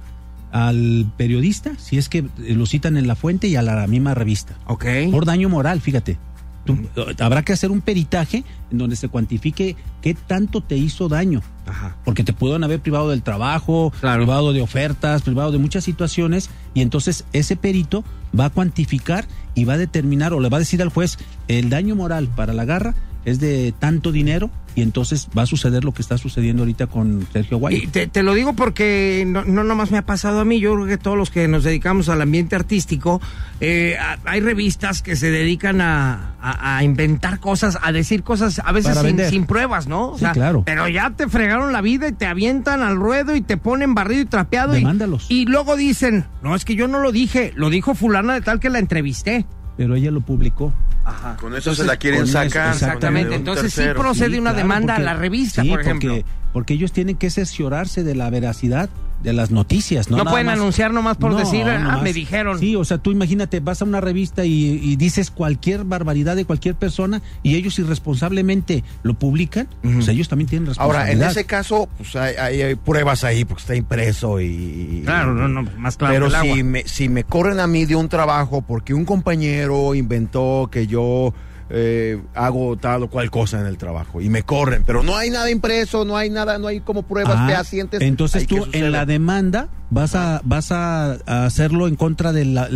al 0.52 1.10
periodista 1.16 1.72
si 1.78 1.98
es 1.98 2.08
que 2.08 2.18
eh, 2.18 2.54
lo 2.54 2.66
citan 2.66 2.96
en 2.96 3.06
la 3.08 3.16
fuente 3.16 3.48
y 3.48 3.56
a 3.56 3.62
la 3.62 3.86
misma 3.86 4.14
revista. 4.14 4.54
Ok. 4.66 4.84
Por 5.10 5.24
daño 5.24 5.48
moral, 5.48 5.80
fíjate. 5.80 6.18
Tú- 6.64 6.78
habrá 7.18 7.42
que 7.42 7.52
hacer 7.52 7.72
un 7.72 7.80
peritaje 7.80 8.44
en 8.70 8.78
donde 8.78 8.94
se 8.94 9.08
cuantifique 9.08 9.74
qué 10.00 10.14
tanto 10.14 10.60
te 10.60 10.76
hizo 10.76 11.08
daño. 11.08 11.42
Ajá. 11.66 11.96
Porque 12.04 12.22
te 12.22 12.32
pudieron 12.32 12.62
haber 12.62 12.78
privado 12.78 13.10
del 13.10 13.22
trabajo, 13.22 13.92
Claro. 14.00 14.22
privado 14.22 14.52
de 14.52 14.62
ofertas, 14.62 15.22
privado 15.22 15.50
de 15.50 15.58
muchas 15.58 15.82
situaciones, 15.82 16.50
y 16.72 16.82
entonces 16.82 17.24
ese 17.32 17.56
perito 17.56 18.04
va 18.38 18.44
a 18.44 18.50
cuantificar 18.50 19.26
y 19.56 19.64
va 19.64 19.72
a 19.72 19.78
determinar 19.78 20.32
o 20.34 20.38
le 20.40 20.48
va 20.50 20.58
a 20.58 20.60
decir 20.60 20.80
al 20.82 20.88
juez 20.90 21.18
el 21.48 21.68
daño 21.68 21.96
moral 21.96 22.28
para 22.28 22.52
la 22.52 22.64
garra 22.64 22.94
es 23.24 23.40
de 23.40 23.74
tanto 23.78 24.10
dinero 24.12 24.50
y 24.74 24.82
entonces 24.82 25.28
va 25.36 25.42
a 25.42 25.46
suceder 25.46 25.84
lo 25.84 25.92
que 25.92 26.02
está 26.02 26.18
sucediendo 26.18 26.62
ahorita 26.62 26.86
con 26.86 27.26
Sergio 27.32 27.58
Guayo. 27.58 27.78
Y 27.78 27.86
te, 27.88 28.06
te 28.06 28.22
lo 28.22 28.34
digo 28.34 28.54
porque 28.54 29.24
no, 29.26 29.44
no 29.44 29.64
nomás 29.64 29.90
me 29.90 29.98
ha 29.98 30.02
pasado 30.06 30.40
a 30.40 30.44
mí, 30.44 30.60
yo 30.60 30.74
creo 30.74 30.86
que 30.86 30.98
todos 30.98 31.16
los 31.16 31.30
que 31.30 31.48
nos 31.48 31.64
dedicamos 31.64 32.08
al 32.08 32.22
ambiente 32.22 32.56
artístico, 32.56 33.20
eh, 33.60 33.96
a- 34.00 34.18
hay 34.24 34.40
revistas 34.40 35.02
que 35.02 35.16
se 35.16 35.30
dedican 35.30 35.80
a, 35.80 36.34
a- 36.40 36.78
a 36.78 36.84
inventar 36.84 37.38
cosas, 37.40 37.78
a 37.82 37.92
decir 37.92 38.22
cosas 38.22 38.60
a 38.64 38.72
veces 38.72 38.92
sin, 39.30 39.44
pruebas, 39.46 39.86
¿no? 39.88 40.10
O 40.12 40.18
Sí, 40.18 40.24
claro. 40.32 40.62
Pero 40.64 40.88
ya 40.88 41.10
te 41.10 41.28
fregaron 41.28 41.72
la 41.72 41.80
vida 41.80 42.08
y 42.08 42.12
te 42.12 42.26
avientan 42.26 42.82
al 42.82 42.96
ruedo 42.96 43.34
y 43.36 43.40
te 43.42 43.56
ponen 43.56 43.94
barrido 43.94 44.22
y 44.22 44.26
trapeado. 44.26 44.76
y-. 44.76 44.82
Y, 45.28 45.46
luego 45.46 45.76
dicen, 45.76 46.24
no, 46.42 46.54
es 46.54 46.64
que 46.64 46.74
yo 46.74 46.88
no 46.88 47.00
lo 47.00 47.12
dije, 47.12 47.52
lo 47.56 47.70
dijo 47.70 47.94
fulana 47.94 48.34
de 48.34 48.40
tal 48.40 48.60
que 48.60 48.70
la 48.70 48.78
entrevisté. 48.78 49.44
Pero 49.82 49.96
ella 49.96 50.12
lo 50.12 50.20
publicó. 50.20 50.72
Ajá. 51.04 51.36
Con 51.36 51.56
eso 51.56 51.74
se 51.74 51.82
la 51.82 51.96
quieren 51.96 52.22
eso, 52.22 52.34
sacar. 52.34 52.72
Exactamente, 52.72 53.34
entonces 53.34 53.72
sí 53.72 53.82
procede 53.96 54.38
una 54.38 54.50
claro, 54.52 54.56
demanda 54.58 54.94
porque- 54.94 55.08
a 55.08 55.12
la 55.12 55.18
revista, 55.20 55.62
sí, 55.62 55.70
por 55.70 55.80
ejemplo. 55.80 56.14
Porque, 56.14 56.24
porque 56.52 56.74
ellos 56.74 56.92
tienen 56.92 57.16
que 57.16 57.30
cerciorarse 57.30 58.04
de 58.04 58.14
la 58.14 58.30
veracidad 58.30 58.88
de 59.22 59.32
las 59.32 59.50
noticias, 59.50 60.10
¿no? 60.10 60.16
No, 60.16 60.24
Nada 60.24 60.32
pueden 60.32 60.46
más- 60.46 60.58
anunciar 60.58 60.92
nomás 60.92 61.16
por 61.16 61.30
No, 61.32 61.38
decir, 61.38 61.64
ah, 61.64 61.78
nomás. 61.78 62.02
me 62.02 62.12
dijeron. 62.12 62.58
Sí, 62.58 62.76
o 62.76 62.84
sea, 62.84 62.98
tú 62.98 63.10
imagínate, 63.12 63.60
vas 63.60 63.80
a 63.82 63.84
una 63.84 64.00
revista 64.00 64.44
y, 64.44 64.80
y 64.82 64.96
dices 64.96 65.30
cualquier 65.30 65.84
barbaridad 65.84 66.36
de 66.36 66.44
cualquier 66.44 66.74
persona 66.74 67.22
y 67.42 67.54
ellos 67.56 67.78
irresponsablemente 67.78 68.84
lo 69.02 69.14
publican, 69.14 69.68
pues 69.82 70.08
ellos 70.08 70.28
también 70.28 70.48
tienen 70.48 70.68
Ahora, 70.78 70.98
responsabilidad. 71.00 71.24
en 71.26 71.30
ese 71.30 71.44
caso, 71.44 71.88
pues 71.96 72.14
hay, 72.16 72.34
hay- 72.36 72.62
hay 72.62 72.74
pruebas 72.74 73.24
ahí 73.24 73.44
porque 73.44 73.60
está 73.62 73.74
impreso 73.76 74.40
y... 74.40 75.02
Claro, 75.04 75.34
no, 75.34 75.48
no, 75.48 75.68
más 75.78 75.96
claro 75.96 76.14
Pero 76.14 76.26
que 76.26 76.30
el 76.30 76.34
agua. 76.36 76.54
si 76.56 76.62
me, 76.62 76.82
si 76.86 77.08
me 77.08 77.24
corren 77.24 77.60
a 77.60 77.66
mí 77.66 77.84
de 77.86 77.96
un 77.96 78.08
trabajo 78.08 78.62
porque 78.62 78.94
un 78.94 79.04
compañero 79.04 79.94
inventó 79.94 80.68
que 80.70 80.86
yo 80.86 81.32
eh, 81.74 82.20
hago 82.34 82.76
tal 82.76 83.04
o 83.04 83.08
cual 83.08 83.30
cosa 83.30 83.58
en 83.58 83.66
el 83.66 83.78
trabajo 83.78 84.20
y 84.20 84.28
me 84.28 84.42
corren, 84.42 84.84
pero 84.84 85.02
no 85.02 85.16
hay 85.16 85.30
nada 85.30 85.50
impreso, 85.50 86.04
no 86.04 86.18
hay 86.18 86.28
nada, 86.28 86.58
no 86.58 86.66
hay 86.66 86.80
como 86.80 87.02
pruebas 87.02 87.36
Ah, 87.38 87.46
fehacientes. 87.48 88.02
Entonces 88.02 88.42
Ahí, 88.42 88.46
¿qué 88.46 88.60
tú 88.60 88.66
en 88.72 88.92
la 88.92 89.06
demanda 89.06 89.68
vas 89.88 90.14
a 90.14 90.42
vas 90.44 90.70
a, 90.70 91.12
hacerlo 91.46 91.88
en 91.88 91.96
contra 91.96 92.32
de 92.32 92.44
la, 92.44 92.68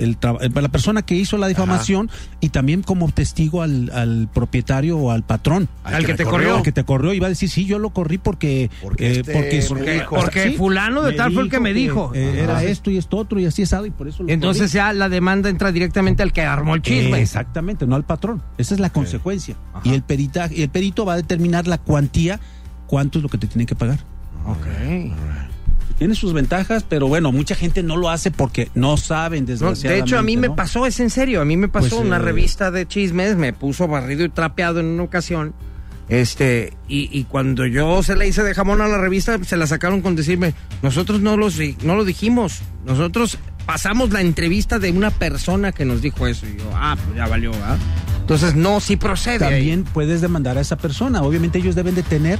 el- 0.00 0.18
eh, 0.40 0.50
la 0.54 0.68
persona 0.68 1.02
que 1.02 1.14
hizo 1.14 1.36
la 1.38 1.46
difamación 1.48 2.10
y 2.40 2.48
también 2.50 2.82
como 2.82 3.10
testigo 3.10 3.62
al, 3.62 3.90
al 3.94 4.28
propietario 4.32 4.98
o 4.98 5.10
al 5.10 5.22
patrón. 5.22 5.68
Al 5.84 6.04
que 6.04 6.14
te 6.14 6.24
corrió. 6.24 6.58
El 6.58 6.62
que 6.62 6.72
te 6.72 6.84
corrió 6.84 7.12
y 7.14 7.20
va 7.20 7.26
a 7.26 7.30
decir, 7.30 7.48
sí, 7.48 7.64
yo 7.66 7.78
lo 7.78 7.90
corrí 7.90 8.18
porque... 8.18 8.70
Porque 8.82 9.10
este 9.20 9.34
me 9.34 9.62
Porque, 9.68 9.92
dijo. 9.94 10.16
porque 10.16 10.50
fulano 10.52 11.02
de 11.02 11.12
tal 11.12 11.32
fue 11.32 11.42
el 11.44 11.50
que 11.50 11.60
me 11.60 11.72
dijo. 11.72 12.12
eh, 12.14 12.40
era 12.42 12.62
esto 12.62 12.90
y 12.90 12.98
esto 12.98 13.16
otro 13.16 13.40
y 13.40 13.46
así 13.46 13.62
es 13.62 13.70
y 13.86 13.90
por 13.90 14.08
eso 14.08 14.22
lo 14.24 14.28
Entonces 14.30 14.62
corrí. 14.70 14.74
ya 14.74 14.92
la 14.92 15.08
demanda 15.08 15.48
entra 15.48 15.70
directamente 15.70 16.22
al 16.22 16.32
que 16.32 16.42
armó 16.42 16.74
el 16.74 16.82
chisme. 16.82 17.18
Eh, 17.18 17.22
exactamente, 17.22 17.86
no 17.86 17.94
al 17.94 18.04
patrón. 18.04 18.42
Esa 18.58 18.74
es 18.74 18.80
la 18.80 18.90
consecuencia. 18.90 19.54
Y 19.84 19.94
el 19.94 20.02
peritaje, 20.02 20.62
el 20.62 20.68
perito 20.70 21.04
va 21.04 21.12
a 21.12 21.16
determinar 21.16 21.66
la 21.68 21.78
cuantía, 21.78 22.40
cuánto 22.86 23.18
es 23.18 23.22
lo 23.22 23.28
que 23.28 23.38
te 23.38 23.46
tienen 23.46 23.66
que 23.66 23.74
pagar. 23.76 23.98
Ok. 24.46 24.66
Tiene 26.00 26.14
sus 26.14 26.32
ventajas, 26.32 26.82
pero 26.88 27.08
bueno, 27.08 27.30
mucha 27.30 27.54
gente 27.54 27.82
no 27.82 27.98
lo 27.98 28.08
hace 28.08 28.30
porque 28.30 28.70
no 28.74 28.96
saben, 28.96 29.44
No, 29.44 29.48
desgraciadamente. 29.48 29.88
de 29.88 29.98
hecho, 30.00 30.18
a 30.18 30.22
mí 30.22 30.38
me 30.38 30.48
¿no? 30.48 30.56
pasó, 30.56 30.86
es 30.86 30.98
en 30.98 31.10
serio, 31.10 31.42
a 31.42 31.44
mí 31.44 31.58
me 31.58 31.68
pasó 31.68 31.96
Pues, 31.96 32.06
una 32.06 32.16
eh, 32.16 32.20
revista 32.20 32.70
de 32.70 32.88
chismes, 32.88 33.36
me 33.36 33.52
puso 33.52 33.86
barrido 33.86 34.24
y 34.24 34.30
trapeado 34.30 34.80
en 34.80 34.86
una 34.86 35.02
ocasión. 35.02 35.52
Este, 36.08 36.72
y, 36.88 37.10
y 37.12 37.24
cuando 37.24 37.66
yo 37.66 38.02
se 38.02 38.16
la 38.16 38.24
hice 38.24 38.42
de 38.42 38.54
jamón 38.54 38.80
a 38.80 38.88
la 38.88 38.96
revista, 38.96 39.38
se 39.44 39.58
la 39.58 39.66
sacaron 39.66 40.00
con 40.00 40.16
decirme, 40.16 40.54
nosotros 40.80 41.20
no, 41.20 41.36
los, 41.36 41.58
no 41.82 41.94
lo 41.96 42.06
dijimos, 42.06 42.62
nosotros 42.86 43.36
pasamos 43.66 44.10
la 44.10 44.22
entrevista 44.22 44.78
de 44.78 44.92
una 44.92 45.10
persona 45.10 45.70
que 45.70 45.84
nos 45.84 46.00
dijo 46.00 46.26
eso. 46.26 46.46
Y 46.46 46.56
yo, 46.56 46.64
ah, 46.72 46.96
pues 47.04 47.14
ya 47.14 47.26
valió, 47.28 47.52
¿ah? 47.62 47.76
Entonces, 48.22 48.54
no, 48.54 48.80
sí 48.80 48.96
procede. 48.96 49.40
También 49.40 49.84
puedes 49.84 50.22
demandar 50.22 50.56
a 50.56 50.62
esa 50.62 50.76
persona. 50.78 51.20
Obviamente 51.22 51.58
ellos 51.58 51.74
deben 51.74 51.94
de 51.94 52.02
tener, 52.04 52.38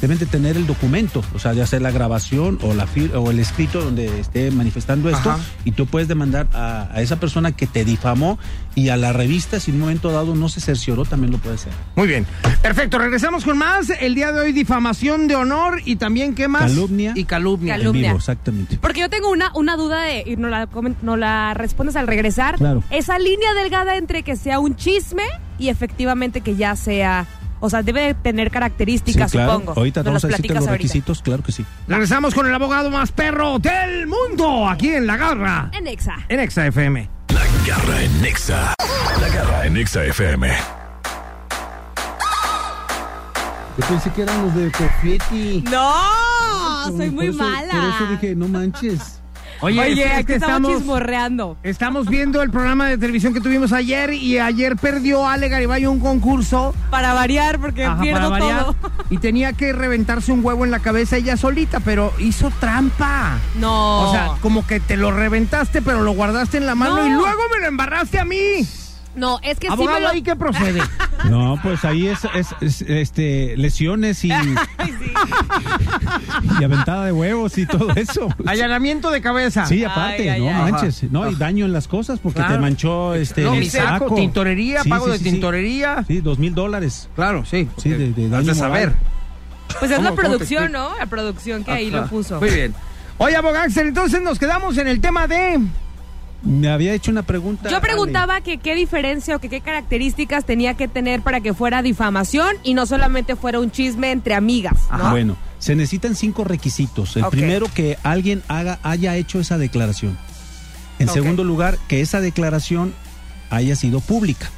deben 0.00 0.18
de 0.18 0.26
tener 0.26 0.56
el 0.56 0.66
documento, 0.66 1.22
o 1.34 1.38
sea, 1.38 1.52
de 1.54 1.62
hacer 1.62 1.82
la 1.82 1.90
grabación 1.90 2.58
o 2.62 2.74
la 2.74 2.86
fir- 2.86 3.12
o 3.14 3.30
el 3.30 3.38
escrito 3.38 3.80
donde 3.82 4.20
esté 4.20 4.50
manifestando 4.50 5.10
esto, 5.10 5.30
Ajá. 5.30 5.40
y 5.64 5.72
tú 5.72 5.86
puedes 5.86 6.08
demandar 6.08 6.46
a, 6.54 6.88
a 6.92 7.00
esa 7.02 7.20
persona 7.20 7.52
que 7.52 7.66
te 7.66 7.84
difamó 7.84 8.38
y 8.74 8.88
a 8.88 8.96
la 8.96 9.12
revista, 9.12 9.60
si 9.60 9.70
en 9.70 9.76
un 9.76 9.80
momento 9.82 10.10
dado 10.10 10.34
no 10.34 10.48
se 10.48 10.60
cercioró, 10.60 11.04
también 11.04 11.32
lo 11.32 11.38
puede 11.38 11.56
hacer. 11.56 11.72
Muy 11.96 12.06
bien. 12.08 12.26
Perfecto, 12.62 12.98
regresamos 12.98 13.44
con 13.44 13.58
más. 13.58 13.90
El 13.90 14.14
día 14.14 14.32
de 14.32 14.40
hoy, 14.40 14.52
difamación 14.52 15.28
de 15.28 15.36
honor 15.36 15.82
y 15.84 15.96
también, 15.96 16.34
¿qué 16.34 16.48
más? 16.48 16.62
Calumnia. 16.70 17.12
Y 17.14 17.24
calumnia. 17.24 17.76
Calumnia. 17.76 18.08
Vivo, 18.08 18.18
exactamente. 18.18 18.78
Porque 18.80 19.00
yo 19.00 19.10
tengo 19.10 19.30
una, 19.30 19.50
una 19.54 19.76
duda 19.76 20.02
de, 20.02 20.24
y 20.26 20.36
no 20.36 20.48
la, 20.48 20.68
no 21.02 21.16
la 21.16 21.52
respondes 21.54 21.96
al 21.96 22.06
regresar. 22.06 22.56
Claro. 22.56 22.82
Esa 22.90 23.18
línea 23.18 23.52
delgada 23.54 23.96
entre 23.96 24.22
que 24.22 24.36
sea 24.36 24.60
un 24.60 24.76
chisme 24.76 25.24
y 25.58 25.68
efectivamente 25.68 26.40
que 26.40 26.56
ya 26.56 26.76
sea, 26.76 27.26
o 27.60 27.70
sea, 27.70 27.82
debe 27.82 28.02
de 28.02 28.14
tener 28.14 28.50
características, 28.50 29.30
Sí, 29.30 29.36
claro. 29.36 29.52
supongo. 29.54 29.72
Ahorita 29.76 30.00
Nos 30.00 30.06
vamos 30.06 30.24
a 30.24 30.28
decirte 30.28 30.48
los 30.54 30.58
ahorita. 30.62 30.72
requisitos, 30.72 31.22
claro 31.22 31.42
que 31.42 31.52
sí. 31.52 31.64
Regresamos 31.88 32.34
con 32.34 32.46
el 32.46 32.54
abogado 32.54 32.90
más 32.90 33.12
perro 33.12 33.58
del 33.58 34.06
mundo, 34.06 34.68
aquí 34.68 34.88
en 34.90 35.06
La 35.06 35.16
Garra, 35.16 35.70
En 35.72 35.86
Exa. 35.86 36.16
en 36.28 36.40
Exa 36.40 36.66
FM. 36.66 37.08
La 37.28 37.42
garra 37.66 38.02
en 38.02 38.22
Nexa. 38.22 38.74
La 39.20 39.28
garra 39.28 39.66
en 39.66 39.74
Nexa 39.74 40.04
FM. 40.04 40.48
Yo 43.78 43.86
pensé 43.86 44.10
que 44.10 44.22
eran 44.22 44.42
los 44.42 44.54
de 44.54 44.70
Confetti. 44.72 45.64
No, 45.70 45.94
soy 46.96 47.10
muy 47.10 47.26
Por 47.26 47.34
eso- 47.34 47.44
mala. 47.44 47.70
Por 47.72 47.84
eso 48.06 48.12
dije, 48.12 48.34
no 48.34 48.48
manches. 48.48 49.19
Oye, 49.62 49.78
Oye, 49.80 49.90
es 49.92 50.08
que 50.08 50.14
aquí 50.14 50.32
estamos 50.32 50.56
estamos, 50.60 50.78
chismorreando. 50.78 51.56
estamos 51.62 52.06
viendo 52.08 52.40
el 52.42 52.50
programa 52.50 52.88
de 52.88 52.96
televisión 52.98 53.34
que 53.34 53.40
tuvimos 53.40 53.72
ayer 53.72 54.12
y 54.14 54.38
ayer 54.38 54.76
perdió 54.76 55.26
Ale 55.28 55.48
Garibay 55.48 55.84
un 55.86 56.00
concurso. 56.00 56.74
Para 56.90 57.12
variar, 57.12 57.58
porque 57.60 57.84
ajá, 57.84 58.00
pierdo 58.00 58.30
para 58.30 58.44
variar, 58.44 58.64
todo. 58.64 58.76
Y 59.10 59.18
tenía 59.18 59.52
que 59.52 59.72
reventarse 59.72 60.32
un 60.32 60.44
huevo 60.44 60.64
en 60.64 60.70
la 60.70 60.78
cabeza 60.78 61.16
ella 61.16 61.36
solita, 61.36 61.80
pero 61.80 62.12
hizo 62.18 62.50
trampa. 62.58 63.38
No. 63.58 64.08
O 64.08 64.12
sea, 64.12 64.32
como 64.40 64.66
que 64.66 64.80
te 64.80 64.96
lo 64.96 65.10
reventaste, 65.10 65.82
pero 65.82 66.00
lo 66.02 66.12
guardaste 66.12 66.56
en 66.56 66.66
la 66.66 66.74
mano 66.74 66.96
No. 66.96 67.06
y 67.06 67.10
luego 67.10 67.40
me 67.54 67.60
lo 67.60 67.66
embarraste 67.66 68.18
a 68.18 68.24
mí. 68.24 68.66
No, 69.16 69.38
es 69.42 69.58
que 69.58 69.66
sí 69.68 69.72
Abogado, 69.72 69.98
me 69.98 70.04
lo... 70.04 70.08
¿ahí 70.10 70.22
qué 70.22 70.36
procede? 70.36 70.80
No, 71.28 71.58
pues 71.62 71.84
ahí 71.84 72.06
es, 72.06 72.20
es- 72.34 72.54
es, 72.62 72.80
este, 72.80 73.54
lesiones 73.58 74.24
y, 74.24 74.32
Ay, 74.32 74.54
sí. 74.78 75.12
y 76.58 76.64
aventada 76.64 77.04
de 77.04 77.12
huevos 77.12 77.58
y 77.58 77.66
todo 77.66 77.90
eso. 77.94 78.28
Allanamiento 78.46 79.10
de 79.10 79.20
cabeza. 79.20 79.66
Sí, 79.66 79.84
aparte, 79.84 80.22
Ay, 80.22 80.28
ay, 80.30 80.40
no 80.40 80.64
ay. 80.64 80.72
manches, 80.72 81.02
no, 81.10 81.30
y 81.30 81.34
daño 81.34 81.66
en 81.66 81.72
las 81.74 81.88
cosas 81.88 82.20
porque 82.20 82.38
Claro. 82.38 82.54
te 82.54 82.60
manchó 82.60 83.14
este 83.14 83.42
No, 83.42 83.52
el 83.52 83.60
mi 83.60 83.66
saco, 83.68 84.04
saco. 84.06 84.14
tintorería, 84.14 84.82
Sí, 84.82 84.88
pago 84.88 85.04
sí, 85.06 85.10
de 85.12 85.18
sí, 85.18 85.24
sí. 85.24 85.30
tintorería. 85.32 86.04
Sí, 86.06 86.20
dos 86.22 86.38
mil 86.38 86.54
dólares. 86.54 87.08
Claro, 87.14 87.44
sí. 87.44 87.68
Sí, 87.76 87.90
de- 87.90 88.12
de 88.12 88.28
daño 88.30 88.54
saber. 88.54 88.94
Pues 89.78 89.90
es 89.90 89.98
¿Cómo- 89.98 90.08
la 90.10 90.16
producción? 90.16 90.72
¿no? 90.72 90.96
La 90.98 91.06
producción 91.06 91.64
que 91.64 91.70
ahí 91.70 91.88
Ajá. 91.88 91.98
lo 92.02 92.06
puso. 92.08 92.40
Muy 92.40 92.50
bien. 92.50 92.74
Oye, 93.18 93.36
abogado 93.36 93.66
Axel, 93.66 93.88
entonces 93.88 94.22
nos 94.22 94.38
quedamos 94.38 94.78
en 94.78 94.88
el 94.88 95.00
tema 95.02 95.26
de... 95.26 95.60
Me 96.42 96.68
había 96.70 96.94
hecho 96.94 97.10
una 97.10 97.22
pregunta. 97.22 97.68
Yo 97.68 97.80
preguntaba 97.80 98.40
que 98.40 98.58
qué 98.58 98.74
diferencia 98.74 99.36
o 99.36 99.40
que 99.40 99.48
qué 99.48 99.60
características 99.60 100.44
tenía 100.44 100.74
que 100.74 100.88
tener 100.88 101.20
para 101.20 101.40
que 101.40 101.52
fuera 101.52 101.82
difamación 101.82 102.56
y 102.62 102.74
no 102.74 102.86
solamente 102.86 103.36
fuera 103.36 103.60
un 103.60 103.70
chisme 103.70 104.10
entre 104.10 104.34
amigas. 104.34 104.78
Bueno, 105.10 105.36
se 105.58 105.74
necesitan 105.74 106.16
cinco 106.16 106.44
requisitos. 106.44 107.16
El 107.16 107.26
primero, 107.26 107.66
que 107.72 107.98
alguien 108.02 108.42
haga, 108.48 108.78
haya 108.82 109.16
hecho 109.16 109.38
esa 109.40 109.58
declaración. 109.58 110.16
En 110.98 111.08
segundo 111.08 111.44
lugar, 111.44 111.78
que 111.88 112.00
esa 112.00 112.20
declaración 112.20 112.94
haya 113.50 113.76
sido 113.76 114.00
pública. 114.00 114.50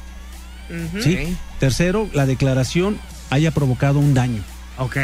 ¿sí? 1.01 1.35
Tercero, 1.59 2.09
la 2.13 2.25
declaración 2.25 2.97
haya 3.29 3.51
provocado 3.51 3.99
un 3.99 4.13
daño. 4.13 4.41
Ok, 4.77 4.97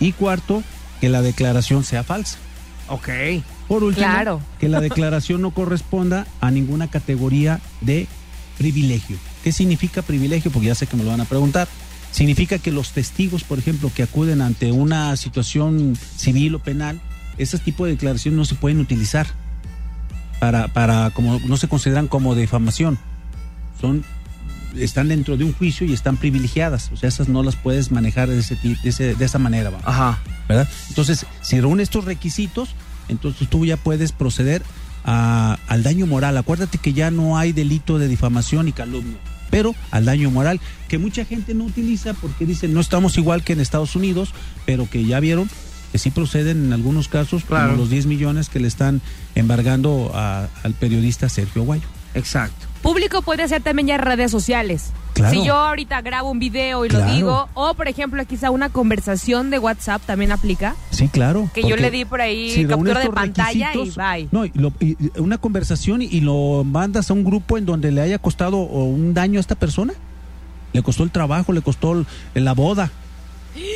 Y 0.00 0.12
cuarto, 0.12 0.62
que 1.00 1.08
la 1.08 1.22
declaración 1.22 1.84
sea 1.84 2.02
falsa. 2.04 2.38
ok. 2.88 3.08
Por 3.72 3.84
último, 3.84 4.06
Claro. 4.06 4.40
que 4.60 4.68
la 4.68 4.80
declaración 4.80 5.40
no 5.40 5.50
corresponda 5.52 6.26
a 6.42 6.50
ninguna 6.50 6.88
categoría 6.90 7.58
de 7.80 8.06
privilegio. 8.58 9.16
¿Qué 9.42 9.50
significa 9.50 10.02
privilegio? 10.02 10.50
Porque 10.50 10.66
ya 10.68 10.74
sé 10.74 10.86
que 10.86 10.94
me 10.96 11.04
lo 11.04 11.10
van 11.10 11.22
a 11.22 11.24
preguntar. 11.24 11.68
Significa 12.10 12.58
que 12.58 12.70
los 12.70 12.90
testigos, 12.92 13.44
por 13.44 13.58
ejemplo, 13.58 13.90
que 13.94 14.02
acuden 14.02 14.42
ante 14.42 14.72
una 14.72 15.16
situación 15.16 15.96
civil 16.16 16.54
o 16.56 16.58
penal, 16.58 17.00
ese 17.38 17.56
tipo 17.58 17.86
de 17.86 17.92
declaraciones 17.92 18.36
no 18.36 18.44
se 18.44 18.56
pueden 18.56 18.78
utilizar 18.78 19.26
para, 20.38 20.68
para 20.68 21.08
como 21.10 21.40
no 21.40 21.56
se 21.56 21.66
consideran 21.66 22.08
como 22.08 22.34
difamación. 22.34 22.98
Son 23.80 24.04
están 24.76 25.08
dentro 25.08 25.38
de 25.38 25.44
un 25.44 25.54
juicio 25.54 25.86
y 25.86 25.94
están 25.94 26.18
privilegiadas, 26.18 26.90
o 26.92 26.96
sea, 26.96 27.08
esas 27.08 27.28
no 27.28 27.42
las 27.42 27.56
puedes 27.56 27.90
manejar 27.90 28.28
de 28.28 28.38
ese, 28.38 28.56
de 28.56 28.76
ese- 28.84 29.14
de 29.14 29.24
esa 29.24 29.38
manera, 29.38 29.70
vamos. 29.70 29.86
Ajá. 29.86 30.18
¿verdad? 30.48 30.68
Entonces, 30.90 31.24
si 31.42 31.60
reúne 31.60 31.82
estos 31.82 32.04
requisitos, 32.04 32.70
entonces 33.08 33.48
tú 33.48 33.64
ya 33.64 33.76
puedes 33.76 34.12
proceder 34.12 34.62
a- 35.04 35.58
al 35.68 35.82
daño 35.82 36.06
moral. 36.06 36.36
Acuérdate 36.36 36.78
que 36.78 36.92
ya 36.92 37.10
no 37.10 37.36
hay 37.38 37.52
delito 37.52 37.98
de 37.98 38.08
difamación 38.08 38.68
y 38.68 38.72
calumnia, 38.72 39.18
pero 39.50 39.74
al 39.90 40.04
daño 40.04 40.30
moral, 40.30 40.60
que 40.88 40.98
mucha 40.98 41.24
gente 41.24 41.54
no 41.54 41.64
utiliza 41.64 42.14
porque 42.14 42.46
dicen 42.46 42.72
no 42.74 42.80
estamos 42.80 43.18
igual 43.18 43.42
que 43.42 43.52
en 43.52 43.60
Estados 43.60 43.96
Unidos, 43.96 44.32
pero 44.66 44.88
que 44.88 45.04
ya 45.04 45.18
vieron 45.20 45.48
que 45.90 45.98
sí 45.98 46.10
proceden 46.10 46.64
en 46.66 46.72
algunos 46.72 47.08
casos, 47.08 47.44
Claro. 47.44 47.66
como 47.72 47.78
los 47.82 47.90
10 47.90 48.06
millones 48.06 48.48
que 48.48 48.60
le 48.60 48.68
están 48.68 49.02
embargando 49.34 50.10
a- 50.14 50.48
al 50.62 50.72
periodista 50.74 51.28
Sergio 51.28 51.64
Guayo. 51.64 51.86
Exacto. 52.14 52.66
Público 52.82 53.22
puede 53.22 53.46
ser 53.48 53.62
también 53.62 53.88
ya 53.88 53.98
redes 53.98 54.30
sociales. 54.30 54.90
Claro. 55.12 55.38
Si 55.40 55.46
yo 55.46 55.54
ahorita 55.54 56.00
grabo 56.00 56.30
un 56.30 56.38
video 56.38 56.84
y 56.84 56.88
Claro. 56.88 57.06
lo 57.06 57.12
digo, 57.14 57.48
o 57.54 57.74
por 57.74 57.86
ejemplo 57.88 58.24
quizá 58.24 58.50
una 58.50 58.68
conversación 58.70 59.50
de 59.50 59.58
WhatsApp 59.58 60.00
también 60.06 60.32
aplica, 60.32 60.74
Sí, 60.90 61.08
claro. 61.08 61.50
que 61.52 61.62
yo 61.68 61.76
le 61.76 61.90
di 61.90 62.04
por 62.04 62.20
ahí 62.22 62.50
si 62.50 62.66
captura 62.66 63.00
de 63.00 63.10
pantalla 63.10 63.72
y 63.74 63.90
bye. 63.90 64.28
No, 64.32 64.44
y 64.46 64.52
lo- 64.54 64.72
y- 64.80 64.96
una 65.18 65.38
conversación 65.38 66.00
y, 66.02 66.06
y 66.06 66.20
lo 66.20 66.64
mandas 66.64 67.10
a 67.10 67.14
un 67.14 67.24
grupo 67.24 67.58
en 67.58 67.66
donde 67.66 67.90
le 67.92 68.00
haya 68.00 68.18
costado 68.18 68.56
un 68.58 69.12
daño 69.14 69.38
a 69.38 69.40
esta 69.42 69.54
persona. 69.54 69.92
Le 70.72 70.82
costó 70.82 71.02
el 71.04 71.10
trabajo, 71.10 71.52
le 71.52 71.60
costó 71.60 71.92
el- 71.92 72.06
la 72.44 72.54
boda. 72.54 72.90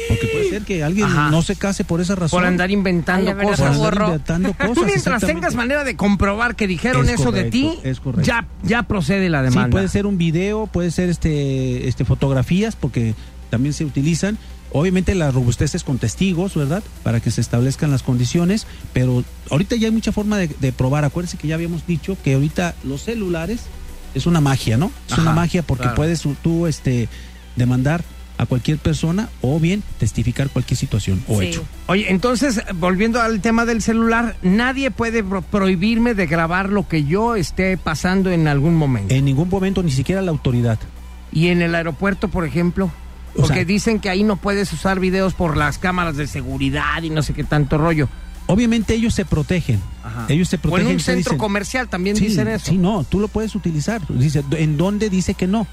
Porque 0.08 0.26
puede 0.28 0.50
ser 0.50 0.62
que 0.62 0.82
alguien 0.82 1.06
Ajá. 1.06 1.30
no 1.30 1.42
se 1.42 1.56
case 1.56 1.84
por 1.84 2.00
esa 2.00 2.14
razón. 2.14 2.38
Por 2.38 2.46
andar 2.46 2.70
inventando 2.70 3.26
Ay, 3.26 3.32
a 3.32 3.34
ver, 3.34 3.46
cosas. 3.46 3.58
Por 3.58 3.68
andar 3.68 3.92
borro. 3.94 4.06
inventando 4.06 4.52
cosas. 4.58 4.74
Tú 4.74 4.84
mientras 4.84 5.22
tengas 5.22 5.54
manera 5.54 5.84
de 5.84 5.96
comprobar 5.96 6.56
que 6.56 6.66
dijeron 6.66 7.06
Es 7.08 7.20
eso 7.20 7.32
de 7.32 7.44
ti, 7.44 7.78
es 7.82 8.00
ya, 8.22 8.46
ya 8.62 8.84
procede 8.84 9.28
la 9.28 9.40
Sí, 9.40 9.50
demanda. 9.50 9.70
puede 9.70 9.88
ser 9.88 10.06
un 10.06 10.16
video, 10.18 10.66
puede 10.66 10.90
ser 10.90 11.08
este, 11.10 11.88
este 11.88 12.04
fotografías, 12.04 12.76
porque 12.76 13.14
también 13.50 13.72
se 13.72 13.84
utilizan. 13.84 14.38
Obviamente 14.72 15.14
la 15.14 15.30
robustez 15.30 15.74
es 15.74 15.84
con 15.84 15.98
testigos, 15.98 16.54
¿verdad? 16.54 16.82
Para 17.02 17.20
que 17.20 17.30
se 17.30 17.40
establezcan 17.40 17.90
las 17.90 18.02
condiciones, 18.02 18.66
pero 18.92 19.24
ahorita 19.50 19.76
ya 19.76 19.86
hay 19.88 19.92
mucha 19.92 20.10
forma 20.12 20.38
de, 20.38 20.48
de 20.48 20.72
probar. 20.72 21.04
Acuérdense 21.04 21.36
que 21.38 21.48
ya 21.48 21.54
habíamos 21.54 21.86
dicho 21.86 22.16
que 22.24 22.34
ahorita 22.34 22.74
los 22.82 23.02
celulares 23.02 23.60
es 24.14 24.26
una 24.26 24.40
magia, 24.40 24.76
¿no? 24.76 24.90
Es 25.06 25.12
Ajá, 25.12 25.22
una 25.22 25.32
magia 25.32 25.62
porque 25.62 25.82
claro. 25.82 25.96
puedes 25.96 26.24
tú 26.42 26.66
este, 26.66 27.08
demandar 27.54 28.02
a 28.38 28.46
cualquier 28.46 28.78
persona 28.78 29.28
o 29.40 29.58
bien 29.60 29.82
testificar 29.98 30.48
cualquier 30.50 30.76
situación 30.78 31.22
o 31.28 31.40
Sí. 31.40 31.46
hecho. 31.46 31.64
Oye, 31.86 32.10
entonces, 32.10 32.62
volviendo 32.74 33.20
al 33.22 33.40
tema 33.40 33.64
del 33.64 33.80
celular, 33.82 34.36
nadie 34.42 34.90
puede 34.90 35.22
pro- 35.24 35.42
prohibirme 35.42 36.14
de 36.14 36.26
grabar 36.26 36.68
lo 36.68 36.86
que 36.88 37.04
yo 37.04 37.36
esté 37.36 37.76
pasando 37.78 38.30
en 38.30 38.48
algún 38.48 38.74
momento. 38.74 39.14
En 39.14 39.24
ningún 39.24 39.48
momento, 39.48 39.82
ni 39.82 39.90
siquiera 39.90 40.20
la 40.22 40.30
autoridad. 40.30 40.78
Y 41.32 41.48
en 41.48 41.62
el 41.62 41.74
aeropuerto, 41.74 42.28
por 42.28 42.44
ejemplo, 42.44 42.90
O 43.34 43.40
porque 43.40 43.54
sea- 43.54 43.64
dicen 43.64 44.00
que 44.00 44.08
ahí 44.10 44.22
no 44.22 44.36
puedes 44.36 44.72
usar 44.72 45.00
videos 45.00 45.34
por 45.34 45.56
las 45.56 45.78
cámaras 45.78 46.16
de 46.16 46.26
seguridad 46.26 47.02
y 47.02 47.10
no 47.10 47.22
sé 47.22 47.34
qué 47.34 47.44
tanto 47.44 47.78
rollo. 47.78 48.08
Obviamente 48.48 48.94
ellos 48.94 49.12
se 49.12 49.24
protegen. 49.24 49.80
Ajá. 50.04 50.26
Ellos 50.28 50.48
se 50.48 50.54
O 50.54 50.58
en 50.58 50.62
protegen. 50.62 50.86
un 50.92 51.00
centro 51.00 51.32
dicen- 51.32 51.38
comercial 51.38 51.88
también 51.88 52.16
Sí, 52.16 52.26
dicen 52.28 52.46
eso. 52.48 52.66
Sí, 52.66 52.78
no, 52.78 53.02
tú 53.04 53.18
lo 53.18 53.26
puedes 53.28 53.54
utilizar. 53.56 54.00
Dice, 54.08 54.44
¿en 54.52 54.76
dónde 54.76 55.10
dice 55.10 55.34
que 55.34 55.46
no? 55.48 55.66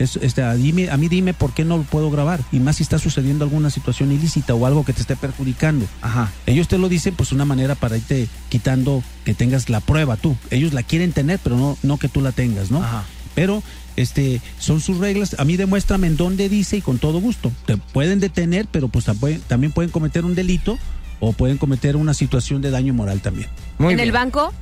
Es, 0.00 0.16
este, 0.16 0.42
a, 0.42 0.54
dime, 0.54 0.88
a 0.88 0.96
mí 0.96 1.08
dime 1.08 1.34
por 1.34 1.52
qué 1.52 1.64
no 1.64 1.76
lo 1.76 1.82
puedo 1.84 2.10
grabar. 2.10 2.40
Y 2.50 2.58
más 2.58 2.76
si 2.76 2.82
está 2.82 2.98
sucediendo 2.98 3.44
alguna 3.44 3.68
situación 3.68 4.10
ilícita 4.10 4.54
o 4.54 4.64
algo 4.64 4.84
que 4.84 4.94
te 4.94 5.02
esté 5.02 5.14
perjudicando. 5.14 5.86
Ajá. 6.00 6.32
Ellos 6.46 6.68
te 6.68 6.78
lo 6.78 6.88
dicen, 6.88 7.14
pues 7.14 7.32
una 7.32 7.44
manera 7.44 7.74
para 7.74 7.98
irte 7.98 8.26
quitando 8.48 9.04
que 9.24 9.34
tengas 9.34 9.68
la 9.68 9.80
prueba 9.80 10.16
tú. 10.16 10.36
Ellos 10.50 10.72
la 10.72 10.82
quieren 10.82 11.12
tener, 11.12 11.38
pero 11.44 11.56
no, 11.56 11.76
no 11.82 11.98
que 11.98 12.08
tú 12.08 12.22
la 12.22 12.32
tengas, 12.32 12.70
¿no? 12.70 12.82
Ajá. 12.82 13.04
Pero 13.34 13.62
este 13.96 14.40
son 14.58 14.80
sus 14.80 14.96
reglas. 14.96 15.36
A 15.38 15.44
mí 15.44 15.58
demuéstrame 15.58 16.06
en 16.06 16.16
dónde 16.16 16.48
dice 16.48 16.78
y 16.78 16.80
con 16.80 16.98
todo 16.98 17.20
gusto. 17.20 17.52
Te 17.66 17.76
pueden 17.76 18.20
detener, 18.20 18.66
pero 18.70 18.88
pues 18.88 19.04
también 19.04 19.42
también 19.46 19.72
pueden 19.72 19.90
cometer 19.90 20.24
un 20.24 20.34
delito 20.34 20.78
o 21.20 21.32
pueden 21.32 21.58
cometer 21.58 21.96
una 21.96 22.14
situación 22.14 22.62
de 22.62 22.70
daño 22.70 22.94
moral 22.94 23.20
también. 23.20 23.48
Muy 23.78 23.92
en 23.92 23.98
bien. 23.98 24.08
el 24.08 24.12
banco, 24.12 24.52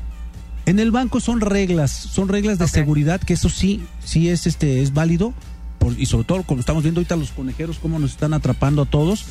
En 0.69 0.79
el 0.79 0.91
banco 0.91 1.19
son 1.21 1.41
reglas, 1.41 1.91
son 1.91 2.29
reglas 2.29 2.59
de 2.59 2.69
seguridad 2.69 3.21
que 3.21 3.33
eso 3.35 3.49
sí, 3.49 3.83
sí 4.05 4.29
es 4.29 4.47
este 4.47 4.83
es 4.83 4.93
válido. 4.93 5.33
por- 5.79 5.99
y 5.99 6.07
sobre 6.07 6.25
todo 6.25 6.43
como 6.43 6.59
estamos 6.61 6.83
viendo 6.83 6.99
ahorita 7.01 7.15
los 7.17 7.31
conejeros 7.31 7.79
cómo 7.79 7.99
nos 8.01 8.11
están 8.11 8.35
atrapando 8.35 8.83
a 8.83 8.85
todos 8.85 9.25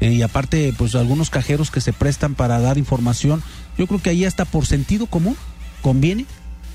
eh, 0.00 0.12
y 0.12 0.20
aparte 0.22 0.72
pues 0.76 0.94
algunos 0.94 1.30
cajeros 1.30 1.70
que 1.70 1.80
se 1.80 1.92
prestan 1.94 2.34
para 2.34 2.60
dar 2.60 2.76
información 2.78 3.42
yo 3.78 3.86
creo 3.86 4.00
que 4.02 4.10
ahí 4.10 4.24
hasta 4.26 4.44
por 4.44 4.66
sentido 4.66 5.06
común 5.06 5.34
conviene 5.80 6.26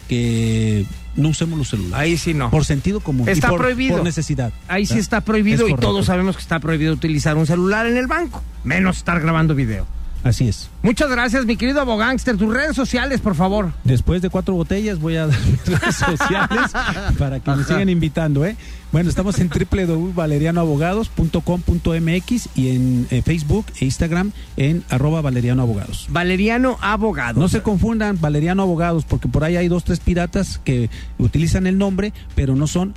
que 0.07 0.83
no 1.15 1.29
usemos 1.29 1.57
los 1.59 1.69
celulares 1.69 1.95
Ahí 1.99 2.17
sí 2.17 2.33
no. 2.33 2.49
por 2.49 2.65
sentido 2.65 2.99
común 3.01 3.27
y 3.27 3.31
Está 3.31 3.49
por- 3.49 3.59
prohibido. 3.61 3.97
por 3.97 4.03
necesidad 4.03 4.51
Ahí 4.67 4.85
sí 4.87 4.93
¿verdad? 4.95 5.01
está 5.03 5.21
prohibido 5.21 5.57
Es 5.65 5.67
y 5.69 5.71
correcto. 5.73 5.87
todos 5.87 6.05
sabemos 6.07 6.35
que 6.35 6.41
está 6.41 6.59
prohibido 6.59 6.91
utilizar 6.93 7.37
un 7.37 7.45
celular 7.45 7.85
en 7.85 7.95
el 7.97 8.07
banco, 8.07 8.41
menos 8.63 8.97
estar 8.97 9.19
grabando 9.21 9.53
video. 9.53 9.85
Así 10.23 10.47
es 10.47 10.69
Muchas 10.81 11.09
gracias, 11.09 11.45
mi 11.45 11.57
querido 11.57 11.81
abogánster. 11.81 12.37
Tus 12.37 12.53
redes 12.53 12.73
sociales, 12.75 13.19
por 13.19 13.35
favor. 13.35 13.73
Después 13.83 14.21
de 14.21 14.29
cuatro 14.29 14.53
botellas 14.53 14.99
voy 14.99 15.17
a 15.17 15.27
dar 15.27 15.37
mis 15.39 15.65
redes 15.65 15.95
sociales 15.95 16.71
para 17.17 17.41
que 17.41 17.51
me 17.51 17.65
sigan 17.65 17.89
invitando, 17.89 18.45
¿eh? 18.45 18.55
Bueno, 18.93 19.09
estamos 19.09 19.37
en 19.39 19.49
www.valerianoabogados.com.mx 19.49 22.49
y 22.55 22.69
en 22.69 23.07
eh, 23.11 23.21
Facebook 23.21 23.65
e 23.79 23.85
Instagram 23.85 24.31
en 24.57 24.83
arroba 24.89 25.21
Valeriano 25.21 25.61
Abogados. 25.61 26.07
Valeriano 26.09 26.79
Abogado. 26.81 27.39
No 27.39 27.47
se 27.49 27.61
confundan 27.61 28.19
Valeriano 28.19 28.63
Abogados 28.63 29.05
porque 29.05 29.27
por 29.27 29.43
ahí 29.43 29.57
hay 29.57 29.67
dos, 29.67 29.83
tres 29.83 29.99
piratas 29.99 30.59
que 30.63 30.89
utilizan 31.17 31.67
el 31.67 31.77
nombre, 31.77 32.13
pero 32.35 32.55
no 32.55 32.65
son... 32.67 32.95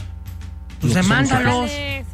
Pues 0.80 0.94
lo 0.94 1.02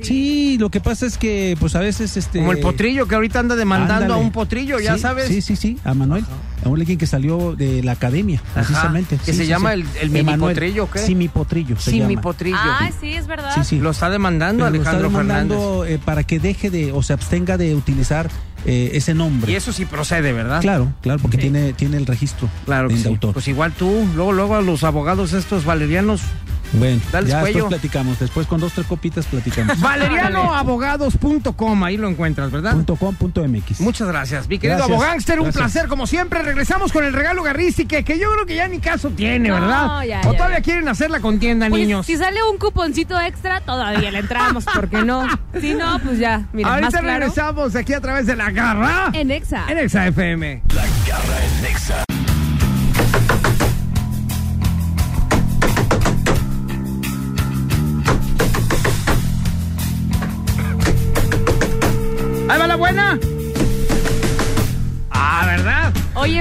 sí. 0.03 0.57
Lo 0.59 0.71
que 0.71 0.81
pasa 0.81 1.07
es 1.07 1.19
que 1.19 1.57
pues 1.61 1.75
a 1.77 1.81
veces 1.81 2.17
este... 2.17 2.39
Como 2.41 2.53
el 2.53 2.61
potrillo 2.61 3.07
que 3.07 3.15
ahorita 3.15 3.41
anda 3.41 3.57
demandando 3.57 3.95
Ándale. 4.05 4.15
a 4.15 4.17
un 4.25 4.33
potrillo, 4.33 4.79
ya 4.81 4.95
Sí, 4.95 5.01
sabes. 5.01 5.29
Sí, 5.29 5.41
sí, 5.43 5.57
sí, 5.57 5.79
a 5.85 5.95
Manuel. 5.95 6.25
A 6.65 6.69
un 6.69 6.79
alguien 6.81 6.99
que 6.99 7.07
salió 7.07 7.55
de 7.55 7.83
la 7.85 7.93
academia, 7.93 8.43
Ajá, 8.51 8.55
precisamente. 8.67 9.17
que 9.25 9.33
Sí, 9.33 9.39
se 9.39 9.43
sí, 9.45 9.49
llama 9.49 9.75
sí. 9.75 9.81
el- 9.81 9.87
el 10.03 10.09
mini 10.11 10.21
Emanuel. 10.21 10.55
potrillo, 10.55 10.85
¿o 10.85 10.91
qué? 10.91 10.99
Sí, 10.99 11.15
mi 11.15 11.29
potrillo. 11.29 11.79
se 11.79 11.91
Sí, 11.93 12.01
mi 12.01 12.17
potrillo. 12.17 12.57
Ah, 12.59 12.91
sí, 13.01 13.13
es 13.13 13.27
verdad. 13.27 13.53
Sí, 13.55 13.61
sí. 13.65 13.79
Lo 13.79 13.91
está 13.91 14.11
demandando 14.11 14.65
Pero 14.65 14.71
lo 14.77 14.77
está 14.83 14.91
Alejandro 14.91 15.11
Fernández. 15.19 15.49
demandando 15.59 15.85
eh, 15.87 15.99
para 16.05 16.25
que 16.25 16.39
deje 16.41 16.71
de, 16.71 16.93
o 16.93 17.03
se 17.03 17.13
abstenga 17.13 17.57
de 17.57 17.75
utilizar 17.77 18.29
eh, 18.67 18.91
ese 18.95 19.15
nombre. 19.15 19.53
Y 19.53 19.55
eso 19.55 19.73
sí 19.73 19.85
procede, 19.85 20.33
¿verdad? 20.33 20.61
Claro, 20.61 20.93
claro, 21.01 21.21
porque 21.21 21.39
tiene, 21.39 21.73
tiene 21.75 21.97
el 21.97 22.07
registro 22.07 22.49
Claro 22.65 22.89
que 22.89 22.95
de 22.97 23.03
sí. 23.03 23.09
autor. 23.09 23.33
Pues 23.35 23.47
igual 23.47 23.73
tú, 23.73 24.07
luego, 24.17 24.33
luego 24.33 24.57
a 24.57 24.61
los 24.63 24.83
abogados 24.83 25.33
estos 25.33 25.65
valerianos. 25.65 26.23
Bueno, 26.73 27.01
dale 27.13 27.29
ya 27.29 27.41
cuello. 27.41 27.55
después 27.59 27.81
platicamos. 27.81 28.19
Después 28.19 28.47
con 28.47 28.61
dos, 28.61 28.73
tres 28.73 28.87
copitas 28.87 29.27
platicamos. 29.27 29.81
Valerianoabogados.com, 30.69 31.85
ahí 31.85 31.97
lo 31.97 32.09
encuentras, 32.09 32.51
¿verdad? 32.51 32.73
punto 32.73 32.97
com 32.97 33.15
punto 33.15 33.47
MX. 33.47 33.81
Muchas 33.81 34.09
gracias, 34.09 34.49
mi 34.49 34.59
querido 34.59 34.79
Gracias, 34.79 34.97
abogánster, 34.97 35.39
un 35.39 35.45
gracias. 35.47 35.63
placer 35.73 35.89
como 35.89 36.07
siempre. 36.07 36.43
Regresamos 36.43 36.93
con 36.93 37.05
el 37.05 37.13
regalo 37.13 37.43
garrística, 37.43 38.03
que 38.03 38.19
yo 38.19 38.31
creo 38.33 38.47
que 38.47 38.55
ya 38.57 38.69
ni 38.69 38.79
caso 38.81 39.11
tiene, 39.11 39.49
No, 39.49 39.55
¿verdad? 39.55 40.03
ya, 40.05 40.21
o 40.21 40.33
ya, 40.33 40.37
todavía 40.37 40.59
ya. 40.59 40.63
quieren 40.63 40.89
hacer 40.89 41.11
la 41.11 41.21
contienda, 41.21 41.69
Pues, 41.69 41.83
niños. 41.83 42.07
si 42.07 42.17
sale 42.17 42.41
un 42.51 42.59
cuponcito 42.59 43.19
extra, 43.21 43.61
todavía 43.61 44.11
le 44.11 44.19
entramos, 44.21 44.65
¿por 44.65 44.89
qué 44.89 45.03
no? 45.05 45.27
Si 45.61 45.75
no, 45.75 45.99
pues 46.01 46.19
ya, 46.19 46.47
mira, 46.53 46.69
más 46.69 46.79
Ahorita 46.83 47.01
claro. 47.01 47.19
regresamos 47.21 47.75
aquí 47.75 47.93
a 47.95 48.01
través 48.01 48.27
de 48.27 48.37
la 48.37 48.51
garra 48.51 49.11
En 49.13 49.31
Exa. 49.31 49.65
en 49.69 49.79
Exa 49.79 50.07
FM. 50.07 50.63
La 50.75 50.83
garra 51.07 51.45
en 51.45 51.63
Nexa. 51.63 52.08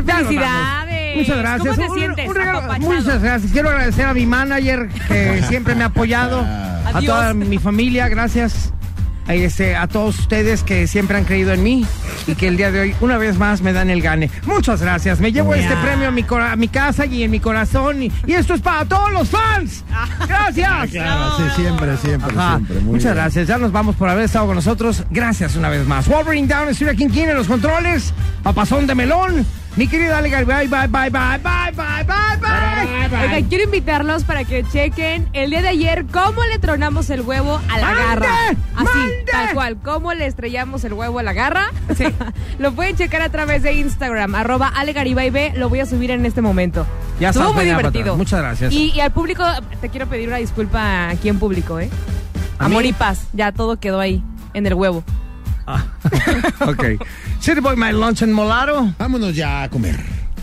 Oye, 0.03 0.13
felicidades. 0.13 1.17
Muchas 1.17 1.37
gracias. 1.37 1.75
¿Cómo 1.75 1.87
te 1.87 1.91
Un- 1.91 1.97
sientes? 1.99 2.27
un 2.29 2.35
regalo- 2.35 2.79
muchas 2.79 3.21
gracias. 3.21 3.51
Quiero 3.51 3.69
agradecer 3.69 4.05
a 4.05 4.13
mi 4.13 4.25
manager 4.25 4.87
que 5.07 5.41
siempre 5.49 5.75
me 5.75 5.83
ha 5.83 5.87
apoyado. 5.87 6.45
A 6.93 7.01
toda 7.05 7.33
mi 7.33 7.57
familia, 7.57 8.07
gracias. 8.07 8.71
A, 9.27 9.33
este, 9.33 9.75
a 9.75 9.87
todos 9.87 10.17
ustedes 10.19 10.63
que 10.63 10.87
siempre 10.87 11.17
han 11.17 11.25
creído 11.25 11.51
en 11.51 11.61
mí 11.61 11.85
y 12.27 12.35
que 12.35 12.47
el 12.47 12.55
día 12.55 12.71
de 12.71 12.79
hoy 12.79 12.95
una 13.01 13.17
vez 13.17 13.37
más 13.37 13.61
me 13.61 13.73
dan 13.73 13.89
el 13.89 14.01
gane. 14.01 14.29
Muchas 14.45 14.81
gracias. 14.81 15.19
Me 15.19 15.33
llevo 15.33 15.53
este 15.53 15.75
premio 15.83 16.07
a 16.07 16.11
mi, 16.11 16.23
cora- 16.23 16.53
a 16.53 16.55
mi 16.55 16.69
casa 16.69 17.05
y 17.05 17.23
en 17.23 17.31
mi 17.31 17.41
corazón 17.41 18.03
y, 18.03 18.11
y 18.25 18.33
esto 18.35 18.53
es 18.53 18.61
para 18.61 18.85
todos 18.85 19.11
los 19.11 19.27
fans. 19.29 19.83
Gracias. 20.25 20.91
Claro, 20.91 21.35
sí, 21.37 21.61
siempre, 21.61 21.97
siempre, 21.97 22.37
Ajá. 22.37 22.55
siempre. 22.55 22.75
Muy 22.75 22.83
Muchas 22.93 23.03
bien. 23.03 23.15
gracias. 23.15 23.47
Ya 23.49 23.57
nos 23.57 23.73
vamos 23.73 23.97
por 23.97 24.07
haber 24.07 24.23
estado 24.23 24.45
con 24.45 24.55
nosotros. 24.55 25.03
Gracias 25.11 25.57
una 25.57 25.67
vez 25.69 25.85
más. 25.85 26.07
Wolverine 26.07 26.47
Down, 26.47 26.69
Estudio 26.69 26.95
King 26.95 27.09
King 27.09 27.25
en 27.27 27.35
los 27.35 27.47
controles. 27.47 28.13
Papazón 28.43 28.87
de 28.87 28.95
melón. 28.95 29.45
Mi 29.77 29.87
querido 29.87 30.15
Ale 30.15 30.29
bye 30.29 30.43
bye, 30.43 30.67
bye, 30.67 30.87
bye, 30.87 31.09
bye, 31.11 31.39
bye, 31.39 31.71
bye, 31.71 32.03
bye. 32.03 33.09
bye, 33.09 33.25
Oiga, 33.25 33.47
quiero 33.47 33.65
invitarlos 33.65 34.23
para 34.23 34.43
que 34.43 34.63
chequen 34.63 35.29
el 35.33 35.51
día 35.51 35.61
de 35.61 35.67
ayer 35.67 36.07
cómo 36.11 36.43
le 36.51 36.57
tronamos 36.57 37.11
el 37.11 37.21
huevo 37.21 37.61
a 37.69 37.77
la 37.77 37.93
garra. 37.93 38.27
Así, 38.75 38.99
tal 39.31 39.53
cual, 39.53 39.77
cómo 39.83 40.15
le 40.15 40.25
estrellamos 40.25 40.83
el 40.83 40.93
huevo 40.93 41.19
a 41.19 41.23
la 41.23 41.33
garra. 41.33 41.69
Lo 42.59 42.71
pueden 42.73 42.95
checar 42.95 43.21
a 43.21 43.29
través 43.29 43.61
de 43.61 43.73
Instagram, 43.73 44.33
arroba 44.33 44.73
Lo 45.53 45.69
voy 45.69 45.79
a 45.79 45.85
subir 45.85 46.09
en 46.09 46.25
este 46.25 46.41
momento. 46.41 46.87
Ya 47.19 47.29
Estuvo 47.29 47.53
muy 47.53 47.65
divertido. 47.65 48.17
Muchas 48.17 48.39
gracias. 48.39 48.73
Y, 48.73 48.99
al 48.99 49.11
público, 49.11 49.43
te 49.79 49.89
quiero 49.89 50.07
pedir 50.07 50.27
una 50.27 50.37
disculpa 50.37 51.09
aquí 51.09 51.29
en 51.29 51.37
público, 51.37 51.79
¿eh? 51.79 51.91
Amor 52.57 52.83
y 52.83 52.93
paz, 52.93 53.27
ya 53.31 53.51
todo 53.51 53.79
quedó 53.79 53.99
ahí, 53.99 54.23
en 54.55 54.65
el 54.65 54.73
huevo. 54.73 55.03
Ah. 55.67 55.83
ok. 56.61 56.83
City 57.39 57.59
Boy, 57.61 57.75
my 57.75 57.91
lunch 57.91 58.21
en 58.21 58.31
Molaro. 58.33 58.93
Vámonos 58.97 59.35
ya 59.35 59.63
a 59.63 59.69
comer. 59.69 59.99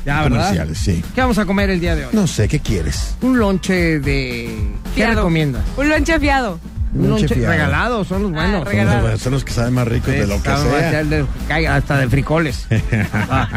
Ya, 0.06 0.22
¿verdad? 0.22 0.38
Comerciales, 0.38 0.78
sí. 0.78 1.02
¿Qué 1.14 1.20
vamos 1.20 1.38
a 1.38 1.46
comer 1.46 1.70
el 1.70 1.80
día 1.80 1.94
de 1.96 2.04
hoy? 2.06 2.10
No 2.14 2.26
sé, 2.26 2.46
¿qué 2.48 2.60
quieres? 2.60 3.16
Un 3.22 3.38
lonche 3.38 4.00
de... 4.00 4.54
¿Qué 4.94 4.96
Fiado. 5.02 5.14
recomiendas? 5.16 5.62
Un 5.76 5.88
lonche 5.88 6.18
fiado. 6.20 6.60
Un 6.94 7.10
Lonche 7.10 7.26
fiado. 7.34 7.50
regalado, 7.52 8.04
son 8.04 8.22
los 8.22 8.30
buenos. 8.30 8.50
Ah, 8.50 8.52
Son 8.52 8.60
los 8.64 8.68
regalado. 8.72 9.00
buenos. 9.00 9.20
Son 9.20 9.32
los 9.32 9.44
que 9.44 9.52
saben 9.52 9.74
más 9.74 9.88
ricos 9.88 10.14
de 10.14 10.26
lo 10.28 10.36
que 10.40 10.48
sea. 10.48 10.98
al 11.00 11.10
de- 11.10 11.26
caiga 11.48 11.74
hasta 11.74 11.98
de 11.98 12.08
frijoles. 12.08 12.66
Ah. 13.12 13.48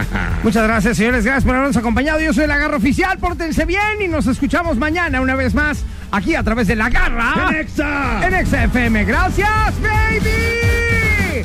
Muchas 0.43 0.63
gracias, 0.63 0.97
señores. 0.97 1.23
Gracias 1.23 1.43
por 1.43 1.53
habernos 1.53 1.77
acompañado. 1.77 2.19
Yo 2.19 2.33
soy 2.33 2.47
la 2.47 2.57
Garra 2.57 2.77
Oficial. 2.77 3.19
Pórtense 3.19 3.65
bien 3.65 4.01
y 4.03 4.07
nos 4.07 4.25
escuchamos 4.25 4.77
mañana 4.77 5.21
una 5.21 5.35
vez 5.35 5.53
más 5.53 5.83
aquí 6.11 6.33
a 6.33 6.41
través 6.41 6.65
de 6.67 6.75
La 6.77 6.89
Garra. 6.89 7.49
¡En 7.51 7.55
Exa! 7.57 8.25
En 8.25 8.33
Exa 8.33 8.63
FM. 8.63 9.05
Gracias, 9.05 9.73
baby. 9.83 11.43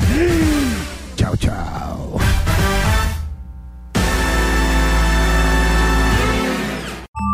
Chao, 1.15 1.35
chao. 1.35 1.82